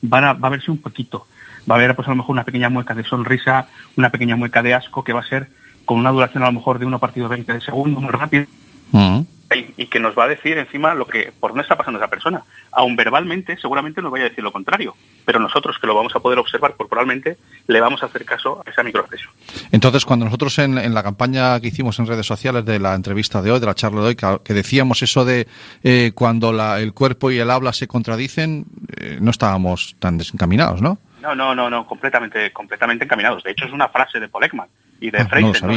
van 0.00 0.24
a, 0.24 0.32
va 0.32 0.48
a 0.48 0.52
verse 0.52 0.70
un 0.70 0.80
poquito. 0.80 1.26
Va 1.70 1.74
a 1.74 1.78
haber 1.78 1.94
pues 1.94 2.08
a 2.08 2.12
lo 2.12 2.16
mejor 2.16 2.32
una 2.32 2.44
pequeña 2.44 2.70
mueca 2.70 2.94
de 2.94 3.04
sonrisa, 3.04 3.68
una 3.94 4.08
pequeña 4.08 4.34
mueca 4.34 4.62
de 4.62 4.72
asco 4.72 5.04
que 5.04 5.12
va 5.12 5.20
a 5.20 5.28
ser 5.28 5.48
con 5.88 5.98
una 5.98 6.10
duración 6.12 6.42
a 6.42 6.46
lo 6.46 6.52
mejor 6.52 6.78
de 6.78 6.84
1 6.84 6.98
partido 6.98 7.28
20 7.30 7.50
de 7.54 7.60
segundo, 7.62 7.98
muy 8.00 8.10
rápido, 8.12 8.44
Mm. 8.92 9.20
y, 9.54 9.82
y 9.82 9.86
que 9.86 10.00
nos 10.00 10.16
va 10.18 10.24
a 10.24 10.28
decir 10.28 10.56
encima 10.56 10.94
lo 10.94 11.06
que 11.06 11.30
por 11.40 11.54
no 11.54 11.60
está 11.62 11.76
pasando 11.76 11.98
esa 11.98 12.08
persona. 12.08 12.42
Aun 12.72 12.96
verbalmente, 12.96 13.56
seguramente 13.58 14.00
nos 14.00 14.10
vaya 14.10 14.24
a 14.24 14.28
decir 14.30 14.42
lo 14.44 14.50
contrario, 14.52 14.94
pero 15.26 15.38
nosotros 15.40 15.76
que 15.78 15.86
lo 15.86 15.94
vamos 15.94 16.14
a 16.16 16.20
poder 16.20 16.38
observar 16.38 16.74
corporalmente, 16.74 17.36
le 17.66 17.80
vamos 17.80 18.02
a 18.02 18.06
hacer 18.06 18.24
caso 18.24 18.62
a 18.66 18.70
esa 18.70 18.82
microexpresión. 18.82 19.30
Entonces, 19.72 20.04
cuando 20.06 20.24
nosotros 20.26 20.58
en, 20.58 20.78
en 20.78 20.94
la 20.94 21.02
campaña 21.02 21.60
que 21.60 21.68
hicimos 21.68 21.98
en 21.98 22.06
redes 22.06 22.24
sociales 22.26 22.64
de 22.64 22.78
la 22.78 22.94
entrevista 22.94 23.40
de 23.42 23.50
hoy, 23.52 23.60
de 23.60 23.66
la 23.66 23.74
charla 23.74 24.00
de 24.00 24.06
hoy, 24.08 24.16
que, 24.16 24.38
que 24.44 24.54
decíamos 24.54 25.02
eso 25.02 25.24
de 25.26 25.46
eh, 25.82 26.12
cuando 26.14 26.50
la- 26.52 26.80
el 26.80 26.92
cuerpo 26.94 27.30
y 27.30 27.38
el 27.38 27.50
habla 27.50 27.72
se 27.74 27.86
contradicen, 27.88 28.64
eh, 28.96 29.18
no 29.20 29.30
estábamos 29.30 29.96
tan 29.98 30.16
desencaminados, 30.18 30.80
¿no? 30.80 30.98
No, 31.20 31.34
no, 31.34 31.54
no, 31.54 31.68
no, 31.68 31.86
completamente, 31.86 32.52
completamente 32.52 33.04
encaminados. 33.04 33.42
De 33.42 33.50
hecho, 33.50 33.66
es 33.66 33.72
una 33.72 33.88
frase 33.88 34.18
de 34.20 34.28
Paul 34.28 34.44
Ekman 34.44 34.68
y 35.00 35.10
de 35.10 35.18
Ah, 35.18 35.28
no 35.30 35.74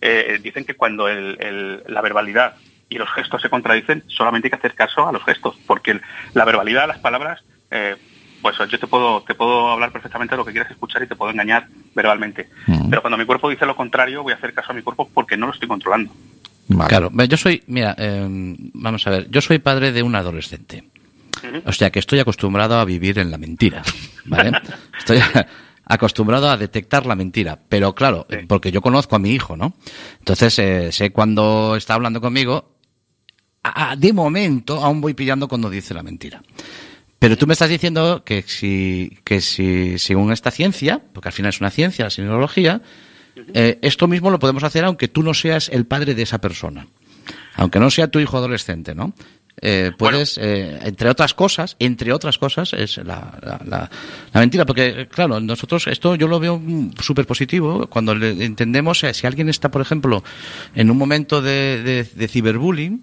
eh, 0.00 0.38
dicen 0.42 0.64
que 0.64 0.74
cuando 0.74 1.08
el- 1.08 1.36
el- 1.40 1.82
la 1.88 2.00
verbalidad 2.02 2.54
y 2.88 2.96
los 2.98 3.10
gestos 3.10 3.40
se 3.42 3.48
contradicen, 3.48 4.04
solamente 4.06 4.46
hay 4.46 4.50
que 4.50 4.56
hacer 4.56 4.74
caso 4.74 5.08
a 5.08 5.12
los 5.12 5.24
gestos, 5.24 5.56
porque 5.66 5.92
el- 5.92 6.02
la 6.34 6.44
verbalidad, 6.44 6.86
las 6.86 6.98
palabras, 6.98 7.40
eh, 7.70 7.96
pues 8.42 8.56
yo 8.70 8.78
te 8.78 8.86
puedo, 8.86 9.22
te 9.22 9.34
puedo 9.34 9.70
hablar 9.70 9.90
perfectamente 9.90 10.34
de 10.34 10.36
lo 10.36 10.44
que 10.44 10.52
quieras 10.52 10.70
escuchar 10.70 11.02
y 11.02 11.06
te 11.08 11.16
puedo 11.16 11.32
engañar 11.32 11.66
verbalmente. 11.94 12.48
Mm. 12.66 12.90
Pero 12.90 13.02
cuando 13.02 13.16
mi 13.16 13.24
cuerpo 13.24 13.48
dice 13.50 13.66
lo 13.66 13.74
contrario, 13.74 14.22
voy 14.22 14.32
a 14.34 14.36
hacer 14.36 14.52
caso 14.52 14.70
a 14.70 14.74
mi 14.74 14.82
cuerpo 14.82 15.10
porque 15.12 15.36
no 15.36 15.46
lo 15.46 15.52
estoy 15.52 15.66
controlando. 15.66 16.12
Vale. 16.68 16.88
Claro, 16.88 17.10
yo 17.28 17.36
soy, 17.36 17.62
mira, 17.66 17.94
eh, 17.98 18.24
vamos 18.74 19.06
a 19.06 19.10
ver, 19.10 19.30
yo 19.30 19.40
soy 19.40 19.58
padre 19.58 19.92
de 19.92 20.02
un 20.02 20.14
adolescente. 20.14 20.84
O 21.64 21.72
sea 21.72 21.90
que 21.90 21.98
estoy 22.00 22.18
acostumbrado 22.18 22.78
a 22.78 22.84
vivir 22.84 23.18
en 23.18 23.30
la 23.30 23.38
mentira, 23.38 23.82
¿vale? 24.24 24.52
Estoy 24.98 25.20
acostumbrado 25.86 26.50
a 26.50 26.56
detectar 26.56 27.06
la 27.06 27.14
mentira, 27.14 27.58
pero 27.68 27.94
claro, 27.94 28.26
Sí. 28.28 28.38
porque 28.48 28.72
yo 28.72 28.82
conozco 28.82 29.16
a 29.16 29.18
mi 29.20 29.30
hijo, 29.30 29.56
¿no? 29.56 29.74
Entonces 30.18 30.58
eh, 30.58 30.90
sé 30.92 31.10
cuando 31.10 31.74
está 31.76 31.94
hablando 31.94 32.20
conmigo, 32.20 32.74
a- 33.62 33.92
a- 33.92 33.96
de 33.96 34.12
momento 34.12 34.84
aún 34.84 35.00
voy 35.00 35.14
pillando 35.14 35.48
cuando 35.48 35.70
dice 35.70 35.94
la 35.94 36.02
mentira. 36.02 36.42
Pero 37.18 37.38
tú 37.38 37.46
me 37.46 37.54
estás 37.54 37.70
diciendo 37.70 38.22
que 38.24 38.42
si, 38.42 39.18
que 39.24 39.40
si, 39.40 39.98
según 39.98 40.32
esta 40.32 40.50
ciencia, 40.50 41.00
porque 41.12 41.28
al 41.28 41.32
final 41.32 41.48
es 41.50 41.60
una 41.60 41.70
ciencia, 41.70 42.04
la 42.04 42.10
sinología, 42.10 42.82
eh, 43.54 43.78
esto 43.82 44.06
mismo 44.08 44.30
lo 44.30 44.38
podemos 44.38 44.64
hacer 44.64 44.84
aunque 44.84 45.08
tú 45.08 45.22
no 45.22 45.34
seas 45.34 45.68
el 45.70 45.86
padre 45.86 46.14
de 46.14 46.22
esa 46.22 46.38
persona. 46.40 46.86
Aunque 47.54 47.78
no 47.80 47.90
sea 47.90 48.08
tu 48.08 48.18
hijo 48.20 48.36
adolescente, 48.36 48.94
¿no? 48.94 49.14
Eh, 49.62 49.90
puedes, 49.96 50.36
eh, 50.38 50.78
entre 50.82 51.08
otras 51.08 51.32
cosas, 51.32 51.76
entre 51.78 52.12
otras 52.12 52.36
cosas, 52.36 52.72
es 52.74 52.98
la, 52.98 53.38
la, 53.42 53.60
la- 53.64 53.90
la 54.32 54.40
mentira. 54.40 54.66
Porque, 54.66 54.86
eh, 55.02 55.06
claro, 55.08 55.40
nosotros 55.40 55.86
esto 55.86 56.14
yo 56.14 56.28
lo 56.28 56.38
veo 56.38 56.60
súper 57.00 57.26
positivo 57.26 57.86
cuando 57.86 58.14
le 58.14 58.44
entendemos, 58.44 59.02
eh, 59.04 59.14
si 59.14 59.26
alguien 59.26 59.48
está, 59.48 59.70
por 59.70 59.80
ejemplo, 59.80 60.22
en 60.74 60.90
un 60.90 60.98
momento 60.98 61.40
de, 61.40 61.82
de- 61.82 62.04
de 62.04 62.28
ciberbullying 62.28 63.00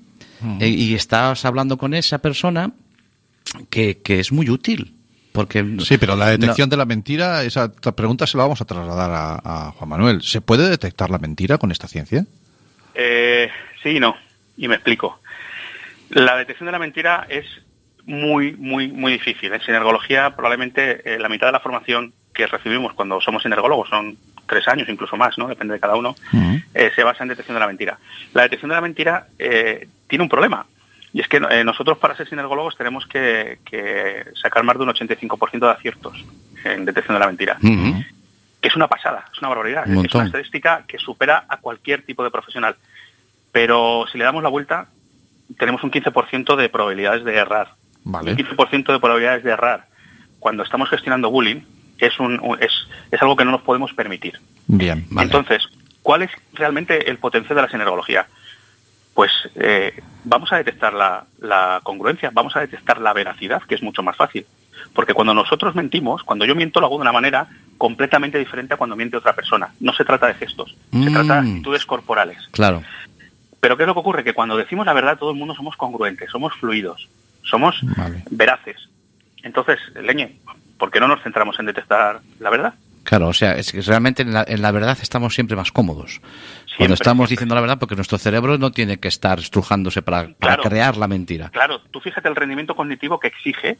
eh, 0.59 0.67
y 0.67 0.93
estás 0.93 1.45
hablando 1.45 1.77
con 1.77 1.93
esa 1.93 2.19
persona, 2.19 2.71
que, 3.69 3.97
que 3.99 4.19
es 4.19 4.31
muy 4.31 4.49
útil. 4.49 4.93
Porque 5.31 5.65
Sí, 5.83 5.97
pero 5.97 6.15
la 6.15 6.29
detección 6.29 6.69
no- 6.69 6.71
de 6.73 6.77
la 6.77 6.85
mentira, 6.85 7.43
esa 7.43 7.71
pregunta 7.71 8.27
se 8.27 8.37
la 8.37 8.43
vamos 8.43 8.61
a 8.61 8.65
trasladar 8.65 9.09
a, 9.11 9.67
a 9.67 9.71
Juan 9.71 9.89
Manuel. 9.89 10.21
¿Se 10.21 10.41
puede 10.41 10.69
detectar 10.69 11.09
la 11.09 11.17
mentira 11.17 11.57
con 11.57 11.71
esta 11.71 11.87
ciencia? 11.87 12.25
Eh, 12.93 13.49
sí 13.81 13.89
y 13.89 13.99
no, 13.99 14.15
y 14.57 14.67
me 14.67 14.75
explico. 14.75 15.19
La 16.13 16.35
detección 16.37 16.65
de 16.65 16.71
la 16.71 16.79
mentira 16.79 17.25
es 17.29 17.45
muy, 18.05 18.53
muy, 18.53 18.87
muy 18.87 19.13
difícil. 19.13 19.53
En 19.53 19.61
sinergología 19.61 20.35
probablemente 20.35 21.01
eh, 21.05 21.19
la 21.19 21.29
mitad 21.29 21.47
de 21.47 21.53
la 21.53 21.59
formación 21.59 22.13
que 22.33 22.47
recibimos 22.47 22.93
cuando 22.93 23.21
somos 23.21 23.43
sinergólogos 23.43 23.89
son 23.89 24.17
tres 24.47 24.67
años, 24.67 24.89
incluso 24.89 25.15
más, 25.15 25.37
¿no? 25.37 25.47
Depende 25.47 25.75
de 25.75 25.79
cada 25.79 25.95
uno, 25.95 26.15
eh, 26.73 26.91
se 26.95 27.03
basa 27.03 27.23
en 27.23 27.29
detección 27.29 27.55
de 27.55 27.59
la 27.59 27.67
mentira. 27.67 27.97
La 28.33 28.43
detección 28.43 28.69
de 28.69 28.75
la 28.75 28.81
mentira 28.81 29.27
eh, 29.39 29.87
tiene 30.07 30.23
un 30.23 30.29
problema. 30.29 30.65
Y 31.13 31.21
es 31.21 31.27
que 31.27 31.37
eh, 31.37 31.63
nosotros 31.63 31.99
para 31.99 32.15
ser 32.15 32.27
sinergólogos 32.27 32.75
tenemos 32.75 33.05
que, 33.05 33.59
que 33.63 34.25
sacar 34.35 34.63
más 34.63 34.77
de 34.77 34.83
un 34.83 34.89
85% 34.89 35.59
de 35.59 35.71
aciertos 35.71 36.25
en 36.65 36.85
detección 36.85 37.15
de 37.15 37.19
la 37.19 37.27
mentira 37.27 37.57
que 38.63 38.69
es 38.69 38.77
una 38.77 38.87
pasada, 38.87 39.25
es 39.33 39.39
una 39.39 39.49
barbaridad. 39.49 39.83
Un 39.85 40.05
Es 40.05 40.15
una 40.15 40.23
estadística 40.23 40.85
que 40.87 40.97
supera 40.97 41.43
a 41.49 41.57
cualquier 41.57 42.03
tipo 42.03 42.23
de 42.23 42.31
profesional. 42.31 42.77
Pero 43.51 44.05
si 44.09 44.17
le 44.17 44.23
damos 44.23 44.41
la 44.41 44.47
vuelta, 44.47 44.87
tenemos 45.57 45.83
un 45.83 45.91
15% 45.91 46.55
de 46.55 46.69
probabilidades 46.69 47.23
de 47.23 47.35
errar. 47.35 47.69
Vale. 48.03 48.31
Un 48.31 48.37
15% 48.37 48.91
de 48.91 48.99
probabilidades 48.99 49.43
de 49.43 49.51
errar 49.51 49.85
cuando 50.39 50.63
estamos 50.63 50.89
gestionando 50.89 51.29
bullying 51.29 51.61
es, 51.99 52.19
un, 52.19 52.39
es, 52.59 52.71
es 53.11 53.21
algo 53.21 53.35
que 53.35 53.45
no 53.45 53.51
nos 53.51 53.61
podemos 53.61 53.93
permitir. 53.93 54.39
Bien. 54.67 55.05
Vale. 55.09 55.25
Entonces, 55.25 55.63
¿cuál 56.01 56.23
es 56.23 56.31
realmente 56.53 57.09
el 57.09 57.17
potencial 57.17 57.55
de 57.55 57.61
la 57.61 57.69
sinergología? 57.69 58.25
Pues 59.13 59.31
eh, 59.55 60.01
vamos 60.23 60.51
a 60.51 60.57
detectar 60.57 60.93
la, 60.93 61.23
la 61.39 61.79
congruencia, 61.83 62.31
vamos 62.33 62.55
a 62.55 62.61
detectar 62.61 62.99
la 62.99 63.13
veracidad, 63.13 63.61
que 63.63 63.75
es 63.75 63.83
mucho 63.83 64.01
más 64.03 64.17
fácil. 64.17 64.45
Porque 64.93 65.13
cuando 65.13 65.33
nosotros 65.35 65.75
mentimos, 65.75 66.23
cuando 66.23 66.45
yo 66.45 66.55
miento, 66.55 66.79
lo 66.79 66.87
hago 66.87 66.97
de 66.97 67.03
una 67.03 67.11
manera 67.11 67.47
completamente 67.77 68.39
diferente 68.39 68.73
a 68.73 68.77
cuando 68.77 68.95
miente 68.95 69.17
otra 69.17 69.33
persona. 69.33 69.69
No 69.79 69.93
se 69.93 70.03
trata 70.03 70.27
de 70.27 70.33
gestos, 70.33 70.75
se 70.91 70.97
Mm. 70.97 71.13
trata 71.13 71.41
de 71.41 71.49
actitudes 71.49 71.85
corporales. 71.85 72.37
Claro. 72.51 72.81
Pero 73.63 73.77
¿qué 73.77 73.83
es 73.83 73.87
lo 73.87 73.93
que 73.93 74.01
ocurre? 74.01 74.25
Que 74.25 74.33
cuando 74.33 74.57
decimos 74.57 74.85
la 74.85 74.91
verdad, 74.91 75.17
todo 75.17 75.31
el 75.31 75.37
mundo 75.37 75.55
somos 75.55 75.77
congruentes, 75.77 76.29
somos 76.29 76.53
fluidos, 76.55 77.07
somos 77.43 77.79
Vale. 77.95 78.21
veraces. 78.29 78.89
Entonces, 79.41 79.79
Leñe, 79.95 80.35
¿por 80.77 80.91
qué 80.91 80.99
no 80.99 81.07
nos 81.07 81.23
centramos 81.23 81.57
en 81.59 81.67
detectar 81.67 82.19
la 82.41 82.49
verdad? 82.49 82.73
Claro, 83.05 83.29
o 83.29 83.33
sea, 83.33 83.53
es 83.55 83.71
que 83.71 83.79
realmente 83.79 84.23
en 84.23 84.33
la, 84.33 84.43
en 84.45 84.61
la 84.61 84.69
verdad 84.71 84.97
estamos 85.01 85.33
siempre 85.33 85.55
más 85.55 85.71
cómodos. 85.71 86.19
Cuando 86.19 86.75
Siempre, 86.75 86.93
estamos 86.95 87.15
siempre. 87.29 87.33
diciendo 87.35 87.55
la 87.55 87.61
verdad, 87.61 87.79
porque 87.79 87.95
nuestro 87.95 88.17
cerebro 88.17 88.57
no 88.57 88.71
tiene 88.73 88.99
que 88.99 89.07
estar 89.07 89.39
estrujándose 89.39 90.01
para, 90.01 90.33
crear 90.61 90.97
la 90.97 91.07
mentira. 91.07 91.47
Claro, 91.47 91.79
tú 91.89 92.01
fíjate 92.01 92.27
el 92.27 92.35
rendimiento 92.35 92.75
cognitivo 92.75 93.17
que 93.21 93.27
exige 93.29 93.77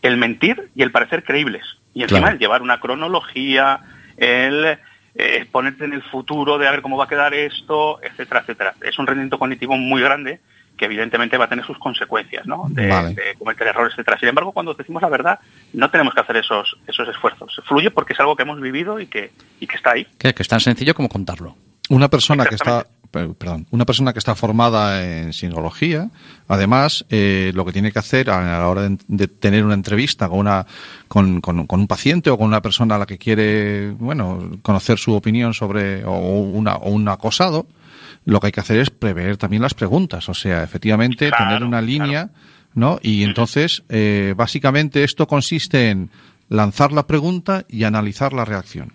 el 0.00 0.16
mentir 0.16 0.70
y 0.74 0.80
el 0.82 0.92
parecer 0.92 1.24
creíbles. 1.24 1.62
Y 1.92 2.04
encima 2.04 2.20
Claro. 2.20 2.32
el 2.36 2.38
llevar 2.38 2.62
una 2.62 2.80
cronología, 2.80 3.80
el 4.16 4.78
eh, 5.14 5.46
ponerte 5.50 5.84
en 5.84 5.92
el 5.92 6.02
futuro 6.02 6.58
de 6.58 6.68
a 6.68 6.70
ver 6.70 6.82
cómo 6.82 6.96
va 6.96 7.04
a 7.04 7.08
quedar 7.08 7.34
esto, 7.34 8.02
etcétera, 8.02 8.40
etcétera. 8.40 8.74
Es 8.82 8.98
un 8.98 9.06
rendimiento 9.06 9.38
cognitivo 9.38 9.76
muy 9.76 10.00
grande 10.00 10.40
que 10.76 10.86
evidentemente 10.86 11.36
va 11.36 11.44
a 11.44 11.48
tener 11.48 11.64
sus 11.66 11.78
consecuencias, 11.78 12.46
¿no? 12.46 12.64
De, 12.70 12.88
Vale. 12.88 13.14
de 13.14 13.34
cometer 13.38 13.66
errores, 13.66 13.92
etcétera. 13.92 14.18
Sin 14.18 14.30
embargo, 14.30 14.52
cuando 14.52 14.72
decimos 14.72 15.02
la 15.02 15.10
verdad, 15.10 15.38
no 15.74 15.90
tenemos 15.90 16.14
que 16.14 16.20
hacer 16.20 16.38
esos, 16.38 16.74
esos 16.86 17.06
esfuerzos. 17.06 17.60
Fluye 17.66 17.90
porque 17.90 18.14
es 18.14 18.20
algo 18.20 18.34
que 18.34 18.44
hemos 18.44 18.58
vivido 18.60 18.98
y 18.98 19.06
que, 19.06 19.30
y 19.60 19.66
que 19.66 19.76
está 19.76 19.90
ahí. 19.92 20.06
Que, 20.18 20.32
que 20.32 20.42
es 20.42 20.48
tan 20.48 20.60
sencillo 20.60 20.94
como 20.94 21.10
contarlo. 21.10 21.54
Una 21.90 22.08
persona 22.08 22.46
que 22.46 22.54
está, 22.54 22.86
perdón, 23.10 23.66
una 23.70 23.84
persona 23.84 24.12
que 24.12 24.18
está 24.20 24.34
formada 24.34 25.04
en 25.04 25.32
sinología, 25.32 26.08
además, 26.48 27.04
eh, 27.10 27.50
lo 27.54 27.64
que 27.64 27.72
tiene 27.72 27.90
que 27.92 27.98
hacer 27.98 28.30
a 28.30 28.58
la 28.58 28.68
hora 28.68 28.82
de, 28.88 28.98
de 29.08 29.26
tener 29.28 29.64
una 29.64 29.74
entrevista 29.74 30.28
con 30.28 30.38
una, 30.38 30.66
con, 31.08 31.40
con- 31.40 31.66
con 31.66 31.80
un 31.80 31.86
paciente 31.86 32.30
o 32.30 32.38
con 32.38 32.46
una 32.46 32.62
persona 32.62 32.94
a 32.94 32.98
la 32.98 33.06
que 33.06 33.18
quiere, 33.18 33.90
bueno, 33.92 34.50
conocer 34.62 34.98
su 34.98 35.12
opinión 35.14 35.54
sobre 35.54 36.04
o 36.04 36.18
una, 36.18 36.76
o 36.76 36.90
un 36.90 37.08
acosado, 37.08 37.66
lo 38.24 38.38
que 38.40 38.46
hay 38.48 38.52
que 38.52 38.60
hacer 38.60 38.78
es 38.78 38.90
prever 38.90 39.36
también 39.36 39.62
las 39.62 39.74
preguntas, 39.74 40.28
o 40.28 40.34
sea, 40.34 40.62
efectivamente 40.62 41.28
Claro, 41.30 41.44
tener 41.46 41.64
una 41.64 41.80
línea, 41.82 42.30
¿no? 42.74 42.98
Y 43.02 43.24
entonces, 43.24 43.82
eh, 43.88 44.34
básicamente 44.36 45.02
esto 45.04 45.26
consiste 45.26 45.90
en 45.90 46.10
lanzar 46.48 46.92
la 46.92 47.06
pregunta 47.06 47.64
y 47.68 47.84
analizar 47.84 48.32
la 48.32 48.44
reacción. 48.44 48.92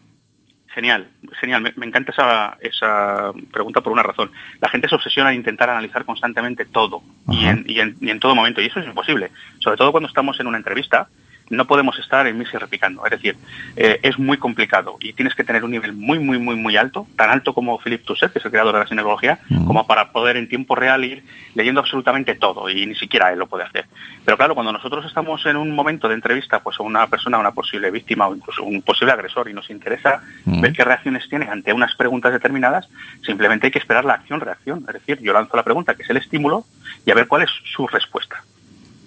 Genial, 0.76 1.08
genial. 1.40 1.62
Me, 1.62 1.72
me 1.78 1.86
encanta 1.86 2.12
esa, 2.12 2.58
esa 2.60 3.32
pregunta 3.50 3.80
por 3.80 3.94
una 3.94 4.04
razón. 4.04 4.30
La 4.60 4.68
gente 4.68 4.90
se 4.90 4.96
obsesiona 4.96 5.32
en 5.32 5.38
intentar 5.38 5.70
analizar 5.70 6.04
constantemente 6.04 6.66
todo 6.66 7.02
y 7.30 7.46
en, 7.46 7.64
y, 7.66 7.80
en, 7.80 7.96
y 8.02 8.10
en 8.10 8.20
todo 8.20 8.36
momento. 8.36 8.62
Y 8.62 8.66
eso 8.66 8.82
es 8.82 8.86
imposible. 8.86 9.32
Sobre 9.60 9.78
todo 9.78 9.94
cuando 9.94 10.10
estamos 10.10 10.38
en 10.42 10.48
una 10.48 10.58
entrevista, 10.58 11.08
no 11.50 11.66
podemos 11.66 11.98
estar 12.00 12.26
en 12.28 12.38
misa 12.38 12.52
y 12.56 12.60
repicando. 12.60 13.06
Es 13.06 13.12
decir, 13.12 13.36
eh, 13.76 14.00
es 14.02 14.18
muy 14.18 14.38
complicado 14.38 14.98
y 15.00 15.14
tienes 15.14 15.36
que 15.36 15.44
tener 15.44 15.64
un 15.64 15.72
nivel 15.72 15.94
muy, 15.94 16.20
muy, 16.20 16.40
muy, 16.40 16.56
muy 16.56 16.78
alto, 16.78 17.08
tan 17.16 17.30
alto 17.30 17.54
como 17.54 17.78
Philip 17.80 18.04
Tusset, 18.04 18.32
que 18.32 18.40
es 18.40 18.46
el 18.46 18.52
creador 18.52 18.74
de 18.74 18.80
la 18.80 18.88
sinología, 18.88 19.40
como 19.66 19.86
para 19.86 20.12
poder 20.12 20.38
en 20.38 20.50
tiempo 20.50 20.76
real 20.76 21.04
ir 21.06 21.24
leyendo 21.54 21.82
absolutamente 21.82 22.36
todo 22.36 22.70
y 22.70 22.86
ni 22.86 22.96
siquiera 22.96 23.32
él 23.32 23.40
lo 23.40 23.48
puede 23.48 23.64
hacer. 23.64 23.86
Pero 24.24 24.38
claro, 24.38 24.56
cuando 24.56 24.72
nosotros 24.72 25.06
estamos 25.06 25.46
en 25.46 25.58
un 25.58 25.72
momento 25.72 26.08
de 26.08 26.16
entrevista 26.16 26.60
pues 26.60 26.80
a 26.80 26.84
una 26.84 27.08
persona, 27.08 27.38
una 27.38 27.52
posible 27.52 27.92
víctima 27.92 28.28
o 28.28 28.36
incluso 28.36 28.64
un 28.64 28.82
posible 28.82 29.14
agresor 29.14 29.50
y 29.50 29.54
nos 29.54 29.70
interesa 29.70 30.22
Mm. 30.46 30.62
ver 30.62 30.74
qué 30.74 30.84
reacciones 30.84 31.28
tiene 31.30 31.50
ante 31.50 31.74
unas 31.74 31.96
preguntas 31.96 32.32
determinadas, 32.32 32.88
simplemente 33.26 33.68
hay 33.68 33.72
que 33.72 33.80
esperar 33.80 34.06
la 34.06 34.14
acción-reacción. 34.14 34.86
Es 34.88 34.94
decir, 34.94 35.20
yo 35.22 35.34
lanzo 35.34 35.56
la 35.58 35.64
pregunta, 35.64 35.96
que 35.96 36.04
es 36.04 36.10
el 36.10 36.18
estímulo, 36.18 36.66
y 37.06 37.12
a 37.12 37.16
ver 37.16 37.28
cuál 37.28 37.44
es 37.44 37.50
su 37.74 37.88
respuesta. 37.88 38.44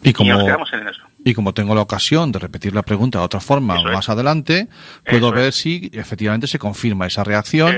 Y 0.02 0.10
Y 0.10 0.12
como, 0.12 0.32
nos 0.32 0.44
quedamos 0.44 0.72
en 0.72 0.88
eso. 0.88 1.02
Y 1.30 1.34
como 1.34 1.52
tengo 1.54 1.74
la 1.74 1.80
ocasión 1.82 2.32
de 2.32 2.38
repetir 2.38 2.74
la 2.74 2.82
pregunta 2.82 3.18
de 3.18 3.24
otra 3.24 3.40
forma 3.40 3.76
Eso 3.78 3.88
es. 3.88 3.94
más 3.94 4.08
adelante, 4.08 4.68
puedo 5.04 5.28
Eso 5.28 5.36
ver 5.36 5.48
es. 5.48 5.54
si 5.56 5.90
efectivamente 5.92 6.46
se 6.46 6.58
confirma 6.58 7.06
esa 7.06 7.24
reacción 7.24 7.74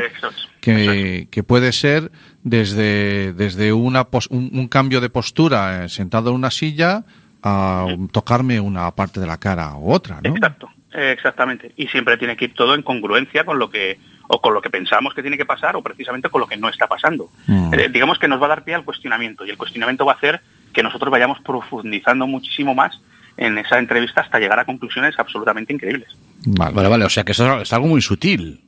que, 0.61 1.29
que 1.31 1.43
puede 1.43 1.73
ser 1.73 2.11
desde, 2.43 3.33
desde 3.33 3.73
una 3.73 4.05
pos- 4.05 4.29
un, 4.31 4.51
un 4.53 4.69
cambio 4.69 5.01
de 5.01 5.11
postura 5.11 5.85
eh, 5.85 5.89
sentado 5.89 6.31
en 6.31 6.37
una 6.37 6.51
silla 6.51 7.05
a 7.43 7.87
tocarme 8.13 8.61
una 8.61 8.91
parte 8.91 9.19
de 9.21 9.27
la 9.27 9.39
cara 9.39 9.75
u 9.77 9.93
otra, 9.93 10.21
¿no? 10.23 10.31
Exacto, 10.31 10.69
exactamente. 10.93 11.73
Y 11.77 11.87
siempre 11.89 12.17
tiene 12.19 12.37
que 12.37 12.47
ir 12.47 12.55
todo 12.55 12.75
en 12.75 12.83
congruencia 12.83 13.45
con 13.45 13.59
lo 13.59 13.71
que 13.71 13.99
o 14.33 14.41
con 14.41 14.55
lo 14.55 14.61
que 14.61 14.71
pensamos 14.71 15.13
que 15.15 15.23
tiene 15.23 15.37
que 15.37 15.45
pasar 15.47 15.75
o 15.75 15.83
precisamente 15.83 16.29
con 16.29 16.41
lo 16.41 16.47
que 16.47 16.57
no 16.57 16.69
está 16.69 16.87
pasando. 16.87 17.31
Mm. 17.47 17.75
Eh, 17.75 17.89
digamos 17.91 18.19
que 18.19 18.29
nos 18.29 18.41
va 18.41 18.47
a 18.47 18.51
dar 18.51 18.63
pie 18.65 18.75
al 18.75 18.85
cuestionamiento 18.85 19.45
y 19.45 19.51
el 19.51 19.57
cuestionamiento 19.57 20.05
va 20.05 20.13
a 20.13 20.17
hacer 20.17 20.41
que 20.73 20.83
nosotros 20.85 21.11
vayamos 21.11 21.41
profundizando 21.41 22.27
muchísimo 22.29 22.75
más 22.75 23.01
en 23.41 23.59
esa 23.59 23.79
entrevista 23.79 24.21
hasta 24.21 24.39
llegar 24.39 24.61
a 24.61 24.65
conclusiones 24.65 25.19
absolutamente 25.19 25.73
increíbles. 25.73 26.09
Vale. 26.47 26.73
Vale, 26.75 26.89
vale, 26.89 27.05
o 27.07 27.11
sea 27.11 27.25
que 27.25 27.33
eso 27.33 27.61
es 27.61 27.73
algo 27.73 27.89
muy 27.89 28.01
sutil. 28.03 28.61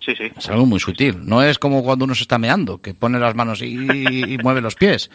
Sí, 0.00 0.14
sí. 0.16 0.30
Es 0.36 0.48
algo 0.48 0.64
muy 0.66 0.78
sutil. 0.80 1.18
No 1.26 1.42
es 1.42 1.58
como 1.58 1.82
cuando 1.82 2.04
uno 2.04 2.14
se 2.14 2.22
está 2.22 2.38
meando, 2.38 2.78
que 2.78 2.94
pone 2.94 3.18
las 3.18 3.34
manos 3.34 3.60
y, 3.62 3.74
y 3.74 4.38
mueve 4.38 4.60
los 4.60 4.74
pies. 4.76 5.10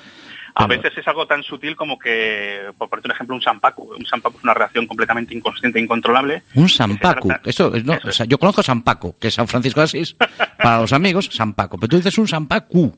A 0.55 0.67
Pero- 0.67 0.81
veces 0.83 0.99
es 0.99 1.07
algo 1.07 1.25
tan 1.25 1.41
sutil 1.41 1.75
como 1.75 1.97
que, 1.97 2.61
por 2.77 2.87
ponerte 2.89 3.07
un 3.07 3.13
ejemplo, 3.15 3.35
un 3.35 3.41
sampaku. 3.41 3.95
Un 3.97 4.05
sampaku 4.05 4.37
es 4.37 4.43
una 4.43 4.53
reacción 4.53 4.85
completamente 4.85 5.33
inconsciente 5.33 5.79
e 5.79 5.81
incontrolable. 5.81 6.43
Un 6.53 6.69
Sampaku. 6.69 7.27
trata- 7.29 7.49
Eso, 7.49 7.73
es- 7.73 7.83
no, 7.85 7.93
Eso 7.93 8.07
o 8.07 8.09
es. 8.11 8.15
sea, 8.17 8.25
yo 8.27 8.37
conozco 8.37 8.61
San 8.61 8.83
Paco, 8.83 9.15
que 9.19 9.29
es 9.29 9.33
San 9.33 9.47
Francisco 9.47 9.79
de 9.79 9.85
Asís. 9.85 10.15
Para 10.61 10.81
los 10.81 10.93
amigos, 10.93 11.27
San 11.31 11.53
Paco. 11.53 11.77
Pero 11.79 11.89
tú 11.89 11.95
dices 11.97 12.15
un 12.19 12.27
Sampaku. 12.27 12.95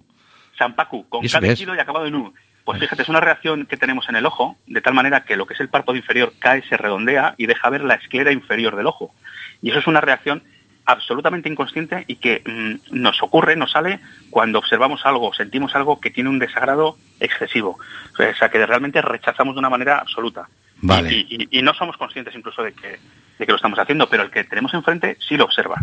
Sampaku, 0.58 1.08
con 1.08 1.24
¿Y 1.24 1.28
eso 1.28 1.38
K 1.38 1.42
qué 1.42 1.48
de 1.48 1.54
es? 1.54 1.60
kilo 1.60 1.76
y 1.76 1.80
acabado 1.80 2.06
en 2.08 2.16
U. 2.16 2.34
Pues 2.66 2.80
fíjate, 2.80 3.04
es 3.04 3.10
una 3.10 3.22
reacción 3.22 3.66
que 3.68 3.78
tenemos 3.78 4.10
en 4.10 4.16
el 4.16 4.26
ojo, 4.26 4.58
de 4.68 4.82
tal 4.82 4.94
manera 4.96 5.24
que 5.24 5.36
lo 5.38 5.46
que 5.46 5.54
es 5.54 5.60
el 5.60 5.70
párpado 5.70 5.96
inferior 5.98 6.34
cae, 6.40 6.64
se 6.64 6.76
redondea 6.78 7.36
y 7.38 7.46
deja 7.46 7.70
ver 7.70 7.84
la 7.84 7.94
esclera 7.94 8.32
inferior 8.32 8.76
del 8.76 8.88
ojo. 8.88 9.14
Y 9.62 9.70
eso 9.70 9.80
es 9.80 9.88
una 9.88 10.02
reacción 10.02 10.42
absolutamente 10.88 11.50
inconsciente 11.50 12.04
y 12.08 12.16
que 12.18 12.42
mm, 12.46 13.00
nos 13.00 13.22
ocurre, 13.24 13.56
nos 13.56 13.72
sale 13.72 14.00
cuando 14.30 14.60
observamos 14.60 15.06
algo, 15.06 15.34
sentimos 15.34 15.76
algo 15.76 16.00
que 16.00 16.12
tiene 16.12 16.30
un 16.30 16.40
desagrado 16.40 16.98
excesivo. 17.20 17.78
O 18.14 18.34
sea, 18.38 18.50
que 18.50 18.66
realmente 18.66 19.02
rechazamos 19.02 19.56
de 19.56 19.60
una 19.60 19.70
manera 19.70 20.00
absoluta. 20.00 20.48
Vale. 20.82 21.12
Y, 21.14 21.28
y- 21.52 21.60
y 21.60 21.62
no 21.62 21.74
somos 21.74 21.98
conscientes 21.98 22.36
incluso 22.36 22.62
de 22.64 22.74
que, 22.74 23.00
de 23.40 23.46
que 23.46 23.52
lo 23.52 23.56
estamos 23.58 23.78
haciendo, 23.80 24.08
pero 24.10 24.24
el 24.24 24.32
que 24.32 24.44
tenemos 24.44 24.74
enfrente 24.74 25.18
sí 25.28 25.36
lo 25.38 25.46
observa. 25.46 25.76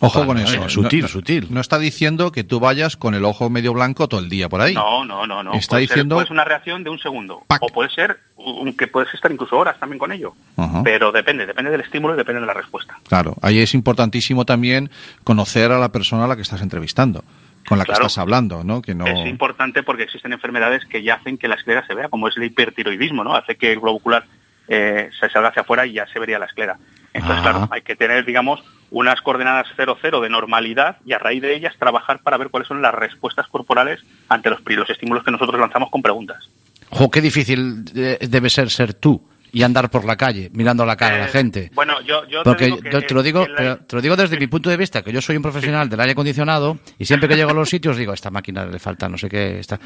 Ojo 0.00 0.24
con 0.26 0.38
eso. 0.38 0.68
sutil, 0.68 1.00
no, 1.00 1.06
no- 1.06 1.08
sutil. 1.08 1.46
No 1.50 1.60
está 1.60 1.78
diciendo 1.78 2.30
que 2.30 2.44
tú 2.44 2.60
vayas 2.60 2.96
con 2.96 3.14
el 3.14 3.24
ojo 3.24 3.50
medio 3.50 3.72
blanco 3.72 4.06
todo 4.08 4.20
el 4.20 4.28
día 4.28 4.48
por 4.48 4.60
ahí. 4.60 4.74
No, 4.74 5.04
no, 5.04 5.26
no, 5.26 5.42
no. 5.42 5.54
Está 5.54 5.70
puede 5.76 5.86
ser- 5.86 5.94
diciendo- 5.96 6.14
puede 6.16 6.26
ser 6.28 6.34
una 6.34 6.44
reacción 6.44 6.84
de 6.84 6.90
un 6.90 6.98
segundo. 7.00 7.42
Pac. 7.48 7.62
O 7.64 7.66
puede 7.68 7.90
ser 7.90 8.18
un- 8.36 8.76
que 8.76 8.86
puedes 8.86 9.12
estar 9.12 9.30
incluso 9.32 9.56
horas 9.56 9.78
también 9.80 9.98
con 9.98 10.12
ello. 10.12 10.34
Ajá. 10.56 10.82
Pero 10.84 11.10
depende, 11.10 11.46
depende 11.46 11.70
del 11.72 11.80
estímulo 11.80 12.14
y 12.14 12.16
depende 12.16 12.40
de 12.40 12.46
la 12.46 12.54
respuesta. 12.54 12.96
Claro, 13.08 13.34
ahí 13.42 13.58
es 13.58 13.74
importantísimo 13.74 14.44
también 14.44 14.88
conocer 15.24 15.72
a 15.72 15.78
la 15.80 15.90
persona 15.90 16.24
a 16.26 16.28
la 16.28 16.36
que 16.36 16.42
estás 16.42 16.62
entrevistando, 16.62 17.24
con 17.68 17.78
la 17.78 17.84
que 17.84 17.88
Claro. 17.90 18.06
estás 18.06 18.18
hablando, 18.18 18.62
¿no? 18.62 18.80
Que 18.82 18.94
no. 18.94 19.04
Es 19.04 19.26
importante 19.26 19.82
porque 19.82 20.04
existen 20.04 20.32
enfermedades 20.32 20.84
que 20.86 21.02
ya 21.02 21.14
hacen 21.14 21.38
que 21.38 21.48
la 21.48 21.56
esclera 21.56 21.84
se 21.88 21.94
vea, 21.94 22.08
como 22.08 22.28
es 22.28 22.36
el 22.36 22.44
hipertiroidismo, 22.44 23.24
¿no? 23.24 23.34
Hace 23.34 23.56
que 23.56 23.72
el 23.72 23.80
globo 23.80 23.96
ocular 23.96 24.24
eh, 24.68 25.10
se 25.18 25.28
salga 25.30 25.48
hacia 25.48 25.62
afuera 25.62 25.86
y 25.86 25.92
ya 25.94 26.06
se 26.06 26.18
vería 26.18 26.38
la 26.38 26.46
esclera. 26.46 26.76
Entonces, 27.14 27.40
claro, 27.42 27.68
hay 27.72 27.82
que 27.82 27.96
tener, 27.96 28.24
digamos, 28.24 28.62
unas 28.90 29.20
coordenadas 29.22 29.66
0-0 29.76 30.20
de 30.20 30.28
normalidad 30.28 30.96
y 31.04 31.12
a 31.14 31.18
raíz 31.18 31.42
de 31.42 31.54
ellas 31.56 31.74
trabajar 31.78 32.20
para 32.22 32.36
ver 32.36 32.48
cuáles 32.50 32.68
son 32.68 32.80
las 32.82 32.94
respuestas 32.94 33.46
corporales 33.48 34.00
ante 34.28 34.50
los, 34.50 34.60
estímulos 34.88 35.24
que 35.24 35.30
nosotros 35.30 35.58
lanzamos 35.60 35.90
con 35.90 36.02
preguntas. 36.02 36.48
Jo, 36.90 37.10
qué 37.10 37.20
difícil 37.20 37.84
eh, 37.94 38.18
debe 38.28 38.48
ser 38.50 38.70
ser 38.70 38.94
tú 38.94 39.22
y 39.50 39.62
andar 39.62 39.90
por 39.90 40.04
la 40.04 40.16
calle 40.16 40.50
mirando 40.52 40.84
la 40.86 40.96
cara 40.96 41.16
a 41.16 41.18
la 41.20 41.24
Eh, 41.26 41.28
gente. 41.28 41.70
Bueno, 41.74 42.00
yo, 42.02 42.26
yo 42.28 42.42
Porque 42.44 42.64
te 42.64 42.64
digo 42.66 42.80
que 42.82 42.90
yo 42.92 43.02
te 43.06 43.14
lo 43.14 43.22
digo, 43.22 43.44
en 43.46 43.52
la- 43.52 43.56
pero 43.58 43.76
te 43.86 43.96
lo 43.96 44.02
digo 44.02 44.16
desde 44.16 44.38
mi 44.38 44.46
punto 44.46 44.68
de 44.70 44.76
vista, 44.76 45.02
que 45.02 45.10
yo 45.12 45.20
soy 45.22 45.36
un 45.36 45.42
profesional 45.42 45.88
del 45.88 46.00
aire 46.00 46.12
acondicionado 46.12 46.78
y 46.98 47.06
siempre 47.06 47.28
que 47.28 47.36
llego 47.36 47.50
a 47.50 47.54
los 47.54 47.68
sitios 47.70 47.96
digo, 47.96 48.12
a 48.12 48.14
esta 48.14 48.30
máquina 48.30 48.64
le 48.66 48.78
falta 48.78 49.08
no 49.08 49.16
sé 49.18 49.28
qué, 49.28 49.58
está 49.58 49.78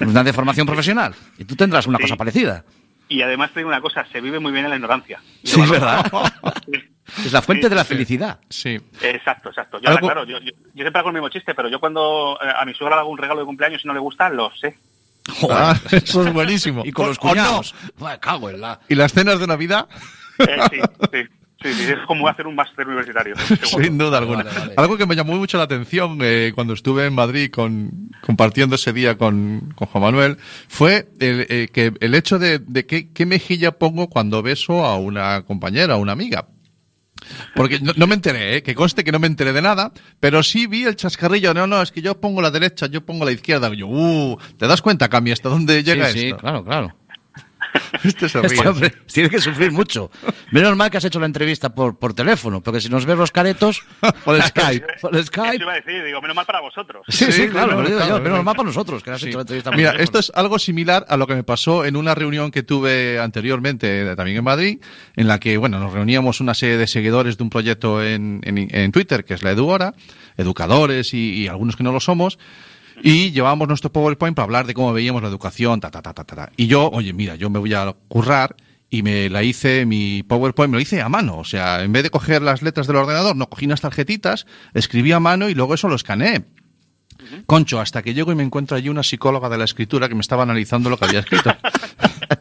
una 0.00 0.22
deformación 0.22 0.66
profesional. 0.66 1.14
Y 1.38 1.44
tú 1.44 1.56
tendrás 1.56 1.86
una 1.86 1.96
Sí. 1.98 2.02
cosa 2.02 2.16
parecida. 2.16 2.64
Y 3.08 3.22
además 3.22 3.50
te 3.52 3.60
digo 3.60 3.68
una 3.70 3.80
cosa, 3.80 4.04
se 4.12 4.20
vive 4.20 4.38
muy 4.38 4.52
bien 4.52 4.64
en 4.64 4.70
la 4.70 4.76
ignorancia. 4.76 5.20
Sí, 5.44 5.60
es 5.60 5.70
verdad. 5.70 6.04
Es 7.24 7.32
la 7.32 7.40
fuente 7.40 7.64
Sí, 7.66 7.70
de 7.70 7.74
la 7.74 7.84
sí. 7.84 7.88
felicidad. 7.88 8.38
Sí. 8.50 8.78
Exacto, 9.00 9.48
exacto. 9.48 9.80
Yo, 9.80 9.88
ahora, 9.88 10.00
claro, 10.02 10.24
yo, 10.26 10.38
yo- 10.40 10.50
yo 10.74 10.82
siempre 10.82 10.98
hago 11.00 11.08
el 11.08 11.14
mismo 11.14 11.30
chiste, 11.30 11.54
pero 11.54 11.70
yo 11.70 11.80
cuando 11.80 12.38
eh, 12.42 12.52
a 12.54 12.66
mi 12.66 12.74
suegra 12.74 12.96
le 12.96 13.00
hago 13.00 13.08
un 13.10 13.16
regalo 13.16 13.40
de 13.40 13.46
cumpleaños 13.46 13.82
y 13.82 13.88
no 13.88 13.94
le 13.94 13.98
gusta, 14.00 14.28
lo 14.28 14.50
sé. 14.54 14.76
Ah, 15.50 15.74
eso 15.90 16.26
es 16.26 16.32
buenísimo. 16.34 16.82
Y 16.84 16.92
con 16.92 17.06
los 17.08 17.18
cuñados. 17.18 17.74
Me 17.98 18.18
cago 18.20 18.50
en 18.50 18.60
la... 18.60 18.78
¿Y 18.90 18.94
las 18.94 19.14
cenas 19.14 19.40
de 19.40 19.46
Navidad? 19.46 19.88
Eh, 20.38 20.58
sí, 20.70 20.80
sí, 21.12 21.18
sí, 21.62 21.72
sí, 21.72 21.92
es 21.92 22.06
como 22.06 22.28
hacer 22.28 22.46
un 22.46 22.54
máster 22.54 22.86
universitario. 22.86 23.36
seguro. 23.62 23.84
Sin 23.84 23.98
duda 23.98 24.18
alguna. 24.18 24.44
Vale, 24.44 24.58
vale. 24.58 24.74
Algo 24.76 24.96
que 24.96 25.06
me 25.06 25.14
llamó 25.16 25.36
mucho 25.36 25.58
la 25.58 25.64
atención 25.64 26.18
eh, 26.22 26.52
cuando 26.54 26.74
estuve 26.74 27.06
en 27.06 27.14
Madrid 27.14 27.50
con, 27.50 28.10
compartiendo 28.20 28.76
ese 28.76 28.92
día 28.92 29.16
con, 29.16 29.72
con 29.74 29.88
Juan 29.88 30.04
Manuel 30.04 30.38
fue 30.68 31.08
el, 31.20 31.46
eh, 31.48 31.68
que 31.72 31.92
el 32.00 32.14
hecho 32.14 32.38
de, 32.38 32.58
de 32.58 32.86
qué, 32.86 33.12
qué 33.12 33.26
mejilla 33.26 33.72
pongo 33.72 34.08
cuando 34.08 34.42
beso 34.42 34.84
a 34.84 34.96
una 34.96 35.42
compañera, 35.42 35.94
a 35.94 35.98
una 35.98 36.12
amiga. 36.12 36.48
Porque 37.54 37.80
no, 37.80 37.92
no 37.96 38.06
me 38.06 38.14
enteré, 38.14 38.56
¿eh? 38.56 38.62
que 38.62 38.74
conste 38.74 39.04
que 39.04 39.12
no 39.12 39.18
me 39.18 39.26
enteré 39.26 39.52
de 39.52 39.62
nada, 39.62 39.92
pero 40.20 40.42
sí 40.42 40.66
vi 40.66 40.84
el 40.84 40.96
chascarrillo. 40.96 41.54
No, 41.54 41.66
no, 41.66 41.82
es 41.82 41.92
que 41.92 42.02
yo 42.02 42.20
pongo 42.20 42.42
la 42.42 42.50
derecha, 42.50 42.86
yo 42.86 43.04
pongo 43.04 43.24
la 43.24 43.32
izquierda. 43.32 43.72
Y 43.72 43.78
yo, 43.78 43.88
uh, 43.88 44.38
¿te 44.56 44.66
das 44.66 44.82
cuenta, 44.82 45.08
Cami, 45.08 45.32
hasta 45.32 45.48
dónde 45.48 45.82
llega 45.82 46.08
sí, 46.10 46.30
sí, 46.30 46.32
claro, 46.34 46.64
claro. 46.64 46.94
Este 48.04 48.28
se 48.28 48.40
ríe. 48.40 48.54
Este 48.54 48.68
hombre 48.68 48.90
tiene 49.12 49.30
que 49.30 49.40
sufrir 49.40 49.70
mucho. 49.72 50.10
Menos 50.50 50.76
mal 50.76 50.90
que 50.90 50.96
has 50.98 51.04
hecho 51.04 51.20
la 51.20 51.26
entrevista 51.26 51.74
por, 51.74 51.98
por 51.98 52.14
teléfono, 52.14 52.60
porque 52.62 52.80
si 52.80 52.88
nos 52.88 53.04
ves 53.06 53.16
los 53.18 53.30
caretos... 53.30 53.82
Por 54.24 54.40
Skype. 54.42 54.86
Por 55.00 55.14
Eso 55.16 55.26
Skype. 55.26 55.56
iba 55.56 55.72
a 55.72 55.76
decir, 55.76 56.04
digo, 56.04 56.20
menos 56.20 56.36
mal 56.36 56.46
para 56.46 56.60
vosotros. 56.60 57.04
Sí, 57.08 57.26
sí, 57.26 57.32
Sí, 57.32 57.48
claro, 57.48 57.76
menos 57.78 58.22
no. 58.38 58.42
mal 58.42 58.54
para 58.54 58.66
nosotros, 58.66 59.02
que 59.02 59.10
has 59.10 59.20
Sí. 59.20 59.28
hecho 59.28 59.38
la 59.38 59.42
entrevista 59.42 59.70
por 59.70 59.76
Mira, 59.76 59.92
teléfono. 59.92 60.04
esto 60.04 60.18
es 60.18 60.32
algo 60.36 60.58
similar 60.58 61.04
a 61.08 61.16
lo 61.16 61.26
que 61.26 61.34
me 61.34 61.44
pasó 61.44 61.84
en 61.84 61.96
una 61.96 62.14
reunión 62.14 62.50
que 62.50 62.62
tuve 62.62 63.18
anteriormente, 63.18 64.02
eh, 64.02 64.16
también 64.16 64.38
en 64.38 64.44
Madrid, 64.44 64.80
en 65.16 65.28
la 65.28 65.38
que, 65.38 65.56
bueno, 65.56 65.78
nos 65.78 65.92
reuníamos 65.92 66.40
una 66.40 66.54
serie 66.54 66.76
de 66.76 66.86
seguidores 66.86 67.36
de 67.36 67.42
un 67.44 67.50
proyecto 67.50 68.02
en, 68.02 68.40
en, 68.44 68.58
en 68.74 68.92
Twitter, 68.92 69.24
que 69.24 69.34
es 69.34 69.42
la 69.42 69.50
Eduhora, 69.52 69.94
educadores 70.36 71.14
y, 71.14 71.32
y 71.42 71.48
algunos 71.48 71.76
que 71.76 71.82
no 71.82 71.92
lo 71.92 72.00
somos, 72.00 72.38
y 73.02 73.30
llevábamos 73.30 73.68
nuestro 73.68 73.92
PowerPoint 73.92 74.36
para 74.36 74.44
hablar 74.44 74.66
de 74.66 74.74
cómo 74.74 74.92
veíamos 74.92 75.22
la 75.22 75.28
educación, 75.28 75.80
ta, 75.80 75.90
ta, 75.90 76.02
ta, 76.02 76.12
ta, 76.14 76.24
ta. 76.24 76.52
Y 76.56 76.66
yo, 76.66 76.90
oye, 76.90 77.12
mira, 77.12 77.36
yo 77.36 77.50
me 77.50 77.58
voy 77.58 77.74
a 77.74 77.94
currar 78.08 78.56
y 78.90 79.02
me 79.02 79.28
la 79.28 79.42
hice, 79.42 79.86
mi 79.86 80.22
PowerPoint 80.22 80.70
me 80.70 80.76
lo 80.76 80.80
hice 80.80 81.00
a 81.00 81.08
mano. 81.08 81.38
O 81.38 81.44
sea, 81.44 81.82
en 81.82 81.92
vez 81.92 82.02
de 82.02 82.10
coger 82.10 82.42
las 82.42 82.62
letras 82.62 82.86
del 82.86 82.96
ordenador, 82.96 83.36
no 83.36 83.48
cogí 83.48 83.66
unas 83.66 83.80
tarjetitas, 83.80 84.46
escribí 84.74 85.12
a 85.12 85.20
mano 85.20 85.48
y 85.48 85.54
luego 85.54 85.74
eso 85.74 85.88
lo 85.88 85.94
escaneé. 85.94 86.44
Concho, 87.46 87.80
hasta 87.80 88.02
que 88.02 88.14
llego 88.14 88.32
y 88.32 88.34
me 88.34 88.42
encuentro 88.42 88.76
allí 88.76 88.88
una 88.88 89.02
psicóloga 89.02 89.48
de 89.48 89.58
la 89.58 89.64
escritura 89.64 90.08
que 90.08 90.14
me 90.14 90.20
estaba 90.20 90.44
analizando 90.44 90.88
lo 90.88 90.96
que 90.96 91.04
había 91.04 91.20
escrito. 91.20 91.54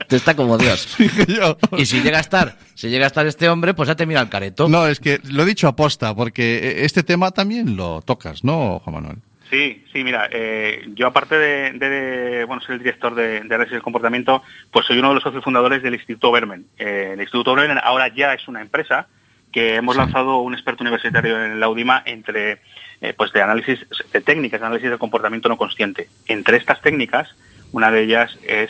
Te 0.07 0.15
está 0.15 0.35
como 0.35 0.57
Dios. 0.57 0.87
Y 1.77 1.85
si 1.85 2.01
llega 2.01 2.17
a 2.19 2.21
estar, 2.21 2.57
si 2.75 2.89
llega 2.89 3.05
a 3.05 3.07
estar 3.07 3.25
este 3.25 3.49
hombre, 3.49 3.73
pues 3.73 3.87
ya 3.87 3.95
te 3.95 4.05
mira 4.05 4.21
el 4.21 4.29
careto. 4.29 4.69
No, 4.69 4.87
es 4.87 4.99
que 4.99 5.19
lo 5.23 5.43
he 5.43 5.45
dicho 5.45 5.67
aposta, 5.67 6.15
porque 6.15 6.85
este 6.85 7.03
tema 7.03 7.31
también 7.31 7.75
lo 7.75 8.01
tocas, 8.01 8.43
¿no, 8.43 8.79
Juan 8.83 8.95
Manuel? 8.95 9.17
Sí, 9.49 9.85
sí, 9.93 10.03
mira, 10.03 10.27
eh, 10.31 10.83
yo 10.93 11.07
aparte 11.07 11.37
de, 11.37 11.71
de- 11.73 12.43
bueno, 12.45 12.61
ser 12.61 12.73
el 12.73 12.79
director 12.79 13.15
de, 13.15 13.39
de 13.41 13.55
análisis 13.55 13.71
del 13.73 13.81
comportamiento, 13.81 14.43
pues 14.71 14.85
soy 14.85 14.99
uno 14.99 15.09
de 15.09 15.13
los 15.15 15.23
socios 15.23 15.43
fundadores 15.43 15.81
del 15.81 15.93
Instituto 15.93 16.31
Bermen. 16.31 16.65
Eh, 16.77 17.11
el 17.13 17.21
Instituto 17.21 17.55
Bermen 17.55 17.79
ahora 17.81 18.09
ya 18.09 18.33
es 18.33 18.47
una 18.49 18.61
empresa 18.61 19.07
que 19.53 19.75
hemos 19.75 19.95
lanzado 19.95 20.39
un 20.39 20.53
experto 20.53 20.83
universitario 20.83 21.41
en 21.41 21.61
la 21.61 21.69
UDIMA 21.69 22.03
entre, 22.05 22.57
eh, 22.99 23.13
pues 23.15 23.31
de 23.31 23.41
análisis, 23.41 23.79
de 24.11 24.19
técnicas 24.21 24.59
de 24.59 24.65
análisis 24.65 24.89
del 24.89 24.99
comportamiento 24.99 25.47
no 25.47 25.55
consciente. 25.57 26.09
Entre 26.27 26.57
estas 26.57 26.81
técnicas, 26.81 27.33
una 27.71 27.89
de 27.89 28.01
ellas 28.01 28.37
es 28.43 28.69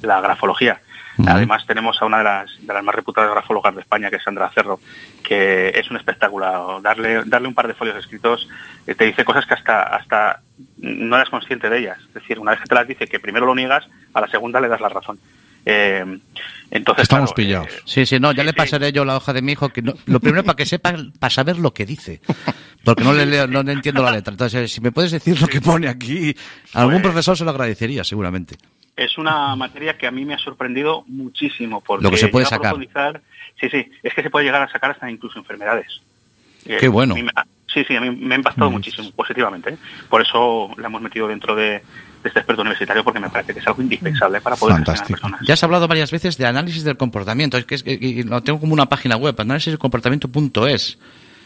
la 0.00 0.20
grafología. 0.22 0.80
Además 1.26 1.64
tenemos 1.66 2.00
a 2.02 2.06
una 2.06 2.18
de 2.18 2.24
las, 2.24 2.50
de 2.66 2.72
las 2.74 2.82
más 2.82 2.94
reputadas 2.94 3.30
grafólogas 3.30 3.74
de 3.74 3.80
España, 3.82 4.10
que 4.10 4.16
es 4.16 4.22
Sandra 4.22 4.50
Cerro, 4.50 4.80
que 5.22 5.68
es 5.68 5.90
un 5.90 5.96
espectáculo. 5.96 6.80
Darle, 6.82 7.22
darle 7.26 7.48
un 7.48 7.54
par 7.54 7.68
de 7.68 7.74
folios 7.74 7.96
escritos 7.96 8.48
eh, 8.86 8.94
te 8.94 9.04
dice 9.04 9.24
cosas 9.24 9.46
que 9.46 9.54
hasta, 9.54 9.82
hasta 9.84 10.40
no 10.78 11.16
eras 11.16 11.28
consciente 11.30 11.70
de 11.70 11.78
ellas. 11.78 11.98
Es 12.08 12.14
decir, 12.14 12.38
una 12.38 12.50
vez 12.52 12.60
que 12.60 12.66
te 12.68 12.74
las 12.74 12.88
dice 12.88 13.06
que 13.06 13.20
primero 13.20 13.46
lo 13.46 13.54
niegas, 13.54 13.86
a 14.12 14.20
la 14.20 14.28
segunda 14.28 14.60
le 14.60 14.68
das 14.68 14.80
la 14.80 14.88
razón. 14.88 15.18
Eh, 15.66 16.04
entonces, 16.70 17.04
Estamos 17.04 17.32
claro, 17.32 17.36
pillados. 17.36 17.68
eh, 17.68 17.80
Sí, 17.86 18.04
sí, 18.06 18.18
no, 18.20 18.32
ya 18.32 18.42
Sí, 18.42 18.46
le 18.46 18.50
sí. 18.52 18.56
pasaré 18.56 18.92
yo 18.92 19.04
la 19.04 19.16
hoja 19.16 19.32
de 19.32 19.40
mi 19.40 19.52
hijo. 19.52 19.68
Que 19.70 19.80
no- 19.82 19.94
lo 20.06 20.20
primero 20.20 20.42
para 20.44 20.56
que 20.56 20.66
sepa, 20.66 20.92
para 21.18 21.30
saber 21.30 21.58
lo 21.58 21.72
que 21.72 21.86
dice. 21.86 22.20
Porque 22.84 23.02
no 23.04 23.14
le 23.14 23.24
leo, 23.24 23.46
no 23.46 23.62
le 23.62 23.72
entiendo 23.72 24.02
la 24.02 24.10
letra. 24.12 24.32
Entonces, 24.32 24.70
si 24.70 24.80
me 24.82 24.92
puedes 24.92 25.10
decir 25.12 25.40
lo 25.40 25.46
que 25.46 25.60
pone 25.62 25.88
aquí, 25.88 26.36
algún 26.74 26.94
Pues- 26.94 27.02
profesor 27.04 27.38
se 27.38 27.44
lo 27.44 27.50
agradecería, 27.50 28.04
seguramente. 28.04 28.56
Es 28.96 29.18
una 29.18 29.54
materia 29.56 29.96
que 29.98 30.06
a 30.06 30.10
mí 30.10 30.24
me 30.24 30.34
ha 30.34 30.38
sorprendido 30.38 31.04
muchísimo 31.08 31.80
porque 31.80 32.04
Lo 32.04 32.10
que 32.10 32.16
se 32.16 32.28
puede 32.28 32.46
a 32.46 32.48
sacar. 32.48 32.72
profundizar- 32.74 33.20
sí, 33.60 33.68
sí, 33.70 33.90
es 34.02 34.14
que 34.14 34.22
se 34.22 34.30
puede 34.30 34.44
llegar 34.46 34.62
a 34.62 34.68
sacar 34.70 34.90
hasta 34.92 35.10
incluso 35.10 35.38
enfermedades. 35.38 36.00
Eh, 36.66 36.78
Qué 36.80 36.88
bueno. 36.88 37.14
a 37.14 37.18
me- 37.18 37.30
ah, 37.34 37.44
sí, 37.72 37.84
sí, 37.86 37.94
a 37.96 38.00
mí 38.00 38.10
me 38.10 38.34
ha 38.34 38.38
impactado 38.38 38.70
muchísimo, 38.70 39.10
positivamente. 39.12 39.70
¿eh? 39.74 39.76
Por 40.08 40.22
eso 40.22 40.70
la 40.78 40.86
hemos 40.86 41.02
metido 41.02 41.28
dentro 41.28 41.54
de, 41.54 41.64
de 41.64 41.82
este 42.24 42.38
experto 42.38 42.62
universitario 42.62 43.04
porque 43.04 43.20
me 43.20 43.28
parece 43.28 43.52
que 43.52 43.60
es 43.60 43.66
algo 43.66 43.82
indispensable 43.82 44.40
para 44.40 44.56
poder 44.56 44.76
Fantástico. 44.76 45.20
personas. 45.20 45.40
Ya 45.46 45.54
has 45.54 45.62
hablado 45.64 45.86
varias 45.88 46.10
veces 46.10 46.38
de 46.38 46.46
análisis 46.46 46.84
del 46.84 46.96
comportamiento. 46.96 47.58
Es 47.58 47.64
que, 47.66 47.74
es 47.74 47.82
que- 47.82 48.24
lo 48.26 48.42
tengo 48.42 48.60
como 48.60 48.72
una 48.72 48.86
página 48.86 49.16
web, 49.16 49.34
analisisdelcomportamiento.es. 49.38 50.98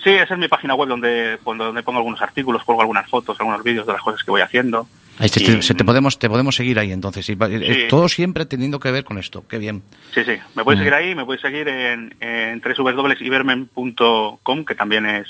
Sí, 0.04 0.10
esa 0.10 0.34
es 0.34 0.38
mi 0.40 0.46
página 0.48 0.74
web 0.76 0.88
donde, 0.88 1.38
donde 1.44 1.82
pongo 1.82 1.98
algunos 1.98 2.22
artículos, 2.22 2.62
pongo 2.64 2.80
algunas 2.82 3.08
fotos, 3.10 3.36
algunos 3.40 3.62
vídeos 3.64 3.86
de 3.86 3.92
las 3.94 4.02
cosas 4.02 4.22
que 4.22 4.30
voy 4.30 4.40
haciendo. 4.40 4.86
Ahí 5.18 5.28
se, 5.28 5.42
Y- 5.42 5.46
te, 5.46 5.62
se 5.62 5.74
te 5.74 5.84
podemos, 5.84 6.18
te 6.18 6.28
podemos 6.28 6.54
seguir 6.54 6.78
ahí, 6.78 6.92
entonces. 6.92 7.28
Y 7.28 7.32
eh, 7.32 7.74
Sí. 7.74 7.80
Todo 7.88 8.08
siempre 8.08 8.46
teniendo 8.46 8.78
que 8.80 8.90
ver 8.92 9.04
con 9.04 9.18
esto. 9.18 9.44
Qué 9.48 9.58
bien. 9.58 9.82
Sí, 10.14 10.24
sí. 10.24 10.32
Me 10.54 10.64
puedes 10.64 10.78
Mm. 10.78 10.82
seguir 10.82 10.94
ahí, 10.94 11.14
me 11.14 11.24
puedes 11.24 11.42
seguir 11.42 11.68
en, 11.68 12.14
en 12.20 12.60
www.ibermen.com, 12.60 14.64
que 14.64 14.74
también 14.74 15.06
es, 15.06 15.26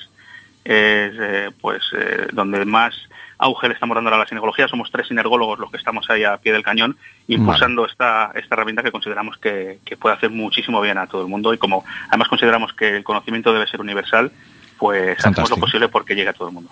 es 0.65 1.13
eh, 1.19 1.51
pues 1.61 1.83
eh, 1.97 2.27
donde 2.33 2.65
más 2.65 2.95
auge 3.39 3.69
le 3.69 3.75
estamos 3.75 3.95
dando 3.95 4.13
a 4.13 4.19
la 4.19 4.27
sinergología. 4.27 4.67
Somos 4.69 4.91
tres 4.91 5.07
sinergólogos 5.09 5.59
los 5.59 5.71
que 5.71 5.77
estamos 5.77 6.09
ahí 6.11 6.25
a 6.25 6.37
pie 6.39 6.53
del 6.53 6.63
cañón 6.65 6.97
impulsando 7.29 7.87
esta, 7.87 8.33
esta 8.35 8.55
herramienta 8.57 8.83
que 8.83 8.91
consideramos 8.91 9.37
que, 9.39 9.79
que 9.85 9.97
puede 9.97 10.17
hacer 10.17 10.31
muchísimo 10.31 10.81
bien 10.81 10.99
a 10.99 11.07
todo 11.07 11.23
el 11.23 11.29
mundo 11.29 11.55
y 11.55 11.59
como 11.59 11.85
además 12.09 12.29
consideramos 12.29 12.73
que 12.73 12.97
el 12.97 13.05
conocimiento 13.05 13.53
debe 13.53 13.69
ser 13.69 13.81
universal, 13.81 14.33
pues 14.79 15.03
hacemos 15.03 15.23
Fantástico. 15.23 15.57
lo 15.57 15.61
posible 15.61 15.89
porque 15.89 16.15
llegue 16.15 16.29
a 16.31 16.33
todo 16.33 16.49
el 16.49 16.55
mundo. 16.55 16.71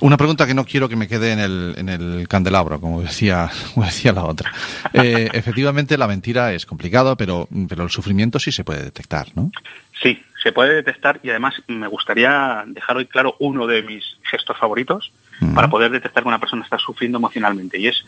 Una 0.00 0.16
pregunta 0.16 0.46
que 0.46 0.54
no 0.54 0.64
quiero 0.64 0.88
que 0.88 0.96
me 0.96 1.08
quede 1.08 1.32
en 1.32 1.38
el, 1.38 1.74
en 1.78 1.88
el 1.88 2.28
candelabro, 2.28 2.80
como 2.80 3.00
decía, 3.02 3.50
como 3.74 3.86
decía 3.86 4.12
la 4.12 4.24
otra. 4.24 4.52
Eh, 4.92 5.30
efectivamente, 5.32 5.96
la 5.96 6.06
mentira 6.06 6.52
es 6.52 6.66
complicado, 6.66 7.16
pero, 7.16 7.48
pero 7.68 7.84
el 7.84 7.90
sufrimiento 7.90 8.38
sí 8.38 8.52
se 8.52 8.64
puede 8.64 8.82
detectar, 8.82 9.28
¿no? 9.34 9.50
Sí, 10.02 10.22
se 10.42 10.52
puede 10.52 10.74
detectar 10.74 11.18
y 11.22 11.30
además 11.30 11.54
me 11.66 11.86
gustaría 11.88 12.64
dejar 12.66 12.96
hoy 12.98 13.06
claro 13.06 13.36
uno 13.40 13.66
de 13.66 13.82
mis 13.82 14.04
gestos 14.30 14.56
favoritos 14.58 15.10
para 15.54 15.68
poder 15.68 15.90
detectar 15.90 16.22
que 16.22 16.28
una 16.28 16.38
persona 16.38 16.62
está 16.64 16.78
sufriendo 16.78 17.18
emocionalmente 17.18 17.78
y 17.78 17.88
es 17.88 18.04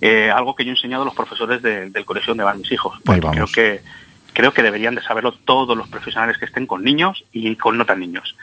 eh, 0.00 0.30
algo 0.30 0.56
que 0.56 0.64
yo 0.64 0.70
he 0.70 0.74
enseñado 0.74 1.02
a 1.02 1.04
los 1.04 1.14
profesores 1.14 1.62
de- 1.62 1.90
del 1.90 2.04
colegio 2.04 2.32
donde 2.32 2.42
van 2.44 2.58
mis 2.58 2.72
hijos. 2.72 2.98
Porque 3.04 3.20
creo 3.20 3.46
que 3.46 3.82
creo 4.32 4.52
que 4.52 4.62
deberían 4.62 4.94
de 4.94 5.02
saberlo 5.02 5.32
todos 5.32 5.76
los 5.76 5.88
profesionales 5.88 6.38
que 6.38 6.44
estén 6.44 6.66
con 6.66 6.82
niños 6.82 7.24
y 7.32 7.54
con 7.56 7.76
no 7.76 7.84
tan 7.84 8.00
niños. 8.00 8.36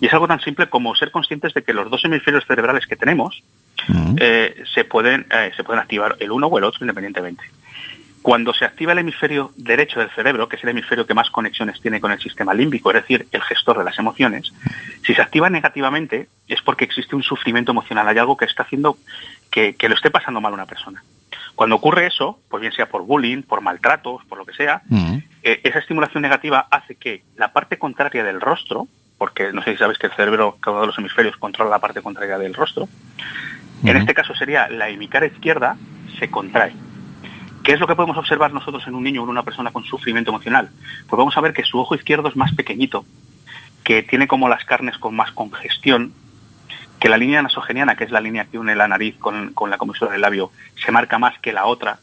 Y 0.00 0.06
es 0.06 0.12
algo 0.12 0.28
tan 0.28 0.40
simple 0.40 0.68
como 0.68 0.94
ser 0.94 1.10
conscientes 1.10 1.54
de 1.54 1.62
que 1.62 1.72
los 1.72 1.90
dos 1.90 2.04
hemisferios 2.04 2.44
cerebrales 2.46 2.86
que 2.86 2.96
tenemos 2.96 3.42
eh, 4.18 4.64
se 4.74 4.84
pueden 4.84 5.26
eh, 5.30 5.52
se 5.56 5.62
pueden 5.62 5.80
activar 5.80 6.16
el 6.20 6.32
uno 6.32 6.46
o 6.46 6.58
el 6.58 6.64
otro 6.64 6.80
independientemente. 6.82 7.44
Cuando 8.22 8.52
se 8.52 8.64
activa 8.64 8.90
el 8.90 8.98
hemisferio 8.98 9.52
derecho 9.56 10.00
del 10.00 10.10
cerebro, 10.10 10.48
que 10.48 10.56
es 10.56 10.64
el 10.64 10.70
hemisferio 10.70 11.06
que 11.06 11.14
más 11.14 11.30
conexiones 11.30 11.80
tiene 11.80 12.00
con 12.00 12.10
el 12.10 12.18
sistema 12.18 12.54
límbico, 12.54 12.90
es 12.90 12.96
decir, 12.96 13.28
el 13.30 13.40
gestor 13.42 13.78
de 13.78 13.84
las 13.84 14.00
emociones, 14.00 14.52
si 15.06 15.14
se 15.14 15.22
activa 15.22 15.48
negativamente 15.48 16.26
es 16.48 16.60
porque 16.60 16.84
existe 16.84 17.14
un 17.14 17.22
sufrimiento 17.22 17.70
emocional, 17.70 18.08
hay 18.08 18.18
algo 18.18 18.36
que 18.36 18.46
está 18.46 18.64
haciendo 18.64 18.98
que, 19.48 19.76
que 19.76 19.88
lo 19.88 19.94
esté 19.94 20.10
pasando 20.10 20.40
mal 20.40 20.50
a 20.50 20.54
una 20.56 20.66
persona. 20.66 21.04
Cuando 21.56 21.76
ocurre 21.76 22.06
eso, 22.06 22.38
pues 22.50 22.60
bien 22.60 22.72
sea 22.72 22.86
por 22.86 23.02
bullying, 23.02 23.42
por 23.42 23.62
maltratos, 23.62 24.22
por 24.26 24.36
lo 24.36 24.44
que 24.44 24.52
sea, 24.52 24.82
eh, 25.42 25.60
esa 25.64 25.78
estimulación 25.78 26.22
negativa 26.22 26.66
hace 26.70 26.96
que 26.96 27.22
la 27.36 27.52
parte 27.52 27.78
contraria 27.78 28.22
del 28.22 28.42
rostro, 28.42 28.86
porque 29.16 29.52
no 29.54 29.62
sé 29.62 29.72
si 29.72 29.78
sabes 29.78 29.96
que 29.96 30.06
el 30.06 30.12
cerebro, 30.12 30.58
cada 30.60 30.76
uno 30.76 30.80
de 30.82 30.86
los 30.88 30.98
hemisferios, 30.98 31.38
controla 31.38 31.70
la 31.70 31.78
parte 31.78 32.02
contraria 32.02 32.36
del 32.36 32.52
rostro, 32.52 32.88
en 33.82 33.96
este 33.96 34.12
caso 34.12 34.34
sería 34.34 34.68
la 34.68 34.90
hemicara 34.90 35.26
izquierda, 35.26 35.76
se 36.18 36.30
contrae. 36.30 36.74
¿Qué 37.62 37.72
es 37.72 37.80
lo 37.80 37.86
que 37.86 37.96
podemos 37.96 38.18
observar 38.18 38.52
nosotros 38.52 38.86
en 38.86 38.94
un 38.94 39.02
niño 39.02 39.22
o 39.22 39.24
en 39.24 39.30
una 39.30 39.42
persona 39.42 39.72
con 39.72 39.82
sufrimiento 39.84 40.30
emocional? 40.30 40.70
Pues 41.08 41.18
vamos 41.18 41.36
a 41.36 41.40
ver 41.40 41.54
que 41.54 41.64
su 41.64 41.78
ojo 41.78 41.94
izquierdo 41.94 42.28
es 42.28 42.36
más 42.36 42.54
pequeñito, 42.54 43.06
que 43.82 44.02
tiene 44.02 44.28
como 44.28 44.48
las 44.50 44.64
carnes 44.64 44.98
con 44.98 45.16
más 45.16 45.32
congestión, 45.32 46.12
que 46.98 47.08
la 47.08 47.16
línea 47.16 47.42
nasogeniana, 47.42 47.96
que 47.96 48.04
es 48.04 48.10
la 48.10 48.20
línea 48.20 48.46
que 48.46 48.58
une 48.58 48.74
la 48.74 48.88
nariz 48.88 49.16
con, 49.18 49.52
con 49.52 49.70
la 49.70 49.78
comisura 49.78 50.12
del 50.12 50.20
labio, 50.20 50.50
se 50.74 50.92
marca 50.92 51.18
más 51.18 51.38
que 51.40 51.52
la 51.52 51.66
otra, 51.66 51.98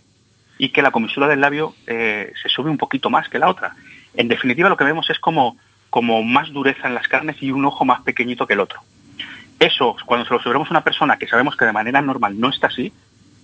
y 0.57 0.69
que 0.69 0.81
la 0.81 0.91
comisura 0.91 1.27
del 1.27 1.41
labio 1.41 1.73
eh, 1.87 2.31
se 2.41 2.49
sube 2.49 2.69
un 2.69 2.77
poquito 2.77 3.09
más 3.09 3.27
que 3.29 3.39
la 3.39 3.49
otra. 3.49 3.75
En 4.13 4.27
definitiva, 4.27 4.69
lo 4.69 4.77
que 4.77 4.83
vemos 4.83 5.09
es 5.09 5.19
como, 5.19 5.57
como 5.89 6.23
más 6.23 6.51
dureza 6.51 6.87
en 6.87 6.95
las 6.95 7.07
carnes 7.07 7.41
y 7.41 7.51
un 7.51 7.65
ojo 7.65 7.85
más 7.85 8.01
pequeñito 8.01 8.45
que 8.47 8.53
el 8.53 8.59
otro. 8.59 8.79
Eso, 9.59 9.95
cuando 10.05 10.25
se 10.25 10.31
lo 10.31 10.37
observamos 10.37 10.69
a 10.69 10.71
una 10.71 10.83
persona 10.83 11.17
que 11.17 11.27
sabemos 11.27 11.55
que 11.55 11.65
de 11.65 11.71
manera 11.71 12.01
normal 12.01 12.39
no 12.39 12.49
está 12.49 12.67
así, 12.67 12.93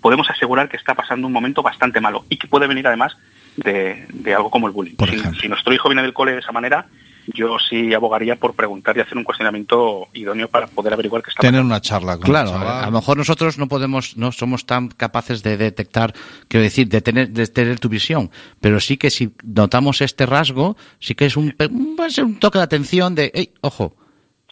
podemos 0.01 0.29
asegurar 0.29 0.69
que 0.69 0.77
está 0.77 0.93
pasando 0.95 1.27
un 1.27 1.33
momento 1.33 1.61
bastante 1.61 1.99
malo 1.99 2.25
y 2.29 2.37
que 2.37 2.47
puede 2.47 2.67
venir 2.67 2.87
además 2.87 3.17
de, 3.57 4.05
de 4.09 4.35
algo 4.35 4.49
como 4.49 4.67
el 4.67 4.73
bullying. 4.73 4.95
Por 4.95 5.09
Si, 5.09 5.19
si 5.41 5.47
nuestro 5.47 5.73
hijo 5.73 5.89
viene 5.89 6.01
del 6.01 6.13
cole 6.13 6.33
de 6.33 6.39
esa 6.39 6.51
manera, 6.51 6.85
yo 7.33 7.57
sí 7.59 7.93
abogaría 7.93 8.35
por 8.35 8.53
preguntar 8.55 8.95
y 8.97 9.01
hacer 9.01 9.17
un 9.17 9.23
cuestionamiento 9.23 10.07
idóneo 10.13 10.47
para 10.47 10.67
poder 10.67 10.93
averiguar 10.93 11.21
qué 11.23 11.29
está 11.31 11.41
Tener 11.41 11.61
una 11.61 11.81
charla 11.81 12.13
con 12.17 12.23
Claro, 12.25 12.51
a 12.57 12.85
lo 12.85 12.91
mejor 12.91 13.17
nosotros 13.17 13.57
no 13.57 13.67
podemos, 13.67 14.15
no 14.17 14.31
somos 14.31 14.65
tan 14.65 14.89
capaces 14.89 15.43
de 15.43 15.57
detectar, 15.57 16.13
quiero 16.47 16.63
decir, 16.63 16.87
de 16.87 17.01
tener, 17.01 17.29
de 17.29 17.47
tener 17.47 17.79
tu 17.79 17.89
visión, 17.89 18.29
pero 18.61 18.79
sí 18.79 18.97
que 18.97 19.09
si 19.09 19.31
notamos 19.43 20.01
este 20.01 20.25
rasgo, 20.25 20.77
sí 20.99 21.15
que 21.15 21.25
es 21.25 21.37
un, 21.37 21.51
pe- 21.51 21.67
un- 21.67 21.95
va 21.99 22.05
a 22.05 22.09
ser 22.09 22.25
un 22.25 22.39
toque 22.39 22.57
de 22.57 22.63
atención 22.63 23.15
de, 23.15 23.31
hey, 23.33 23.51
ojo, 23.61 23.95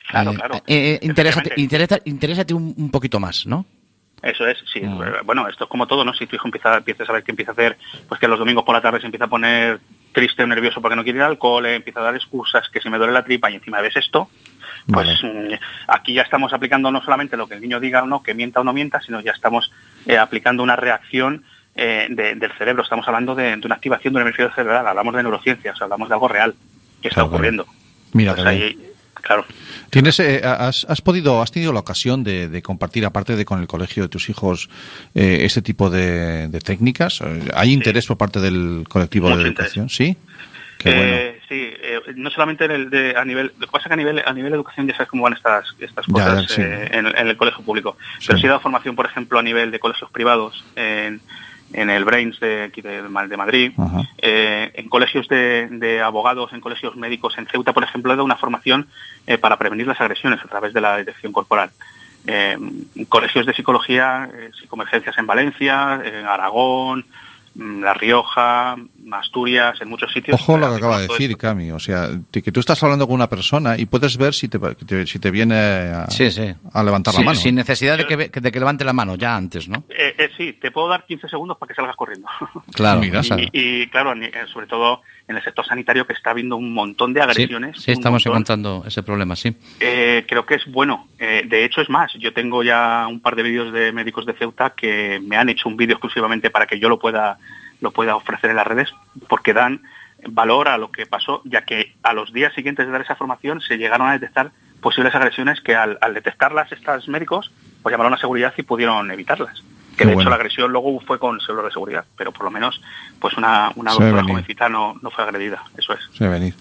Claro, 0.09 0.31
eh, 0.31 0.35
claro. 0.35 0.55
eh, 0.67 0.99
eh, 1.01 2.01
interésate, 2.05 2.53
un, 2.53 2.73
un 2.77 2.89
poquito 2.89 3.19
más, 3.19 3.45
¿no? 3.45 3.65
Eso 4.21 4.47
es, 4.47 4.57
sí. 4.73 4.79
Eh, 4.79 4.87
Bueno, 5.25 5.47
esto 5.47 5.65
es 5.65 5.69
como 5.69 5.85
todo, 5.85 6.03
¿no? 6.05 6.13
Si 6.13 6.25
tu 6.25 6.35
hijo 6.37 6.47
empieza, 6.47 6.77
empieza 6.77 7.03
a 7.03 7.05
saber 7.07 7.23
que 7.23 7.31
empieza 7.31 7.51
a 7.51 7.53
hacer, 7.53 7.77
pues 8.07 8.19
que 8.19 8.27
los 8.27 8.39
domingos 8.39 8.63
por 8.63 8.73
la 8.73 8.81
tarde 8.81 8.99
se 8.99 9.05
empieza 9.05 9.25
a 9.25 9.29
poner 9.29 9.79
triste 10.17 10.41
o 10.41 10.47
nervioso 10.47 10.81
porque 10.81 10.95
no 10.95 11.03
quiere 11.03 11.19
ir 11.19 11.23
al 11.23 11.37
cole, 11.37 11.75
empieza 11.75 11.99
a 11.99 12.03
dar 12.09 12.15
excusas, 12.15 12.67
que 12.69 12.81
si 12.81 12.89
me 12.89 12.97
duele 12.97 13.13
la 13.13 13.23
tripa 13.23 13.51
y 13.51 13.55
encima 13.55 13.81
ves 13.81 13.95
esto, 13.97 14.29
pues 14.91 15.07
mm, 15.21 15.53
aquí 15.89 16.13
ya 16.15 16.23
estamos 16.23 16.53
aplicando 16.53 16.89
no 16.91 17.03
solamente 17.03 17.37
lo 17.37 17.45
que 17.47 17.53
el 17.53 17.61
niño 17.61 17.79
diga 17.79 18.01
o 18.01 18.07
no, 18.07 18.23
que 18.23 18.33
mienta 18.33 18.61
o 18.61 18.63
no 18.63 18.73
mienta, 18.73 18.99
sino 18.99 19.21
ya 19.21 19.31
estamos 19.33 19.71
eh, 20.07 20.17
aplicando 20.17 20.63
una 20.63 20.75
reacción 20.75 21.43
eh, 21.75 22.07
de- 22.09 22.33
del 22.33 22.51
cerebro. 22.53 22.81
Estamos 22.81 23.07
hablando 23.07 23.35
de, 23.35 23.57
de 23.57 23.65
una 23.67 23.75
activación 23.75 24.11
de 24.15 24.17
un 24.21 24.23
hemisferio 24.25 24.51
cerebral, 24.55 24.87
hablamos 24.87 25.13
de 25.13 25.21
neurociencias, 25.21 25.79
hablamos 25.79 26.09
de 26.09 26.15
algo 26.15 26.27
real 26.27 26.55
que 27.03 27.09
está 27.09 27.21
Claro, 27.21 27.27
ocurriendo. 27.35 27.67
Mira, 28.13 28.33
Pues 28.33 28.47
ahí, 28.47 28.75
claro. 29.27 29.45
¿Tienes, 29.89 30.19
eh, 30.19 30.41
has, 30.43 30.85
has 30.89 31.01
podido, 31.01 31.41
has 31.41 31.51
tenido 31.51 31.71
la 31.73 31.79
ocasión 31.81 32.23
de, 32.23 32.47
de 32.49 32.61
compartir, 32.61 33.05
aparte 33.05 33.35
de 33.35 33.45
con 33.45 33.59
el 33.61 33.67
colegio 33.67 34.03
de 34.03 34.09
tus 34.09 34.29
hijos, 34.29 34.69
eh, 35.13 35.39
este 35.41 35.61
tipo 35.61 35.89
de, 35.89 36.47
de 36.47 36.59
técnicas? 36.59 37.21
¿Hay 37.53 37.71
interés 37.73 38.05
por 38.07 38.17
parte 38.17 38.39
del 38.39 38.85
colectivo 38.89 39.29
Mucho 39.29 39.43
de 39.43 39.49
interés. 39.49 39.77
educación? 39.77 39.89
Sí. 39.89 40.17
Qué 40.79 40.89
bueno. 40.93 41.11
Eh, 41.15 41.39
sí, 41.49 41.55
eh, 41.81 41.99
no 42.15 42.29
solamente 42.29 42.65
en 42.65 42.71
el 42.71 42.89
de, 42.91 43.15
a 43.17 43.25
nivel, 43.25 43.51
lo 43.57 43.65
que 43.65 43.71
pasa 43.71 43.85
es 43.85 43.87
que 43.87 43.93
a 43.93 43.97
nivel, 43.97 44.21
a 44.23 44.31
nivel 44.33 44.51
de 44.51 44.57
educación 44.57 44.87
ya 44.87 44.93
sabes 44.93 45.09
cómo 45.09 45.23
van 45.23 45.33
estas, 45.33 45.65
estas 45.79 46.05
Ya, 46.05 46.13
cosas 46.13 46.51
sí. 46.51 46.61
eh, 46.61 46.89
en, 46.91 47.07
en 47.07 47.27
el 47.27 47.35
colegio 47.35 47.63
público. 47.63 47.97
Pero 48.19 48.37
Sí. 48.37 48.41
sí 48.41 48.45
he 48.45 48.49
dado 48.49 48.59
formación, 48.61 48.95
por 48.95 49.07
ejemplo, 49.07 49.39
a 49.39 49.41
nivel 49.43 49.71
de 49.71 49.79
colegios 49.79 50.11
privados, 50.11 50.63
en, 50.75 51.19
en 51.77 51.91
el 51.91 52.05
Brains 52.05 52.39
de, 52.39 52.63
aquí 52.63 52.81
de, 52.81 53.03
de 53.03 53.37
Madrid, 53.37 53.71
eh, 54.17 54.71
en 54.73 54.89
colegios 54.89 55.27
de, 55.27 55.67
de 55.69 56.01
abogados, 56.01 56.51
en 56.51 56.59
colegios 56.59 56.95
médicos, 56.95 57.37
en 57.37 57.45
Ceuta, 57.45 57.71
por 57.71 57.83
ejemplo, 57.83 58.11
he 58.11 58.15
dado 58.15 58.25
una 58.25 58.35
formación 58.35 58.87
eh, 59.27 59.37
para 59.37 59.57
prevenir 59.57 59.85
las 59.85 60.01
agresiones 60.01 60.39
a 60.43 60.47
través 60.47 60.73
de 60.73 60.81
la 60.81 60.97
detección 60.97 61.31
corporal. 61.31 61.69
eh, 62.25 62.57
colegios 63.07 63.45
de 63.45 63.53
psicología, 63.53 64.27
psicomergencias 64.59 65.15
en 65.19 65.27
Valencia, 65.27 66.01
en 66.03 66.25
Aragón, 66.25 67.05
mm, 67.53 67.83
La 67.83 67.93
Rioja, 67.93 68.75
Asturias, 69.13 69.79
en 69.81 69.89
muchos 69.89 70.11
sitios. 70.11 70.39
Ojo 70.41 70.57
lo 70.57 70.67
que 70.67 70.73
Eh, 70.73 70.77
acaba 70.77 70.99
de 70.99 71.07
decir, 71.07 71.31
esto. 71.31 71.37
Cami. 71.41 71.71
O 71.71 71.79
sea, 71.79 72.09
que 72.31 72.51
tú 72.51 72.59
estás 72.59 72.81
hablando 72.83 73.05
con 73.07 73.15
una 73.15 73.27
persona 73.29 73.77
y 73.77 73.85
puedes 73.85 74.17
ver 74.17 74.33
si 74.33 74.47
te, 74.47 74.59
que 74.59 74.85
te- 74.85 75.07
si 75.07 75.19
te 75.19 75.31
viene 75.31 75.55
a, 75.55 76.07
Sí, 76.09 76.29
sí. 76.31 76.53
a 76.73 76.83
levantar 76.83 77.13
Sí, 77.13 77.19
la 77.21 77.25
mano. 77.25 77.39
Sin 77.39 77.55
necesidad 77.55 77.97
de 77.97 78.05
que, 78.05 78.15
ve- 78.15 78.29
de 78.33 78.51
que 78.51 78.59
levante 78.59 78.83
la 78.83 78.93
mano, 78.93 79.15
ya 79.15 79.35
antes, 79.35 79.67
¿no? 79.69 79.83
Eh, 79.89 80.15
eh, 80.17 80.29
sí, 80.37 80.53
te 80.53 80.71
puedo 80.71 80.87
dar 80.87 81.05
15 81.05 81.27
segundos 81.29 81.57
para 81.57 81.67
que 81.69 81.75
salgas 81.75 81.95
corriendo. 81.95 82.27
Claro. 82.73 82.99
Mira, 82.99 83.21
y, 83.51 83.81
y, 83.83 83.87
claro, 83.87 84.13
eh, 84.13 84.31
sobre 84.53 84.67
todo 84.67 85.01
en 85.27 85.35
el 85.35 85.43
sector 85.43 85.65
sanitario 85.65 86.05
que 86.07 86.13
está 86.13 86.29
habiendo 86.31 86.55
un 86.55 86.73
montón 86.73 87.13
de 87.13 87.21
agresiones. 87.21 87.81
sí, 87.81 87.91
estamos 87.91 88.21
montón. 88.25 88.31
encontrando 88.33 88.83
ese 88.87 89.03
problema, 89.03 89.35
sí. 89.35 89.53
Eh, 89.79 90.25
creo 90.27 90.45
que 90.45 90.55
es 90.55 90.65
bueno. 90.71 91.07
Eh, 91.19 91.43
de 91.45 91.65
hecho, 91.65 91.81
es 91.81 91.89
más, 91.89 92.13
yo 92.13 92.31
tengo 92.33 92.63
ya 92.63 93.05
un 93.09 93.19
par 93.19 93.35
de 93.35 93.43
vídeos 93.43 93.73
de 93.73 93.91
médicos 93.91 94.25
de 94.25 94.33
Ceuta 94.33 94.69
que 94.71 95.19
me 95.25 95.35
han 95.35 95.49
hecho 95.49 95.67
un 95.67 95.75
vídeo 95.75 95.95
exclusivamente 95.95 96.49
para 96.49 96.65
que 96.65 96.79
yo 96.79 96.87
lo 96.87 96.97
pueda, 96.99 97.37
lo 97.81 97.91
pueda 97.91 98.15
ofrecer 98.15 98.49
en 98.49 98.55
las 98.55 98.67
redes, 98.67 98.89
porque 99.27 99.53
dan 99.53 99.81
valor 100.27 100.67
a 100.67 100.77
lo 100.77 100.91
que 100.91 101.05
pasó, 101.05 101.41
ya 101.45 101.61
que 101.63 101.93
a 102.03 102.13
los 102.13 102.33
días 102.33 102.53
siguientes 102.53 102.85
de 102.85 102.91
dar 102.91 103.01
esa 103.01 103.15
formación 103.15 103.61
se 103.61 103.77
llegaron 103.77 104.07
a 104.07 104.13
detectar 104.13 104.51
posibles 104.81 105.13
agresiones 105.15 105.61
que 105.61 105.75
al, 105.75 105.97
al 106.01 106.13
detectarlas 106.13 106.71
estos 106.71 107.07
médicos, 107.07 107.51
pues 107.83 107.93
llamaron 107.93 108.13
a 108.13 108.17
seguridad 108.17 108.53
y 108.57 108.63
pudieron 108.63 109.09
evitarlas. 109.11 109.63
Que 109.91 110.03
Qué 110.03 110.09
de 110.09 110.13
bueno. 110.13 110.21
hecho 110.21 110.29
la 110.29 110.35
agresión 110.35 110.71
luego 110.71 110.99
fue 111.01 111.17
con 111.17 111.39
seguro 111.41 111.65
de 111.65 111.71
seguridad, 111.71 112.05
pero 112.15 112.31
por 112.31 112.43
lo 112.43 112.51
menos 112.51 112.79
pues 113.19 113.35
una, 113.35 113.71
una 113.75 113.91
Se 113.93 114.03
doctora 114.03 114.23
jovencita 114.23 114.69
no, 114.69 114.95
no 115.01 115.09
fue 115.09 115.23
agredida, 115.23 115.63
eso 115.75 115.93
es. 115.93 115.99
Se 116.15 116.23
ve 116.25 116.29
venir. 116.29 116.53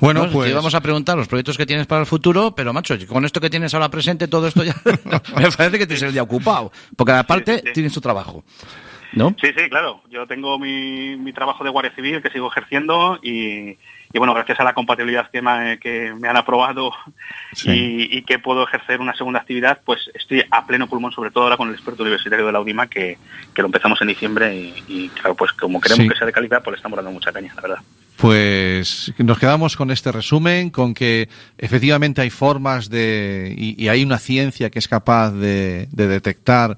Bueno, 0.00 0.20
Bueno, 0.20 0.32
pues. 0.34 0.46
te 0.46 0.50
íbamos 0.52 0.74
a 0.74 0.82
preguntar 0.82 1.16
los 1.16 1.26
proyectos 1.26 1.56
que 1.56 1.64
tienes 1.64 1.86
para 1.86 2.02
el 2.02 2.06
futuro, 2.06 2.54
pero 2.54 2.74
macho, 2.74 2.94
con 3.08 3.24
esto 3.24 3.40
que 3.40 3.48
tienes 3.48 3.72
ahora 3.72 3.88
presente, 3.88 4.28
todo 4.28 4.46
esto 4.48 4.62
ya 4.64 4.74
me 4.84 5.50
parece 5.50 5.78
que 5.78 5.86
tienes 5.86 6.02
el 6.02 6.12
día 6.12 6.22
ocupado, 6.22 6.72
porque 6.94 7.12
aparte 7.12 7.54
Sí, 7.54 7.60
sí, 7.60 7.66
sí. 7.68 7.72
tienes 7.72 7.92
tu 7.94 8.02
trabajo, 8.02 8.44
¿no? 9.12 9.34
Sí, 9.40 9.48
sí, 9.56 9.68
claro. 9.68 10.02
Yo 10.10 10.26
tengo 10.26 10.58
mi, 10.58 11.16
mi 11.16 11.32
trabajo 11.32 11.62
de 11.64 11.70
guardia 11.70 11.94
civil 11.94 12.22
que 12.22 12.30
sigo 12.30 12.48
ejerciendo 12.50 13.18
y, 13.22 13.70
y, 13.70 14.18
bueno, 14.18 14.32
gracias 14.34 14.60
a 14.60 14.64
la 14.64 14.74
compatibilidad 14.74 15.30
que 15.30 15.42
me, 15.42 15.78
que 15.78 16.12
me 16.18 16.28
han 16.28 16.36
aprobado 16.36 16.92
Sí. 17.52 17.70
y, 17.70 18.18
y 18.18 18.22
que 18.22 18.38
puedo 18.38 18.64
ejercer 18.64 19.00
una 19.00 19.14
segunda 19.14 19.40
actividad, 19.40 19.78
pues 19.84 20.10
estoy 20.14 20.42
a 20.50 20.66
pleno 20.66 20.88
pulmón, 20.88 21.12
sobre 21.12 21.30
todo 21.30 21.44
ahora 21.44 21.56
con 21.56 21.68
el 21.68 21.74
experto 21.74 22.02
universitario 22.02 22.46
de 22.46 22.52
la 22.52 22.60
UDIMA, 22.60 22.88
que, 22.88 23.18
que 23.54 23.62
lo 23.62 23.66
empezamos 23.66 24.00
en 24.02 24.08
diciembre 24.08 24.56
y, 24.56 24.82
y, 24.88 25.08
claro, 25.10 25.34
pues 25.34 25.52
como 25.52 25.80
queremos 25.80 26.04
Sí. 26.04 26.08
que 26.08 26.16
sea 26.16 26.26
de 26.26 26.32
calidad, 26.32 26.62
pues 26.62 26.72
le 26.72 26.76
estamos 26.78 26.96
dando 26.96 27.12
mucha 27.12 27.32
caña, 27.32 27.52
la 27.54 27.62
verdad. 27.62 27.78
Pues 28.16 29.12
nos 29.18 29.38
quedamos 29.38 29.76
con 29.76 29.90
este 29.90 30.10
resumen, 30.12 30.70
con 30.70 30.94
que 30.94 31.28
efectivamente 31.58 32.22
hay 32.22 32.30
formas 32.30 32.88
de. 32.88 33.54
y, 33.56 33.82
y 33.82 33.88
hay 33.88 34.02
una 34.04 34.18
ciencia 34.18 34.70
que 34.70 34.78
es 34.78 34.88
capaz 34.88 35.30
de, 35.32 35.88
de 35.90 36.06
detectar, 36.06 36.76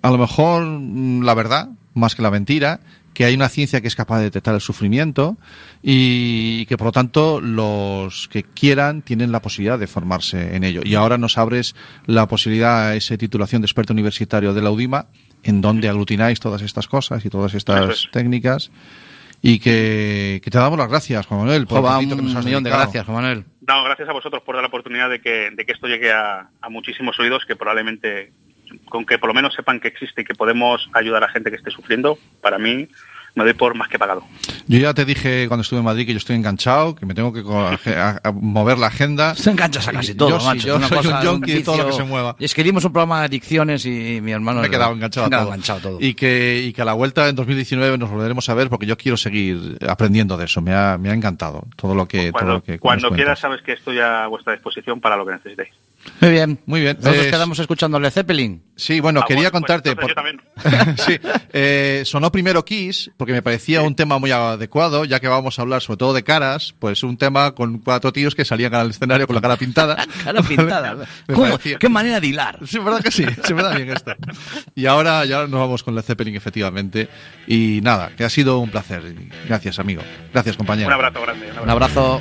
a 0.00 0.10
lo 0.10 0.18
mejor 0.18 0.64
mm, 0.64 1.22
la 1.22 1.34
verdad, 1.34 1.68
más 1.94 2.14
que 2.14 2.22
la 2.22 2.30
mentira, 2.30 2.80
que 3.14 3.24
hay 3.24 3.34
una 3.34 3.48
ciencia 3.48 3.80
que 3.80 3.88
es 3.88 3.96
capaz 3.96 4.18
de 4.18 4.24
detectar 4.24 4.54
el 4.54 4.60
sufrimiento 4.60 5.36
y 5.82 6.66
que 6.66 6.76
por 6.76 6.86
lo 6.86 6.92
tanto 6.92 7.40
los 7.40 8.28
que 8.28 8.42
quieran 8.42 9.02
tienen 9.02 9.32
la 9.32 9.42
posibilidad 9.42 9.78
de 9.78 9.86
formarse 9.86 10.56
en 10.56 10.64
ello. 10.64 10.80
Y 10.84 10.94
ahora 10.94 11.18
nos 11.18 11.38
abres 11.38 11.74
la 12.06 12.26
posibilidad 12.26 12.88
a 12.88 12.94
esa 12.94 13.16
titulación 13.16 13.62
de 13.62 13.66
experto 13.66 13.92
universitario 13.92 14.54
de 14.54 14.62
la 14.62 14.70
UDIMA, 14.70 15.06
en 15.42 15.60
donde 15.60 15.88
aglutináis 15.88 16.40
todas 16.40 16.62
estas 16.62 16.86
cosas 16.86 17.24
y 17.24 17.30
todas 17.30 17.54
estas 17.54 17.90
es. 17.90 18.08
técnicas. 18.12 18.70
Y 19.44 19.58
que, 19.58 20.40
que 20.42 20.50
te 20.52 20.58
damos 20.58 20.78
las 20.78 20.88
gracias, 20.88 21.26
Juan 21.26 21.40
Manuel, 21.40 21.66
por 21.66 21.78
el 21.78 21.84
ratito 21.84 22.14
que 22.16 22.22
nos 22.22 22.30
un 22.30 22.38
has 22.38 22.44
millón 22.44 22.62
de 22.62 22.70
gracias, 22.70 23.04
Juan 23.04 23.16
Manuel. 23.16 23.44
No, 23.66 23.82
gracias 23.82 24.08
a 24.08 24.12
vosotros 24.12 24.40
por 24.44 24.54
dar 24.54 24.62
la 24.62 24.68
oportunidad 24.68 25.10
de 25.10 25.20
que, 25.20 25.50
de 25.50 25.66
que 25.66 25.72
esto 25.72 25.88
llegue 25.88 26.12
a, 26.12 26.48
a 26.60 26.68
muchísimos 26.68 27.18
oídos 27.18 27.44
que 27.44 27.56
probablemente, 27.56 28.30
con 28.88 29.04
que 29.06 29.18
por 29.18 29.28
lo 29.28 29.34
menos 29.34 29.54
sepan 29.54 29.80
que 29.80 29.88
existe 29.88 30.22
y 30.22 30.24
que 30.24 30.34
podemos 30.34 30.88
ayudar 30.92 31.24
a 31.24 31.28
gente 31.28 31.50
que 31.50 31.56
esté 31.56 31.70
sufriendo, 31.70 32.18
para 32.40 32.58
mí 32.58 32.88
me 33.34 33.44
doy 33.44 33.54
por 33.54 33.74
más 33.74 33.88
que 33.88 33.98
pagado. 33.98 34.22
Yo 34.66 34.78
ya 34.78 34.92
te 34.92 35.06
dije 35.06 35.46
cuando 35.48 35.62
estuve 35.62 35.78
en 35.78 35.86
Madrid 35.86 36.04
que 36.04 36.12
yo 36.12 36.18
estoy 36.18 36.36
enganchado, 36.36 36.94
que 36.94 37.06
me 37.06 37.14
tengo 37.14 37.32
que 37.32 37.40
a- 37.96 38.20
a- 38.22 38.30
mover 38.32 38.76
la 38.76 38.88
agenda. 38.88 39.34
Se 39.34 39.50
enganchas 39.50 39.88
a 39.88 39.92
casi 39.92 40.14
todo, 40.14 40.28
yo 40.28 40.40
sí, 40.40 40.46
macho. 40.46 40.66
yo 40.66 40.72
es 40.74 40.78
una 40.80 40.88
soy 40.88 40.96
cosa, 40.98 41.20
un 41.22 41.26
junkie 41.26 41.52
de 41.54 41.62
todo 41.62 41.78
lo 41.78 41.86
que 41.86 41.92
se 41.94 42.04
mueva. 42.04 42.36
Y 42.38 42.44
escribimos 42.44 42.84
un 42.84 42.92
programa 42.92 43.20
de 43.20 43.24
adicciones 43.26 43.86
y 43.86 44.20
mi 44.20 44.32
hermano... 44.32 44.60
Me 44.60 44.66
he 44.66 44.70
quedado 44.70 44.92
enganchado 44.92 45.28
a 45.28 45.30
todo. 45.30 45.42
enganchado 45.44 45.80
todo. 45.80 45.98
Y 45.98 46.12
que, 46.12 46.62
y 46.62 46.74
que 46.74 46.82
a 46.82 46.84
la 46.84 46.92
vuelta 46.92 47.26
en 47.26 47.34
2019 47.34 47.96
nos 47.96 48.10
volveremos 48.10 48.46
a 48.50 48.54
ver 48.54 48.68
porque 48.68 48.84
yo 48.84 48.98
quiero 48.98 49.16
seguir 49.16 49.78
aprendiendo 49.88 50.36
de 50.36 50.44
eso. 50.44 50.60
Me 50.60 50.74
ha, 50.74 50.98
me 50.98 51.08
ha 51.08 51.14
encantado 51.14 51.64
todo 51.76 51.94
lo 51.94 52.06
que, 52.06 52.24
todo 52.24 52.32
Cuando, 52.32 52.52
lo 52.52 52.62
que 52.62 52.78
cuando 52.78 53.10
quieras 53.12 53.38
sabes 53.38 53.62
que 53.62 53.72
estoy 53.72 53.98
a 54.00 54.26
vuestra 54.26 54.52
disposición 54.52 55.00
para 55.00 55.16
lo 55.16 55.24
que 55.24 55.32
necesitéis. 55.32 55.70
Muy 56.20 56.30
bien. 56.30 56.58
Muy 56.66 56.80
bien. 56.80 56.96
Nosotros 57.00 57.26
Eh, 57.26 57.30
quedamos 57.30 57.58
escuchando 57.58 57.98
Led 58.00 58.10
Zeppelin. 58.10 58.62
Sí, 58.76 59.00
bueno, 59.00 59.20
Ah, 59.22 59.24
quería 59.28 59.50
bueno, 59.50 59.66
pues 59.66 59.82
contarte. 59.82 59.90
entonces 59.90 60.14
por- 60.14 60.32
yo 60.64 60.64
también. 60.64 60.96
sí, 60.98 61.18
eh, 61.52 62.02
sonó 62.04 62.32
primero 62.32 62.64
Kiss, 62.64 63.10
porque 63.16 63.32
me 63.32 63.42
parecía 63.42 63.82
un 63.82 63.94
tema 63.94 64.18
muy 64.18 64.30
adecuado, 64.30 65.04
ya 65.04 65.20
que 65.20 65.28
vamos 65.28 65.58
a 65.58 65.62
hablar 65.62 65.82
sobre 65.82 65.98
todo 65.98 66.14
de 66.14 66.22
caras, 66.24 66.74
pues 66.78 67.02
un 67.02 67.16
tema 67.18 67.54
con 67.54 67.78
cuatro 67.78 68.12
tíos 68.12 68.34
que 68.34 68.44
salían 68.44 68.74
al 68.74 68.90
escenario 68.90 69.26
con 69.26 69.34
la 69.36 69.42
cara 69.42 69.56
pintada. 69.56 69.96
Cara 70.24 70.42
pintada. 70.42 70.96
¿Cómo? 71.32 71.58
Qué 71.58 71.88
manera 71.88 72.18
de 72.20 72.26
hilar. 72.26 72.58
Sí, 72.66 72.78
verdad 72.78 73.00
que 73.02 73.10
sí, 73.10 73.24
se 73.44 73.54
me 73.54 73.62
da 73.62 73.74
bien 73.76 73.90
esto. 73.90 74.14
Y 74.74 74.86
ahora 74.86 75.24
ya 75.24 75.40
nos 75.42 75.60
vamos 75.60 75.82
con 75.82 75.94
Led 75.94 76.02
Zeppelin, 76.02 76.34
efectivamente. 76.34 77.08
Y 77.46 77.80
nada, 77.82 78.10
que 78.16 78.24
ha 78.24 78.30
sido 78.30 78.58
un 78.58 78.70
placer. 78.70 79.02
Gracias, 79.48 79.78
amigo. 79.78 80.02
Gracias, 80.32 80.56
compañero. 80.56 80.88
Un 80.88 80.94
abrazo 80.94 81.20
grande. 81.22 81.52
un 81.52 81.58
Un 81.60 81.70
abrazo. 81.70 82.20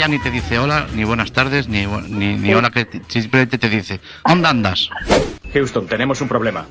Ya 0.00 0.08
ni 0.08 0.18
te 0.18 0.30
dice 0.30 0.58
hola, 0.58 0.86
ni 0.94 1.04
buenas 1.04 1.30
tardes, 1.32 1.68
ni, 1.68 1.86
ni, 1.86 2.36
ni 2.36 2.54
hola, 2.54 2.70
que 2.70 2.84
te- 2.86 3.02
simplemente 3.08 3.58
te 3.58 3.68
dice, 3.68 4.00
¿dónde 4.26 4.48
andas? 4.48 4.88
Houston, 5.52 5.86
tenemos 5.86 6.20
un 6.20 6.28
problema. 6.28 6.66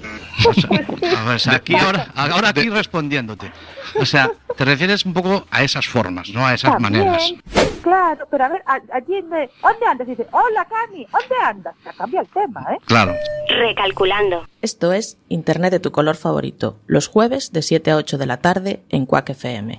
A 1.17 1.23
ver, 1.25 1.35
o 1.35 1.39
sea, 1.39 1.55
aquí 1.55 1.75
ahora, 1.75 2.07
ahora 2.15 2.49
aquí 2.49 2.69
respondiéndote. 2.69 3.51
O 3.99 4.05
sea, 4.05 4.31
te 4.55 4.63
refieres 4.65 5.05
un 5.05 5.13
poco 5.13 5.45
a 5.51 5.63
esas 5.63 5.85
formas, 5.87 6.29
no 6.29 6.45
a 6.45 6.53
esas 6.53 6.71
También, 6.77 7.05
maneras. 7.05 7.33
Claro, 7.83 8.25
pero 8.31 8.45
a 8.45 8.49
ver, 8.49 8.61
allí 8.93 9.21
me... 9.23 9.49
¿Dónde 9.61 9.85
andas? 9.89 10.07
Dice, 10.07 10.25
hola, 10.31 10.65
Cami, 10.69 11.05
¿dónde 11.11 11.35
andas? 11.43 11.75
Se 11.83 11.89
cambia 11.97 12.21
el 12.21 12.27
tema, 12.27 12.61
¿eh? 12.71 12.77
Claro. 12.85 13.13
Recalculando. 13.49 14.45
Esto 14.61 14.93
es 14.93 15.17
Internet 15.27 15.71
de 15.71 15.79
tu 15.79 15.91
color 15.91 16.15
favorito, 16.15 16.77
los 16.87 17.07
jueves 17.07 17.51
de 17.51 17.61
7 17.61 17.91
a 17.91 17.95
8 17.97 18.17
de 18.17 18.25
la 18.25 18.37
tarde 18.37 18.81
en 18.89 19.05
Quack 19.05 19.31
FM. 19.31 19.77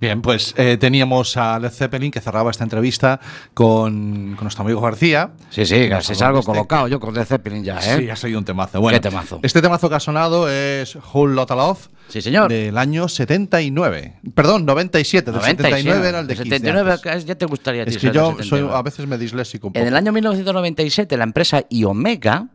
Bien, 0.00 0.20
pues 0.20 0.54
eh, 0.58 0.76
teníamos 0.76 1.36
a 1.36 1.58
Led 1.58 1.70
Zeppelin 1.70 2.10
que 2.10 2.20
cerraba 2.20 2.50
esta 2.50 2.64
entrevista 2.64 3.20
con, 3.54 4.34
con 4.36 4.44
nuestro 4.44 4.64
amigo 4.64 4.80
García. 4.80 5.30
Sí, 5.50 5.64
sí, 5.64 5.76
es 5.76 5.92
habló 5.92 6.26
algo 6.26 6.38
este- 6.40 6.52
colocado 6.52 6.88
yo 6.88 7.00
con 7.00 7.14
Led 7.14 7.24
Zeppelin 7.24 7.64
ya, 7.64 7.78
¿eh? 7.78 7.98
Sí, 7.98 8.10
ha 8.10 8.16
salido 8.16 8.38
un 8.38 8.44
temazo. 8.44 8.80
Bueno, 8.80 8.96
Qué 8.98 9.00
temazo. 9.08 9.40
Este 9.42 9.62
temazo 9.62 9.88
que 9.88 9.94
ha 9.94 10.00
sonado 10.00 10.50
es 10.50 10.96
Whole 11.12 11.34
Lotta 11.34 11.54
Love. 11.54 11.88
Sí, 12.08 12.20
señor. 12.20 12.50
Del 12.50 12.76
año 12.76 13.08
79. 13.08 14.20
Perdón, 14.34 14.66
97. 14.66 15.30
Del 15.30 15.40
79 15.40 16.08
era 16.08 16.20
el 16.20 16.26
de 16.26 16.34
15 16.34 16.48
79 16.50 16.92
antes. 16.92 17.24
ya 17.24 17.34
te 17.36 17.46
gustaría 17.46 17.82
a 17.82 17.86
ti 17.86 17.92
Es 17.92 17.98
que 17.98 18.10
yo 18.10 18.32
soy, 18.32 18.42
79. 18.42 18.76
a 18.76 18.82
veces 18.82 19.06
me 19.06 19.16
disléxico 19.16 19.68
un 19.68 19.72
poco. 19.72 19.80
En 19.80 19.88
el 19.88 19.96
año 19.96 20.12
1997, 20.12 21.16
la 21.16 21.24
empresa 21.24 21.62
Iomega 21.70 22.48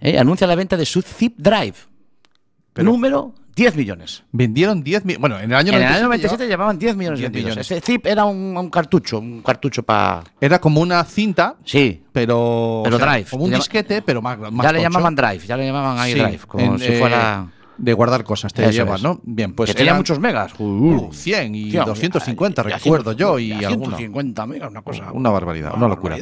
eh, 0.00 0.18
anuncia 0.18 0.46
la 0.46 0.54
venta 0.54 0.76
de 0.76 0.84
su 0.86 1.02
Zip 1.02 1.34
Drive. 1.38 1.74
número 2.76 3.34
10 3.56 3.76
millones. 3.76 4.24
Vendieron 4.32 4.82
10 4.82 5.04
millones. 5.04 5.20
Bueno, 5.20 5.38
en 5.38 5.50
el 5.50 5.56
año 5.56 5.68
en 5.72 5.82
el 5.82 5.82
97 5.82 5.94
año 5.98 6.04
97 6.06 6.44
llevaba- 6.44 6.48
llevaban 6.48 6.78
10 6.78 6.96
millones 6.96 7.18
10 7.20 7.30
vendidos. 7.32 7.50
millones. 7.50 7.70
Ese 7.70 7.80
Zip 7.80 8.06
era 8.06 8.24
un, 8.24 8.56
un 8.56 8.70
cartucho, 8.70 9.18
un 9.18 9.42
cartucho 9.42 9.82
para... 9.82 10.22
Era 10.40 10.60
como 10.60 10.80
una 10.80 11.04
cinta. 11.04 11.56
Sí. 11.64 12.02
Pero. 12.12 12.80
Pero 12.84 12.96
o 12.96 12.98
sea, 12.98 13.08
drive. 13.12 13.30
Como 13.30 13.44
un 13.44 13.50
disquete, 13.52 14.02
pero 14.02 14.20
más. 14.22 14.38
más 14.38 14.50
ya 14.64 14.72
le 14.72 14.78
tocho. 14.78 14.82
llamaban 14.90 15.14
Drive, 15.14 15.46
ya 15.46 15.56
le 15.56 15.66
llamaban 15.66 16.06
Sí, 16.06 16.14
Drive, 16.14 16.40
como 16.46 16.64
en, 16.74 16.78
si 16.78 16.86
eh, 16.86 16.98
fuera... 16.98 17.46
De 17.76 17.92
guardar 17.92 18.22
cosas, 18.22 18.52
te 18.54 18.70
llevas. 18.70 19.02
¿no? 19.02 19.18
Bien, 19.24 19.52
pues. 19.52 19.70
que 19.70 19.74
tenía 19.74 19.90
eran- 19.90 19.96
muchos 19.98 20.20
megas. 20.20 20.52
Uh, 20.60 21.12
100 21.12 21.54
y 21.56 21.70
100, 21.72 21.84
250, 21.86 22.62
y 22.68 22.72
a 22.72 22.76
recuerdo 22.78 23.10
100, 23.10 23.18
yo, 23.18 23.38
y, 23.40 23.46
y 23.48 23.64
a 23.64 23.68
alguna. 23.68 23.96
150 23.96 24.46
megas, 24.46 24.70
una 24.70 24.82
cosa... 24.82 25.10
Una 25.12 25.30
barbaridad, 25.30 25.72
una 25.76 25.88
locura. 25.88 26.16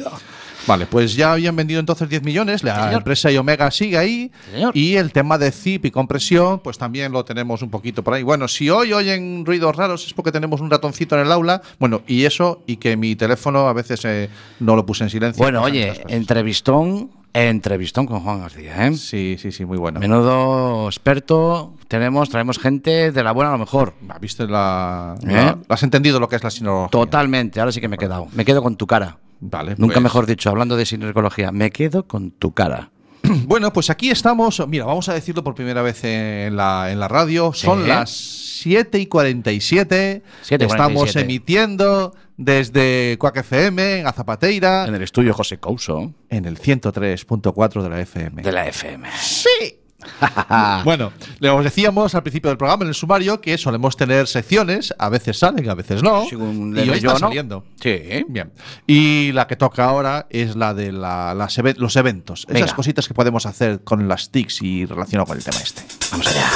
Vale, 0.67 0.85
pues 0.85 1.15
ya 1.15 1.33
habían 1.33 1.55
vendido 1.55 1.79
entonces 1.79 2.07
10 2.09 2.23
millones, 2.23 2.63
la 2.63 2.75
señor. 2.75 2.93
empresa 2.99 3.29
Iomega 3.31 3.69
sigue 3.71 3.97
ahí 3.97 4.31
y 4.73 4.95
el 4.95 5.11
tema 5.11 5.37
de 5.37 5.51
zip 5.51 5.85
y 5.85 5.91
compresión, 5.91 6.59
pues 6.59 6.77
también 6.77 7.11
lo 7.11 7.25
tenemos 7.25 7.61
un 7.61 7.69
poquito 7.69 8.03
por 8.03 8.13
ahí. 8.13 8.23
Bueno, 8.23 8.47
si 8.47 8.69
hoy 8.69 8.93
oyen 8.93 9.45
ruidos 9.45 9.75
raros 9.75 10.05
es 10.07 10.13
porque 10.13 10.31
tenemos 10.31 10.61
un 10.61 10.69
ratoncito 10.69 11.15
en 11.15 11.21
el 11.25 11.31
aula, 11.31 11.61
bueno, 11.79 12.01
y 12.07 12.23
eso, 12.25 12.61
y 12.65 12.77
que 12.77 12.95
mi 12.97 13.15
teléfono 13.15 13.67
a 13.67 13.73
veces 13.73 14.01
eh, 14.05 14.29
no 14.59 14.75
lo 14.75 14.85
puse 14.85 15.03
en 15.03 15.09
silencio. 15.09 15.43
Bueno, 15.43 15.59
Pasan 15.61 15.71
oye, 15.73 15.93
entrevistón, 16.07 17.11
entrevistón 17.33 18.05
con 18.05 18.19
Juan 18.21 18.39
García, 18.41 18.87
¿eh? 18.87 18.95
Sí, 18.95 19.37
sí, 19.39 19.51
sí, 19.51 19.65
muy 19.65 19.77
bueno. 19.77 19.99
Menudo 19.99 20.87
experto, 20.87 21.73
tenemos, 21.87 22.29
traemos 22.29 22.59
gente 22.59 23.11
de 23.11 23.23
la 23.23 23.31
buena 23.31 23.49
a 23.49 23.53
lo 23.53 23.59
mejor. 23.59 23.93
¿Viste 24.21 24.47
la, 24.47 25.15
¿Eh? 25.23 25.31
la- 25.33 25.57
¿Has 25.69 25.83
entendido 25.83 26.19
lo 26.19 26.27
que 26.29 26.35
es 26.37 26.43
la 26.43 26.49
sinología? 26.51 26.89
Totalmente, 26.89 27.59
ahora 27.59 27.71
sí 27.71 27.81
que 27.81 27.87
me 27.87 27.95
he 27.95 27.99
quedado. 27.99 28.27
Me 28.33 28.45
quedo 28.45 28.61
con 28.63 28.75
tu 28.75 28.87
cara. 28.87 29.17
Vale, 29.45 29.75
Nunca 29.77 29.95
pues- 29.95 30.03
mejor 30.03 30.25
dicho, 30.25 30.49
hablando 30.49 30.75
de 30.77 30.85
sinergología, 30.85 31.51
me 31.51 31.69
quedo 31.71 32.07
con 32.07 32.31
tu 32.31 32.53
cara. 32.53 32.89
Bueno, 33.45 33.71
pues 33.71 33.89
aquí 33.89 34.09
estamos. 34.09 34.61
Mira, 34.67 34.85
vamos 34.85 35.07
a 35.09 35.13
decirlo 35.13 35.43
por 35.43 35.55
primera 35.55 35.81
vez 35.81 36.03
en 36.03 36.55
la, 36.57 36.91
en 36.91 36.99
la 36.99 37.07
radio. 37.07 37.53
Son 37.53 37.87
las 37.87 38.09
7 38.09 38.99
y 38.99 39.05
47. 39.05 40.23
7 40.41 40.63
y 40.63 40.67
Estamos 40.67 40.93
47. 40.93 41.19
emitiendo 41.21 42.13
desde 42.35 43.15
Cuac 43.19 43.37
FM, 43.37 43.99
en 44.01 44.07
Azapateira. 44.07 44.85
En 44.87 44.95
el 44.95 45.01
estudio 45.03 45.33
José 45.33 45.57
Couso. 45.57 46.13
En 46.29 46.43
el 46.45 46.59
103.4 46.59 47.81
de 47.81 47.89
la 47.89 48.01
FM. 48.01 48.41
De 48.41 48.51
la 48.51 48.67
FM. 48.67 49.07
¡Sí! 49.21 49.77
bueno, 50.83 51.11
le 51.39 51.49
os 51.49 51.63
decíamos 51.63 52.15
al 52.15 52.23
principio 52.23 52.49
del 52.49 52.57
programa, 52.57 52.83
en 52.83 52.89
el 52.89 52.95
sumario, 52.95 53.41
que 53.41 53.57
solemos 53.57 53.95
tener 53.97 54.27
secciones. 54.27 54.93
A 54.97 55.09
veces 55.09 55.37
salen, 55.39 55.69
a 55.69 55.75
veces 55.75 56.03
no. 56.03 56.25
Según 56.29 56.75
y 56.77 56.81
hoy 56.89 56.99
yo, 56.99 57.09
está 57.09 57.13
¿no? 57.13 57.19
saliendo. 57.19 57.65
Sí. 57.81 58.25
Bien. 58.27 58.51
Y 58.87 59.31
la 59.33 59.47
que 59.47 59.55
toca 59.55 59.85
ahora 59.85 60.27
es 60.29 60.55
la 60.55 60.73
de 60.73 60.91
la- 60.91 61.33
las 61.33 61.57
eve- 61.57 61.75
los 61.77 61.95
eventos. 61.95 62.45
Esas 62.49 62.73
cositas 62.73 63.07
que 63.07 63.13
podemos 63.13 63.45
hacer 63.45 63.83
con 63.83 64.07
las 64.07 64.29
TICs 64.31 64.61
y 64.61 64.85
relacionado 64.85 65.27
con 65.27 65.37
el 65.37 65.43
tema 65.43 65.57
este. 65.57 65.83
Vamos 66.11 66.27
allá. 66.27 66.49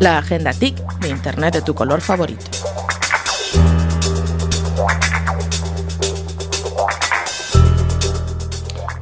La 0.00 0.18
agenda 0.18 0.52
TIC 0.52 0.76
de 1.00 1.08
Internet 1.10 1.54
de 1.54 1.62
tu 1.62 1.74
color 1.74 2.00
favorito. 2.00 2.44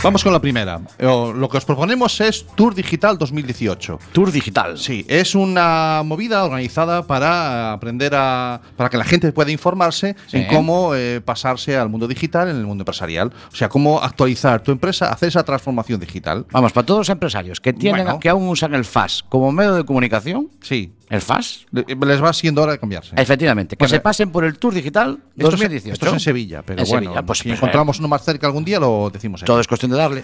Vamos 0.03 0.25
con 0.25 0.33
la 0.33 0.41
primera. 0.41 0.81
Eh, 0.99 1.05
Lo 1.05 1.49
que 1.49 1.59
os 1.59 1.65
proponemos 1.67 2.21
es 2.23 2.47
Tour 2.55 2.75
Digital 2.75 3.19
2018. 3.19 3.99
Tour 4.13 4.33
Digital. 4.33 4.79
Sí, 4.79 5.05
es 5.09 5.35
una 5.35 6.03
movida 6.05 6.43
organizada 6.45 7.07
para 7.07 7.73
aprender 7.75 8.13
a. 8.15 8.61
para 8.77 8.89
que 8.89 8.97
la 8.97 9.05
gente 9.05 9.31
pueda 9.33 9.51
informarse 9.51 10.17
Sí. 10.27 10.39
en 10.39 10.47
cómo 10.47 10.95
eh, 10.95 11.21
pasarse 11.23 11.77
al 11.77 11.91
mundo 11.91 12.09
digital 12.09 12.49
en 12.49 12.57
el 12.57 12.65
mundo 12.67 12.83
empresarial. 12.83 13.31
O 13.53 13.55
sea, 13.55 13.69
cómo 13.69 14.01
actualizar 14.01 14.63
tu 14.63 14.73
empresa, 14.73 15.13
hacer 15.13 15.29
esa 15.29 15.45
transformación 15.45 16.01
digital. 16.01 16.47
Vamos, 16.51 16.73
para 16.73 16.87
todos 16.87 17.01
los 17.01 17.09
empresarios 17.11 17.61
que 17.61 17.73
tienen 17.75 18.05
Bueno. 18.05 18.21
que 18.21 18.31
aún 18.31 18.49
usan 18.49 18.75
el 18.75 18.87
FAS 18.87 19.23
como 19.29 19.53
medio 19.53 19.75
de 19.75 19.85
comunicación, 19.85 20.49
Sí. 20.63 20.93
El 21.11 21.21
FAS, 21.21 21.67
Le- 21.73 21.85
Les 22.07 22.23
va 22.23 22.33
siendo 22.33 22.63
hora 22.63 22.73
de 22.73 22.79
cambiarse. 22.79 23.15
efectivamente, 23.17 23.77
que 23.77 23.83
Bueno, 23.85 23.91
se 23.91 24.01
pasen 24.01 24.31
por 24.31 24.45
el 24.45 24.59
Tour 24.59 24.73
Digital 24.73 25.19
Esto 25.37 25.49
es- 25.49 25.51
2018. 25.53 25.93
Esto 25.93 26.07
es 26.07 26.13
en 26.15 26.21
Sevilla, 26.21 26.63
pero 26.65 26.83
En 26.83 26.89
bueno, 26.89 27.07
Sevilla, 27.09 27.23
pues, 27.27 27.39
si 27.41 27.49
pues, 27.49 27.59
encontramos 27.59 27.99
uno 27.99 28.09
más 28.09 28.25
cerca 28.25 28.47
algún 28.47 28.65
día 28.65 28.81
lo 28.81 29.11
decimos. 29.13 29.43
ahí. 29.43 29.47
Todo 29.47 29.61
es 29.61 29.67
cuestión 29.69 29.91
de 29.91 29.99
darle. 29.99 30.23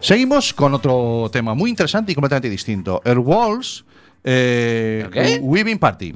Seguimos 0.00 0.52
con 0.52 0.74
otro 0.74 1.30
tema 1.32 1.54
muy 1.54 1.70
interesante 1.70 2.12
y 2.12 2.14
completamente 2.14 2.50
distinto. 2.50 3.00
El 3.04 3.18
Walls 3.18 3.84
eh. 4.22 5.38
Weaving 5.42 5.78
Party. 5.78 6.14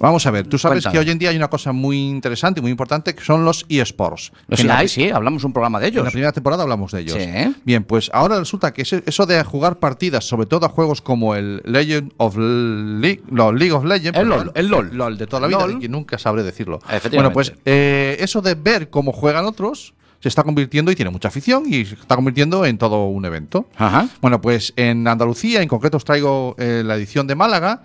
Vamos 0.00 0.26
a 0.26 0.30
ver, 0.30 0.46
tú 0.46 0.58
sabes 0.58 0.84
Cuéntame. 0.84 0.92
que 0.92 0.98
hoy 1.06 1.10
en 1.12 1.18
día 1.18 1.30
hay 1.30 1.36
una 1.36 1.48
cosa 1.48 1.72
muy 1.72 1.98
interesante 1.98 2.60
y 2.60 2.62
muy 2.62 2.70
importante 2.70 3.14
que 3.14 3.22
son 3.24 3.44
los 3.44 3.66
eSports. 3.68 4.32
Los 4.48 4.60
En 4.60 4.68
la- 4.68 4.78
hay, 4.78 4.88
sí, 4.88 5.08
hablamos 5.10 5.44
un 5.44 5.52
programa 5.52 5.80
de 5.80 5.88
En 5.88 5.94
la 5.94 6.00
ellos. 6.02 6.12
primera 6.12 6.32
temporada 6.32 6.62
hablamos 6.62 6.92
de 6.92 7.00
ellos. 7.00 7.16
Sí. 7.20 7.54
Bien, 7.64 7.84
pues 7.84 8.10
ahora 8.12 8.38
resulta 8.38 8.72
que 8.72 8.82
eso 8.82 9.26
de 9.26 9.42
jugar 9.44 9.78
partidas, 9.78 10.24
sobre 10.24 10.46
todo 10.46 10.66
a 10.66 10.68
juegos 10.68 11.02
como 11.02 11.34
el 11.34 11.62
Legend 11.64 12.12
of 12.16 12.36
League, 12.36 13.22
no, 13.30 13.52
League 13.52 13.72
of 13.72 13.84
Legends, 13.84 14.18
El 14.18 14.28
LOL, 14.28 14.52
el 14.54 14.66
LOL. 14.68 15.18
de 15.18 15.26
toda 15.26 15.40
la 15.42 15.48
vida, 15.48 15.66
LOL. 15.66 15.78
que 15.80 15.88
nunca 15.88 16.18
sabré 16.18 16.42
decirlo. 16.42 16.80
Bueno, 17.12 17.32
pues 17.32 17.52
eh, 17.64 18.16
eso 18.20 18.40
de 18.40 18.54
ver 18.54 18.90
cómo 18.90 19.12
juegan 19.12 19.44
otros 19.46 19.94
se 20.20 20.28
está 20.28 20.42
convirtiendo 20.42 20.90
y 20.90 20.96
tiene 20.96 21.10
mucha 21.12 21.28
afición 21.28 21.62
y 21.66 21.84
se 21.84 21.94
está 21.94 22.16
convirtiendo 22.16 22.66
en 22.66 22.76
todo 22.76 23.06
un 23.06 23.24
evento. 23.24 23.68
Ajá. 23.76 24.08
Bueno, 24.20 24.40
pues 24.40 24.72
en 24.76 25.06
Andalucía, 25.06 25.62
en 25.62 25.68
concreto 25.68 25.96
os 25.96 26.04
traigo 26.04 26.56
eh, 26.58 26.82
la 26.84 26.96
edición 26.96 27.26
de 27.28 27.36
Málaga, 27.36 27.82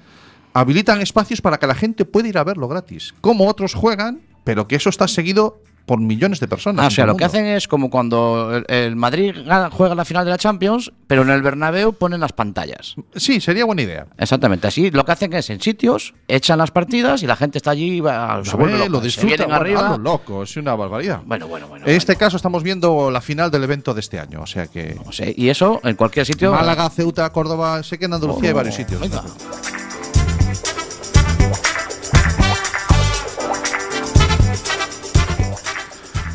habilitan 0.54 1.02
espacios 1.02 1.42
para 1.42 1.58
que 1.58 1.68
la 1.68 1.76
gente 1.76 2.06
pueda 2.06 2.28
ir 2.28 2.38
a 2.38 2.44
verlo 2.44 2.68
gratis. 2.68 3.14
Como 3.22 3.48
otros 3.48 3.74
juegan, 3.74 4.22
pero 4.44 4.68
que 4.68 4.76
eso 4.76 4.90
está 4.90 5.08
seguido 5.08 5.62
por 5.86 6.00
millones 6.00 6.40
de 6.40 6.48
personas. 6.48 6.86
Ah, 6.86 6.88
o 6.88 6.92
sea, 6.92 7.06
lo 7.06 7.18
que 7.18 7.26
hacen 7.26 7.46
es 7.46 7.68
como 7.68 7.90
cuando 7.90 8.56
el, 8.56 8.66
el 8.70 8.96
Madrid 8.96 9.36
gana- 9.46 9.70
juega 9.70 9.96
la 9.96 10.06
final 10.06 10.24
de 10.24 10.32
la 10.32 10.38
Champions, 10.38 10.94
pero 11.08 11.24
en 11.24 11.30
el 11.30 11.42
Bernabéu 11.42 11.92
ponen 11.92 12.22
las 12.22 12.32
pantallas. 12.32 12.96
Sí, 13.18 13.42
sería 13.42 13.66
buena 13.66 13.82
idea. 13.82 14.08
Exactamente, 14.18 14.66
así 14.66 14.92
lo 14.92 15.04
que 15.04 15.12
hacen 15.12 15.34
es 15.34 15.50
en 15.50 15.60
sitios, 15.60 16.14
echan 16.30 16.58
las 16.60 16.72
partidas 16.72 17.22
y 17.22 17.28
la 17.28 17.36
gente 17.36 17.58
está 17.58 17.72
allí, 17.72 18.00
va, 18.00 18.42
se 18.46 18.56
vuelve 18.56 18.78
loca, 18.78 18.90
lo 18.92 19.00
se 19.00 19.06
disfruta, 19.08 19.28
vienen 19.28 19.48
bueno, 19.48 19.62
arriba. 19.62 19.98
loco, 19.98 20.44
es 20.44 20.56
una 20.56 20.74
barbaridad. 20.74 21.20
Bueno, 21.26 21.50
bueno, 21.50 21.68
bueno. 21.68 21.86
en 21.86 21.96
este 21.98 22.16
caso 22.16 22.38
estamos 22.38 22.64
viendo 22.64 23.12
la 23.12 23.20
final 23.20 23.52
del 23.52 23.66
evento 23.66 23.94
de 23.94 24.00
este 24.00 24.20
año, 24.22 24.40
o 24.42 24.48
sea 24.48 24.68
que 24.68 24.96
No 25.06 25.12
sé, 25.12 25.34
y 25.36 25.50
eso 25.50 25.82
en 25.84 25.98
cualquier 25.98 26.26
sitio. 26.26 26.54
Málaga, 26.54 26.90
Ceuta, 26.92 27.30
Córdoba, 27.34 27.84
sé 27.84 28.00
que 28.00 28.06
en 28.06 28.14
Andalucía 28.14 28.48
hay 28.48 28.54
Oh, 28.54 28.56
varios 28.56 28.76
sitios. 28.76 29.02
venga. 29.02 29.22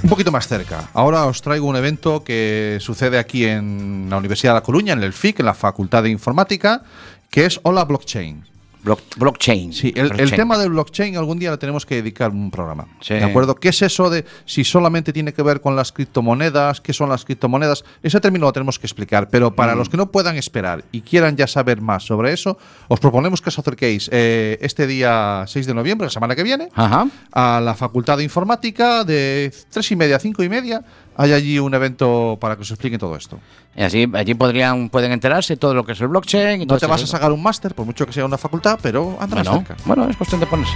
Un 0.09 0.11
poquito 0.13 0.33
más 0.33 0.49
cerca. 0.49 0.89
Ahora 0.95 1.27
os 1.27 1.43
traigo 1.43 1.67
un 1.67 1.77
evento 1.77 2.25
que 2.25 2.79
sucede 2.81 3.19
aquí 3.19 3.45
en 3.45 4.07
la 4.09 4.17
Universidad 4.17 4.55
de 4.55 4.61
La 4.61 4.63
Coruña, 4.63 4.95
en 4.95 5.03
el 5.03 5.13
FIC, 5.13 5.41
en 5.41 5.45
la 5.45 5.53
Facultad 5.53 6.03
de 6.03 6.09
Informática, 6.09 6.83
que 7.29 7.45
es 7.45 7.61
Hola 7.63 7.85
Blockchain. 7.85 8.43
Block- 8.89 9.17
blockchain. 9.19 9.73
Sí, 9.73 9.93
el, 9.95 10.31
tema 10.33 10.57
del 10.59 10.71
blockchain 10.71 11.17
algún 11.17 11.39
día 11.39 11.51
le 11.51 11.59
tenemos 11.59 11.85
que 11.85 11.97
dedicar 11.97 12.31
un 12.31 12.51
programa. 12.51 12.87
Sí. 13.01 13.15
¿De 13.15 13.25
acuerdo? 13.25 13.55
¿Qué 13.57 13.69
es 13.69 13.83
eso 13.83 14.09
de 14.11 14.25
si 14.47 14.65
solamente 14.65 15.13
tiene 15.13 15.33
que 15.33 15.43
ver 15.43 15.61
con 15.61 15.77
las 15.77 15.93
criptomonedas? 15.93 16.81
¿Qué 16.81 16.93
son 16.93 17.09
las 17.11 17.25
criptomonedas? 17.25 17.85
Ese 18.03 18.21
término 18.21 18.47
lo 18.47 18.53
tenemos 18.53 18.79
que 18.79 18.87
explicar. 18.87 19.29
Pero 19.29 19.55
para 19.55 19.75
Mm. 19.75 19.79
los 19.79 19.89
que 19.89 19.97
no 19.97 20.11
puedan 20.11 20.37
esperar 20.37 20.85
y 20.93 21.03
quieran 21.03 21.37
ya 21.37 21.47
saber 21.47 21.81
más 21.81 22.05
sobre 22.05 22.33
eso, 22.33 22.59
os 22.89 22.99
proponemos 23.01 23.43
que 23.43 23.51
os 23.51 23.59
acerquéis 23.59 24.09
eh, 24.13 24.59
este 24.63 24.87
día 24.87 25.45
6 25.47 25.67
de 25.67 25.75
noviembre, 25.75 26.07
la 26.07 26.11
semana 26.11 26.35
que 26.35 26.43
viene, 26.43 26.69
Ajá. 26.75 27.07
a 27.33 27.61
la 27.61 27.75
Facultad 27.75 28.17
de 28.17 28.25
Informática 28.25 29.05
de 29.05 29.53
3 29.71 29.93
y 29.93 29.97
media 29.97 30.17
a 30.17 30.19
5 30.19 30.43
y 30.43 30.49
media. 30.49 30.83
Hay 31.21 31.33
allí 31.33 31.59
un 31.59 31.75
evento 31.75 32.39
para 32.41 32.55
que 32.55 32.63
os 32.63 32.71
expliquen 32.71 33.01
todo 33.01 33.17
esto. 33.17 33.41
Y 33.77 33.83
así 33.83 34.09
allí 34.15 34.35
podrían, 34.35 34.89
pueden 34.89 35.11
enterarse 35.11 35.57
todo 35.57 35.75
lo 35.75 35.85
que 35.85 35.93
es 35.93 36.01
el 36.01 36.07
blockchain. 36.07 36.63
Y 36.63 36.65
No 36.65 36.69
todo 36.69 36.79
te 36.79 36.87
vas 36.87 37.03
a 37.03 37.07
sacar 37.09 37.33
un 37.33 37.43
máster, 37.43 37.75
por 37.75 37.85
mucho 37.85 38.07
que 38.07 38.13
sea 38.13 38.25
una 38.25 38.39
facultad, 38.39 38.79
pero 38.81 39.17
andarás 39.21 39.47
Bueno, 39.49 39.67
cerca. 39.67 39.83
bueno, 39.85 40.09
es 40.09 40.17
cuestión 40.17 40.41
de 40.41 40.47
ponerse. 40.47 40.75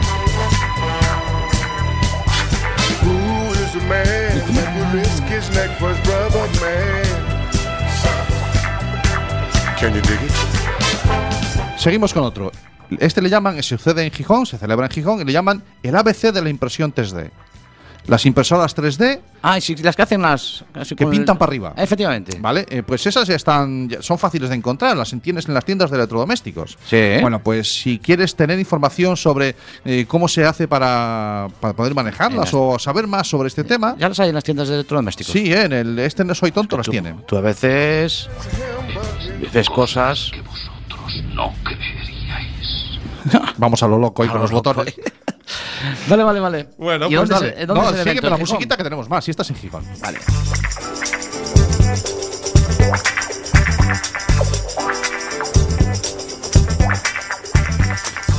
Seguimos 11.77 12.13
con 12.13 12.23
otro. 12.25 12.53
Este 12.99 13.23
le 13.23 13.29
llaman, 13.31 13.57
se 13.63 13.77
sucede 13.79 14.05
en 14.05 14.11
Gijón, 14.13 14.45
se 14.47 14.59
celebra 14.59 14.87
en 14.87 14.93
Gijón 14.93 15.21
y 15.21 15.25
le 15.25 15.33
llaman 15.33 15.63
el 15.83 15.97
ABC 15.97 16.33
de 16.33 16.43
la 16.43 16.51
impresión 16.51 16.93
3D. 16.95 17.31
Las 18.07 18.27
impresoras 18.27 18.75
3D 18.77 19.21
Ah, 19.43 19.59
y 19.59 19.61
sí, 19.61 19.77
las 19.77 19.95
que 19.95 20.03
hacen 20.03 20.23
las. 20.23 20.65
así 20.75 20.95
que 20.97 21.05
como 21.05 21.13
el- 21.13 21.19
pintan 21.19 21.39
para 21.39 21.51
arriba. 21.51 21.73
Efectivamente. 21.77 22.37
¿Vale? 22.41 22.67
Eh, 22.69 22.83
pues 22.83 23.07
esas 23.07 23.29
ya 23.29 23.37
están, 23.37 23.89
ya 23.89 24.03
son 24.03 24.19
fáciles 24.19 24.49
de 24.51 24.57
encontrar, 24.57 24.97
las 24.97 25.15
tienes 25.23 25.47
en 25.47 25.55
las 25.55 25.65
tiendas 25.65 25.91
de 25.91 25.97
electrodomésticos. 25.99 26.77
Sí. 26.89 27.01
Bueno, 27.21 27.39
pues 27.41 27.81
si 27.81 27.99
quieres 28.01 28.35
tener 28.35 28.59
información 28.59 29.17
sobre 29.17 29.55
eh, 29.85 30.05
cómo 30.09 30.27
se 30.29 30.45
hace 30.45 30.67
para, 30.69 31.49
para 31.61 31.75
poder 31.75 31.95
manejarlas 31.95 32.51
o 32.55 32.77
saber 32.79 33.07
más 33.07 33.29
sobre 33.29 33.49
este 33.49 33.63
tema, 33.65 33.95
Ya 33.99 34.09
las 34.09 34.19
hay 34.21 34.31
en 34.31 34.35
las 34.35 34.45
tiendas 34.45 34.69
de 34.69 34.75
electrodomésticos. 34.75 35.33
sí, 35.33 35.53
eh, 35.53 35.63
en 35.63 35.73
el 35.73 35.99
Este 36.01 36.25
No 36.25 36.35
Soy 36.35 36.51
Tonto 36.53 36.77
las 36.77 36.87
Tú, 36.87 36.91
tiene. 36.93 37.15
tú 37.27 37.37
a 37.37 37.41
veces 37.41 38.29
ves 39.53 39.71
cosas. 39.71 40.31
Vamos 43.59 43.83
a 43.83 43.89
lo 43.89 43.99
loco 43.99 44.23
ahí 44.23 44.29
A 44.29 44.33
con 44.33 44.41
lo 44.41 44.45
los 44.45 44.53
loco 44.53 44.71
botones. 44.75 44.95
Vale, 46.09 46.23
vale, 46.25 46.41
vale. 46.41 46.69
Bueno, 46.79 47.07
¿Y 47.11 47.17
pues 47.17 47.29
dónde 47.29 47.35
dale. 47.47 47.61
se- 47.61 47.67
dónde 47.67 47.83
No, 47.83 47.91
es 47.91 47.97
el 47.97 48.05
sigue 48.09 48.21
con 48.21 48.31
la 48.31 48.37
musiquita 48.37 48.77
que 48.77 48.85
tenemos 48.85 49.09
más, 49.09 49.25
si 49.25 49.31
estás 49.31 49.49
en 49.51 49.57
Gijón. 49.57 49.85
Vale. 50.01 50.19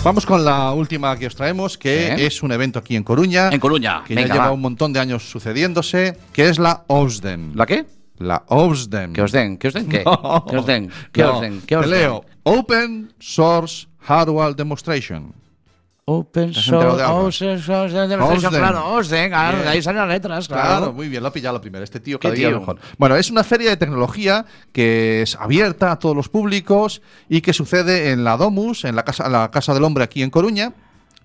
Vamos 0.04 0.26
con 0.26 0.44
la 0.44 0.72
última 0.74 1.18
que 1.18 1.28
os 1.28 1.36
traemos, 1.36 1.78
que 1.78 2.14
Sí. 2.18 2.24
es 2.26 2.44
un 2.44 2.52
evento 2.52 2.78
aquí 2.80 2.96
en 2.98 3.04
Coruña. 3.04 3.50
En 3.50 3.60
Coruña. 3.60 4.04
Que 4.06 4.16
Venga, 4.16 4.28
ya 4.28 4.34
lleva 4.34 4.46
va. 4.48 4.52
un 4.52 4.60
montón 4.62 4.92
de 4.92 5.00
años 5.00 5.30
sucediéndose, 5.30 6.18
que 6.34 6.50
es 6.50 6.60
la 6.60 6.84
OSDEN. 6.88 7.54
¿La 7.56 7.66
qué? 7.66 7.86
La 8.20 8.44
OSDEN. 8.48 9.14
¿Que 9.14 9.22
os 9.22 9.32
den? 9.32 9.58
¿Que 9.58 9.70
os 9.70 9.74
den 9.74 9.88
qué? 9.88 10.04
No. 10.06 10.46
¿Que 10.46 10.58
os 10.58 10.66
den? 10.66 10.92
¿Qué 11.14 11.22
No. 11.24 11.36
os 11.36 11.42
den? 11.42 11.62
¿Qué 11.66 11.78
os 11.78 11.86
Te 11.86 11.92
den? 11.92 12.00
leo. 12.02 12.26
Open 12.44 13.14
Source 13.20 13.88
Hardware 14.02 14.54
Demonstration. 14.56 15.34
Open 16.06 16.52
¿Te 16.52 16.60
has 16.60 16.68
enterado 16.68 17.32
source, 17.32 17.62
claro, 19.30 19.58
Bien. 19.58 19.68
ahí 19.70 19.82
salen 19.82 20.02
las 20.02 20.10
letras, 20.10 20.48
claro. 20.50 20.68
Claro, 20.68 20.94
muy 20.94 21.08
bien, 21.08 21.24
lo 21.24 21.30
ha 21.30 21.34
pillado 21.34 21.56
la 21.56 21.62
primera. 21.62 21.84
Este 21.84 22.02
tío 22.02 22.20
¿Qué 22.20 22.28
cada 22.28 22.36
día 22.36 22.50
tío? 22.50 22.60
mejor. 22.60 22.80
Bueno, 22.98 23.16
es 23.16 23.32
una 23.32 23.44
feria 23.46 23.70
de 23.70 23.78
tecnología 23.78 24.46
que 24.74 25.22
es 25.22 25.36
abierta 25.36 25.94
a 25.94 26.00
todos 26.00 26.16
los 26.16 26.28
públicos 26.28 27.02
y 27.30 27.40
que 27.40 27.54
sucede 27.54 28.12
en 28.12 28.26
la 28.26 28.36
Domus, 28.36 28.84
en 28.84 28.98
la 28.98 29.04
casa, 29.04 29.30
la 29.30 29.50
casa 29.50 29.74
del 29.74 29.84
Hombre 29.86 30.04
aquí 30.04 30.24
en 30.24 30.30
Coruña, 30.30 30.74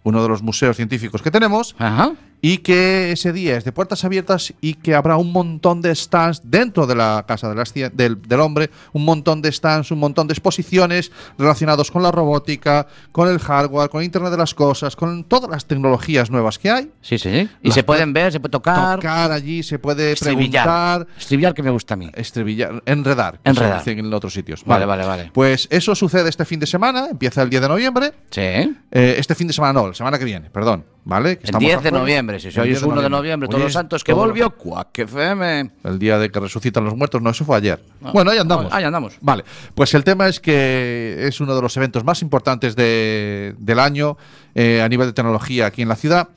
uno 0.04 0.22
de 0.22 0.28
los 0.28 0.42
museos 0.42 0.76
científicos 0.76 1.22
que 1.22 1.32
tenemos. 1.32 1.74
Ajá. 1.78 2.12
Y 2.40 2.58
que 2.58 3.12
ese 3.12 3.32
día 3.32 3.56
es 3.56 3.64
de 3.64 3.72
puertas 3.72 4.04
abiertas 4.04 4.52
y 4.60 4.74
que 4.74 4.94
habrá 4.94 5.16
un 5.16 5.32
montón 5.32 5.82
de 5.82 5.94
stands 5.94 6.40
dentro 6.44 6.86
de 6.86 6.94
la 6.94 7.24
Casa 7.26 7.48
de 7.48 7.54
las 7.54 7.74
Cien- 7.74 7.90
del, 7.92 8.20
del 8.22 8.40
Hombre, 8.40 8.70
un 8.92 9.04
montón 9.04 9.42
de 9.42 9.50
stands, 9.52 9.90
un 9.90 9.98
montón 9.98 10.26
de 10.28 10.32
exposiciones 10.34 11.10
relacionados 11.36 11.90
con 11.90 12.02
la 12.02 12.10
robótica, 12.12 12.86
con 13.12 13.28
el 13.28 13.38
hardware, 13.38 13.90
con 13.90 14.02
Internet 14.02 14.30
de 14.30 14.36
las 14.38 14.54
Cosas, 14.54 14.94
con 14.96 15.24
todas 15.24 15.50
las 15.50 15.66
tecnologías 15.66 16.30
nuevas 16.30 16.58
que 16.58 16.70
hay. 16.70 16.90
Sí, 17.00 17.18
sí. 17.18 17.48
Y 17.62 17.72
se 17.72 17.82
pu- 17.82 17.86
pueden 17.86 18.12
ver, 18.12 18.32
se 18.32 18.40
puede 18.40 18.52
tocar. 18.52 18.96
Tocar 18.96 19.32
allí, 19.32 19.62
se 19.62 19.78
puede 19.78 20.14
preguntar. 20.16 21.06
Estribillar 21.18 21.54
que 21.54 21.62
me 21.62 21.70
gusta 21.70 21.94
a 21.94 21.96
mí. 21.96 22.10
Estribillar, 22.14 22.82
enredar, 22.86 23.40
Enredar. 23.44 23.82
se 23.82 23.90
dice 23.90 24.00
en 24.00 24.12
otros 24.12 24.32
sitios. 24.32 24.64
Vale, 24.64 24.84
vale, 24.86 25.04
vale. 25.04 25.30
Pues 25.32 25.66
eso 25.70 25.94
sucede 25.94 26.28
este 26.28 26.44
fin 26.44 26.60
de 26.60 26.66
semana, 26.66 27.08
empieza 27.10 27.42
el 27.42 27.50
10 27.50 27.62
de 27.62 27.68
noviembre. 27.68 28.12
Sí. 28.30 28.40
Eh, 28.40 28.76
este 29.18 29.34
fin 29.34 29.46
de 29.48 29.52
semana 29.52 29.72
no, 29.72 29.88
la 29.88 29.94
semana 29.94 30.18
que 30.18 30.24
viene, 30.24 30.50
perdón. 30.50 30.84
¿Vale? 31.08 31.36
Que 31.38 31.44
El 31.44 31.46
estamos 31.46 31.66
10 31.66 31.78
a 31.78 31.80
de 31.80 31.90
noviembre, 31.90 32.38
si 32.38 32.48
El 32.48 32.52
se 32.52 32.60
oye 32.60 32.70
10 32.72 32.82
1 32.82 33.00
de 33.00 33.08
noviembre, 33.08 33.48
todos 33.48 33.62
los 33.64 33.72
santos 33.72 34.04
que 34.04 34.12
volvió, 34.12 34.50
Quack 34.50 34.98
FM. 34.98 35.70
El 35.84 35.98
día 35.98 36.18
de 36.18 36.30
que 36.30 36.38
resucitan 36.38 36.84
los 36.84 36.94
muertos, 36.94 37.22
no, 37.22 37.30
eso 37.30 37.46
fue 37.46 37.56
ayer. 37.56 37.82
bueno, 38.12 38.30
ahí 38.30 38.36
andamos. 38.36 38.66
Ahí 38.70 38.84
andamos. 38.84 39.14
Vale, 39.22 39.42
pues 39.74 39.94
el 39.94 40.04
tema 40.04 40.28
es 40.28 40.38
que 40.38 41.16
es 41.26 41.40
uno 41.40 41.56
de 41.56 41.62
los 41.62 41.74
eventos 41.78 42.04
más 42.04 42.20
importantes 42.20 42.76
de- 42.76 43.54
del 43.58 43.78
año 43.78 44.18
eh, 44.54 44.82
a 44.82 44.88
nivel 44.90 45.06
de 45.06 45.12
tecnología 45.14 45.64
aquí 45.64 45.80
en 45.80 45.88
la 45.88 45.96
ciudad. 45.96 46.28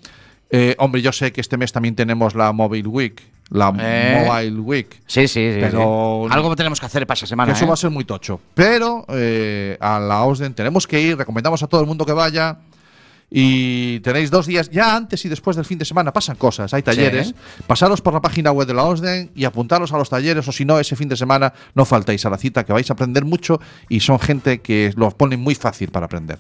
Eh, 0.49 0.75
hombre, 0.79 1.01
yo 1.01 1.11
sé 1.11 1.33
que 1.33 1.41
este 1.41 1.57
mes 1.57 1.73
también 1.73 1.95
tenemos 1.95 2.33
la 2.33 2.53
Mobile 2.53 2.87
Week. 2.87 3.21
La 3.49 3.73
Eh. 3.77 4.23
Mobile 4.25 4.59
Week. 4.61 5.01
Sí, 5.05 5.27
sí, 5.27 5.51
sí. 5.53 5.57
Pero- 5.59 6.27
sí. 6.29 6.33
Algo 6.33 6.55
tenemos 6.55 6.79
que 6.79 6.85
hacer 6.85 7.05
para 7.05 7.17
esa 7.17 7.27
semana. 7.27 7.51
Eso 7.51 7.67
va 7.67 7.73
a 7.73 7.77
ser 7.77 7.89
muy 7.89 8.05
tocho. 8.05 8.39
Pero 8.53 9.05
a 9.09 9.99
la 9.99 10.23
OSDEN 10.23 10.53
tenemos 10.53 10.87
que 10.87 11.01
ir, 11.01 11.17
recomendamos 11.17 11.61
a 11.61 11.67
todo 11.67 11.81
el 11.81 11.87
mundo 11.87 12.05
que 12.05 12.13
vaya. 12.13 12.57
Y 13.33 14.01
tenéis 14.01 14.29
dos 14.29 14.45
días, 14.45 14.69
ya 14.69 14.93
antes 14.93 15.23
y 15.23 15.29
después 15.29 15.55
del 15.55 15.63
fin 15.63 15.77
de 15.77 15.85
semana, 15.85 16.11
pasan 16.11 16.35
cosas, 16.35 16.73
hay 16.73 16.83
talleres. 16.83 17.27
Sí. 17.27 17.35
Pasaros 17.65 18.01
por 18.01 18.13
la 18.13 18.21
página 18.21 18.51
web 18.51 18.67
de 18.67 18.73
la 18.73 18.83
OSDEN 18.83 19.31
y 19.33 19.45
apuntaros 19.45 19.93
a 19.93 19.97
los 19.97 20.09
talleres, 20.09 20.45
o 20.49 20.51
si 20.51 20.65
no, 20.65 20.77
ese 20.77 20.97
fin 20.97 21.07
de 21.07 21.15
semana 21.15 21.53
no 21.73 21.85
faltéis 21.85 22.25
a 22.25 22.29
la 22.29 22.37
cita, 22.37 22.65
que 22.65 22.73
vais 22.73 22.89
a 22.89 22.93
aprender 22.93 23.23
mucho 23.23 23.61
y 23.87 24.01
son 24.01 24.19
gente 24.19 24.59
que 24.59 24.91
lo 24.97 25.09
ponen 25.11 25.39
muy 25.39 25.55
fácil 25.55 25.91
para 25.91 26.07
aprender. 26.07 26.39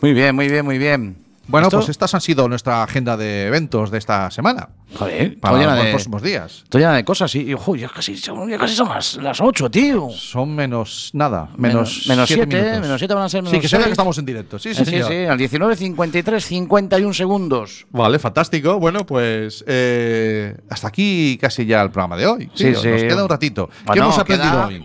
Muy 0.00 0.14
bien, 0.14 0.34
muy 0.34 0.48
bien, 0.48 0.64
muy 0.64 0.78
bien. 0.78 1.21
Bueno, 1.48 1.66
Esto- 1.66 1.78
pues 1.78 1.88
estas 1.88 2.14
han 2.14 2.20
sido 2.20 2.48
nuestra 2.48 2.82
agenda 2.82 3.16
de 3.16 3.46
eventos 3.46 3.90
de 3.90 3.98
esta 3.98 4.30
semana. 4.30 4.68
Joder, 4.96 5.40
para 5.40 5.58
llena 5.58 5.74
los 5.74 5.84
de- 5.84 5.90
próximos 5.90 6.22
días. 6.22 6.60
Estoy 6.64 6.82
llena 6.82 6.94
de 6.94 7.04
cosas 7.04 7.34
y, 7.34 7.52
ojo, 7.54 7.74
ya 7.76 7.88
casi, 7.88 8.16
son- 8.16 8.48
ya 8.48 8.58
casi 8.58 8.74
son 8.76 8.88
las, 8.90 9.16
las 9.16 9.40
8, 9.40 9.70
tío. 9.70 10.08
Son 10.10 10.54
menos 10.54 11.10
nada, 11.14 11.48
Menos- 11.56 12.06
menos, 12.06 12.06
menos 12.08 12.28
siete 12.28 12.46
menos 12.80 13.00
van 13.08 13.22
a 13.22 13.28
ser 13.28 13.40
Sí, 13.40 13.44
menos 13.46 13.60
que 13.62 13.68
se 13.68 13.76
vea 13.76 13.86
que 13.86 13.92
estamos 13.92 14.16
en 14.18 14.24
directo. 14.26 14.58
Sí, 14.58 14.74
sí, 14.74 14.84
sí, 14.84 14.90
señor. 14.90 15.08
sí, 15.08 15.14
al 15.24 15.38
19, 15.38 15.76
53, 15.76 16.44
51 16.44 17.14
segundos. 17.14 17.86
Vale, 17.90 18.18
fantástico. 18.18 18.78
Bueno, 18.78 19.04
pues 19.06 19.64
eh, 19.66 20.56
hasta 20.70 20.88
aquí 20.88 21.38
casi 21.40 21.66
ya 21.66 21.82
el 21.82 21.90
programa 21.90 22.16
de 22.16 22.26
hoy. 22.26 22.50
Sí, 22.54 22.70
nos 22.70 22.82
sí. 22.82 22.88
queda 22.88 23.22
un 23.24 23.28
ratito. 23.28 23.68
¿Qué 23.92 23.98
hemos 23.98 24.18
aprendido 24.18 24.50
queda- 24.52 24.66
hoy? 24.66 24.84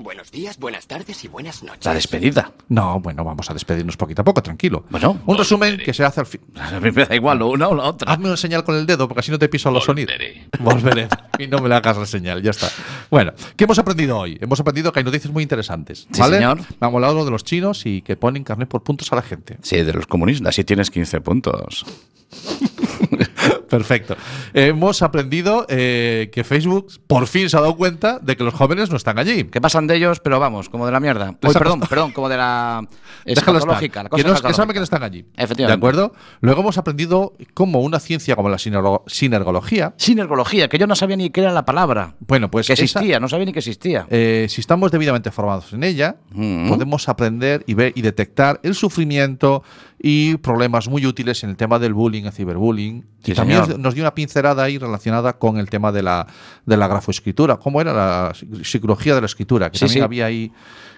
Buenos 0.00 0.30
días, 0.30 0.58
buenas 0.58 0.86
tardes 0.86 1.22
y 1.24 1.28
buenas 1.28 1.62
noches. 1.62 1.84
La 1.84 1.92
despedida. 1.92 2.52
No, 2.70 3.00
bueno, 3.00 3.22
vamos 3.22 3.50
a 3.50 3.52
despedirnos 3.52 3.98
poquito 3.98 4.22
a 4.22 4.24
poco, 4.24 4.42
tranquilo. 4.42 4.86
Bueno, 4.88 5.20
un 5.26 5.36
resumen 5.36 5.76
que 5.76 5.92
se 5.92 6.02
hace 6.02 6.20
al 6.20 6.26
fin. 6.26 6.40
A 6.56 6.80
mí 6.80 6.90
me 6.90 7.04
da 7.04 7.14
igual, 7.14 7.42
una 7.42 7.68
o 7.68 7.74
la 7.74 7.82
otra. 7.84 8.10
Hazme 8.10 8.28
una 8.28 8.38
señal 8.38 8.64
con 8.64 8.76
el 8.76 8.86
dedo, 8.86 9.06
porque 9.06 9.20
así 9.20 9.30
no 9.30 9.38
te 9.38 9.50
piso 9.50 9.70
los 9.70 9.84
sonidos. 9.84 10.14
Volveré. 10.58 11.06
y 11.38 11.48
no 11.48 11.58
me 11.58 11.68
le 11.68 11.74
hagas 11.74 11.98
la 11.98 12.06
señal, 12.06 12.40
ya 12.42 12.50
está. 12.50 12.70
Bueno, 13.10 13.34
¿qué 13.56 13.64
hemos 13.64 13.78
aprendido 13.78 14.16
hoy? 14.18 14.38
Hemos 14.40 14.58
aprendido 14.58 14.90
que 14.90 15.00
hay 15.00 15.04
noticias 15.04 15.30
muy 15.30 15.42
interesantes. 15.42 16.08
Sí, 16.10 16.18
¿vale? 16.18 16.38
señor. 16.38 16.60
Hemos 16.80 16.94
hablado 16.94 17.26
de 17.26 17.30
los 17.30 17.44
chinos 17.44 17.84
y 17.84 18.00
que 18.00 18.16
ponen 18.16 18.42
carnet 18.42 18.70
por 18.70 18.82
puntos 18.82 19.12
a 19.12 19.16
la 19.16 19.22
gente. 19.22 19.58
Sí, 19.60 19.82
de 19.82 19.92
los 19.92 20.06
comunistas, 20.06 20.54
sí 20.54 20.64
tienes 20.64 20.90
15 20.90 21.20
puntos. 21.20 21.84
Perfecto. 23.68 24.16
Hemos 24.54 25.02
aprendido 25.02 25.66
eh, 25.68 26.30
que 26.32 26.44
Facebook 26.44 26.88
por 27.06 27.26
fin 27.26 27.48
se 27.48 27.56
ha 27.56 27.60
dado 27.60 27.76
cuenta 27.76 28.18
de 28.18 28.36
que 28.36 28.44
los 28.44 28.54
jóvenes 28.54 28.90
no 28.90 28.96
están 28.96 29.18
allí. 29.18 29.44
Que 29.44 29.60
pasan 29.60 29.86
de 29.86 29.96
ellos, 29.96 30.20
pero 30.20 30.40
vamos, 30.40 30.68
como 30.68 30.86
de 30.86 30.92
la 30.92 31.00
mierda. 31.00 31.36
Uy, 31.42 31.52
perdón, 31.52 31.80
perdón, 31.80 32.12
como 32.12 32.28
de 32.28 32.36
la 32.36 32.86
Déjalo 33.24 33.58
escatológica. 33.58 34.00
estar. 34.00 34.04
La 34.04 34.16
que, 34.16 34.24
no- 34.42 34.48
que 34.48 34.54
saben 34.54 34.72
que 34.72 34.78
no 34.80 34.84
están 34.84 35.02
allí. 35.02 35.24
Efectivamente. 35.36 35.66
¿De 35.66 35.72
acuerdo? 35.72 36.12
Luego 36.40 36.60
hemos 36.62 36.78
aprendido 36.78 37.34
cómo 37.54 37.80
una 37.80 38.00
ciencia 38.00 38.34
como 38.36 38.48
la 38.48 38.56
sinergo- 38.58 39.04
sinergología. 39.06 39.94
Sinergología, 39.96 40.68
que 40.68 40.78
yo 40.78 40.86
no 40.86 40.96
sabía 40.96 41.16
ni 41.16 41.30
qué 41.30 41.40
era 41.42 41.52
la 41.52 41.64
palabra. 41.64 42.14
Bueno, 42.26 42.50
pues 42.50 42.66
que 42.66 42.72
esa- 42.74 42.82
existía, 42.82 43.20
no 43.20 43.28
sabía 43.28 43.46
ni 43.46 43.52
que 43.52 43.60
existía. 43.60 44.06
eh, 44.10 44.46
si 44.48 44.60
estamos 44.60 44.90
debidamente 44.90 45.30
formados 45.30 45.72
en 45.72 45.84
ella, 45.84 46.16
Mm. 46.32 46.68
podemos 46.68 47.08
aprender 47.08 47.62
y 47.66 47.74
ver 47.74 47.92
y 47.94 48.02
detectar 48.02 48.60
el 48.62 48.74
sufrimiento 48.74 49.62
y 50.02 50.36
problemas 50.38 50.88
muy 50.88 51.04
útiles 51.06 51.44
en 51.44 51.50
el 51.50 51.56
tema 51.56 51.78
del 51.78 51.92
bullying, 51.94 52.24
el 52.24 52.32
ciberbullying. 52.32 53.04
Sí, 53.34 53.36
también 53.36 53.64
señor. 53.64 53.78
nos 53.80 53.94
dio 53.94 54.02
una 54.02 54.14
pincelada 54.14 54.62
ahí 54.64 54.78
relacionada 54.78 55.32
con 55.38 55.56
el 55.58 55.68
tema 55.70 55.92
de 55.92 56.02
la, 56.02 56.26
de 56.66 56.76
la 56.76 56.86
grafoescritura. 56.88 57.56
¿Cómo 57.56 57.80
era 57.80 57.92
la 57.92 58.32
psicología 58.62 59.14
de 59.14 59.20
la 59.20 59.26
escritura? 59.26 59.70
Que 59.70 59.78
Sí, 59.78 59.84
también 59.86 60.00
sí. 60.00 60.04
había 60.04 60.26
ahí 60.26 60.52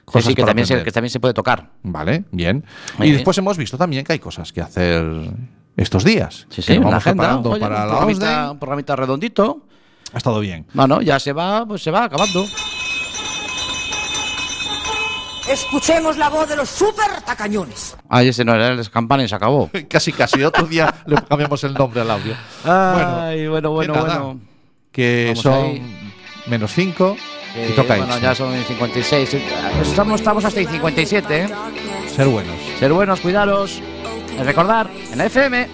cosas 0.05 0.26
sí, 0.28 0.35
que 0.35 0.43
también, 0.45 0.66
se, 0.66 0.83
que 0.83 0.93
también 0.93 1.11
se 1.11 1.20
puede 1.20 1.35
tocar. 1.35 1.70
Vale, 1.83 2.24
bien. 2.33 2.64
Muy 2.99 3.07
y 3.07 3.11
bien. 3.11 3.16
después 3.18 3.37
hemos 3.39 3.57
visto 3.57 3.76
también 3.78 4.05
que 4.05 4.12
hay 4.14 4.18
cosas 4.18 4.53
que 4.53 4.61
hacer 4.61 5.05
estos 5.76 6.05
días. 6.05 6.47
Sí, 6.51 6.61
sí, 6.62 6.78
vamos 6.78 6.95
agenda. 6.95 7.39
oye, 7.39 7.61
para 7.61 7.76
un, 7.76 7.87
la 7.87 7.87
programita, 7.89 8.51
un 8.53 8.59
programita 8.59 8.97
redondito. 8.97 9.66
Ha 10.12 10.18
estado 10.18 10.41
bien. 10.41 10.66
Bueno, 10.74 11.01
ya 11.01 11.18
se 11.18 11.33
va, 11.33 11.64
pues 11.66 11.83
se 11.83 11.91
va 11.91 12.05
acabando. 12.05 12.45
Escuchemos 15.49 16.16
la 16.16 16.28
voz 16.28 16.49
de 16.49 16.57
los 16.57 16.68
super 16.68 17.20
tacañones. 17.24 17.97
Ah, 18.09 18.22
ese 18.22 18.45
no 18.45 18.55
era 18.55 18.68
el 18.68 18.90
campana 18.90 19.24
y 19.24 19.28
se 19.28 19.34
acabó. 19.34 19.70
casi, 19.88 20.12
casi. 20.12 20.43
Otro 20.43 20.66
día 20.66 20.93
le 21.07 21.16
cambiamos 21.16 21.62
el 21.64 21.74
nombre 21.74 22.01
al 22.01 22.11
audio. 22.11 22.34
Ay, 22.64 23.47
bueno, 23.49 23.70
bueno, 23.70 23.93
que 23.95 23.99
nada, 24.01 24.18
bueno. 24.20 24.40
Que 24.90 25.24
Vamos 25.28 25.43
son 25.43 25.64
ahí. 25.64 26.12
menos 26.47 26.70
5 26.72 27.16
y 27.55 27.72
toca 27.72 27.97
bueno, 27.97 28.18
ya 28.18 28.34
son 28.34 28.55
56. 28.64 29.36
Estamos, 29.82 30.20
estamos 30.20 30.45
hasta 30.45 30.61
el 30.61 30.68
57, 30.68 31.36
¿eh? 31.45 31.49
Ser 32.14 32.26
buenos. 32.28 32.55
Ser 32.78 32.93
buenos, 32.93 33.20
cuidaros. 33.20 33.80
Y 34.38 34.43
recordar, 34.43 34.90
en 35.11 35.18
la 35.18 35.26
FM. 35.26 35.68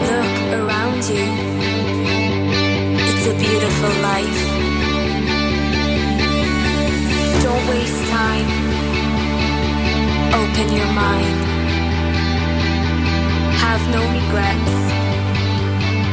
Look 0.00 0.54
around 0.54 1.02
you. 1.08 1.14
It's 2.96 3.26
a 3.26 3.32
beautiful 3.34 3.90
life. 4.02 4.59
Time. 8.20 8.50
Open 10.40 10.66
your 10.78 10.90
mind. 11.04 11.38
Have 13.64 13.82
no 13.94 14.02
regrets. 14.18 14.74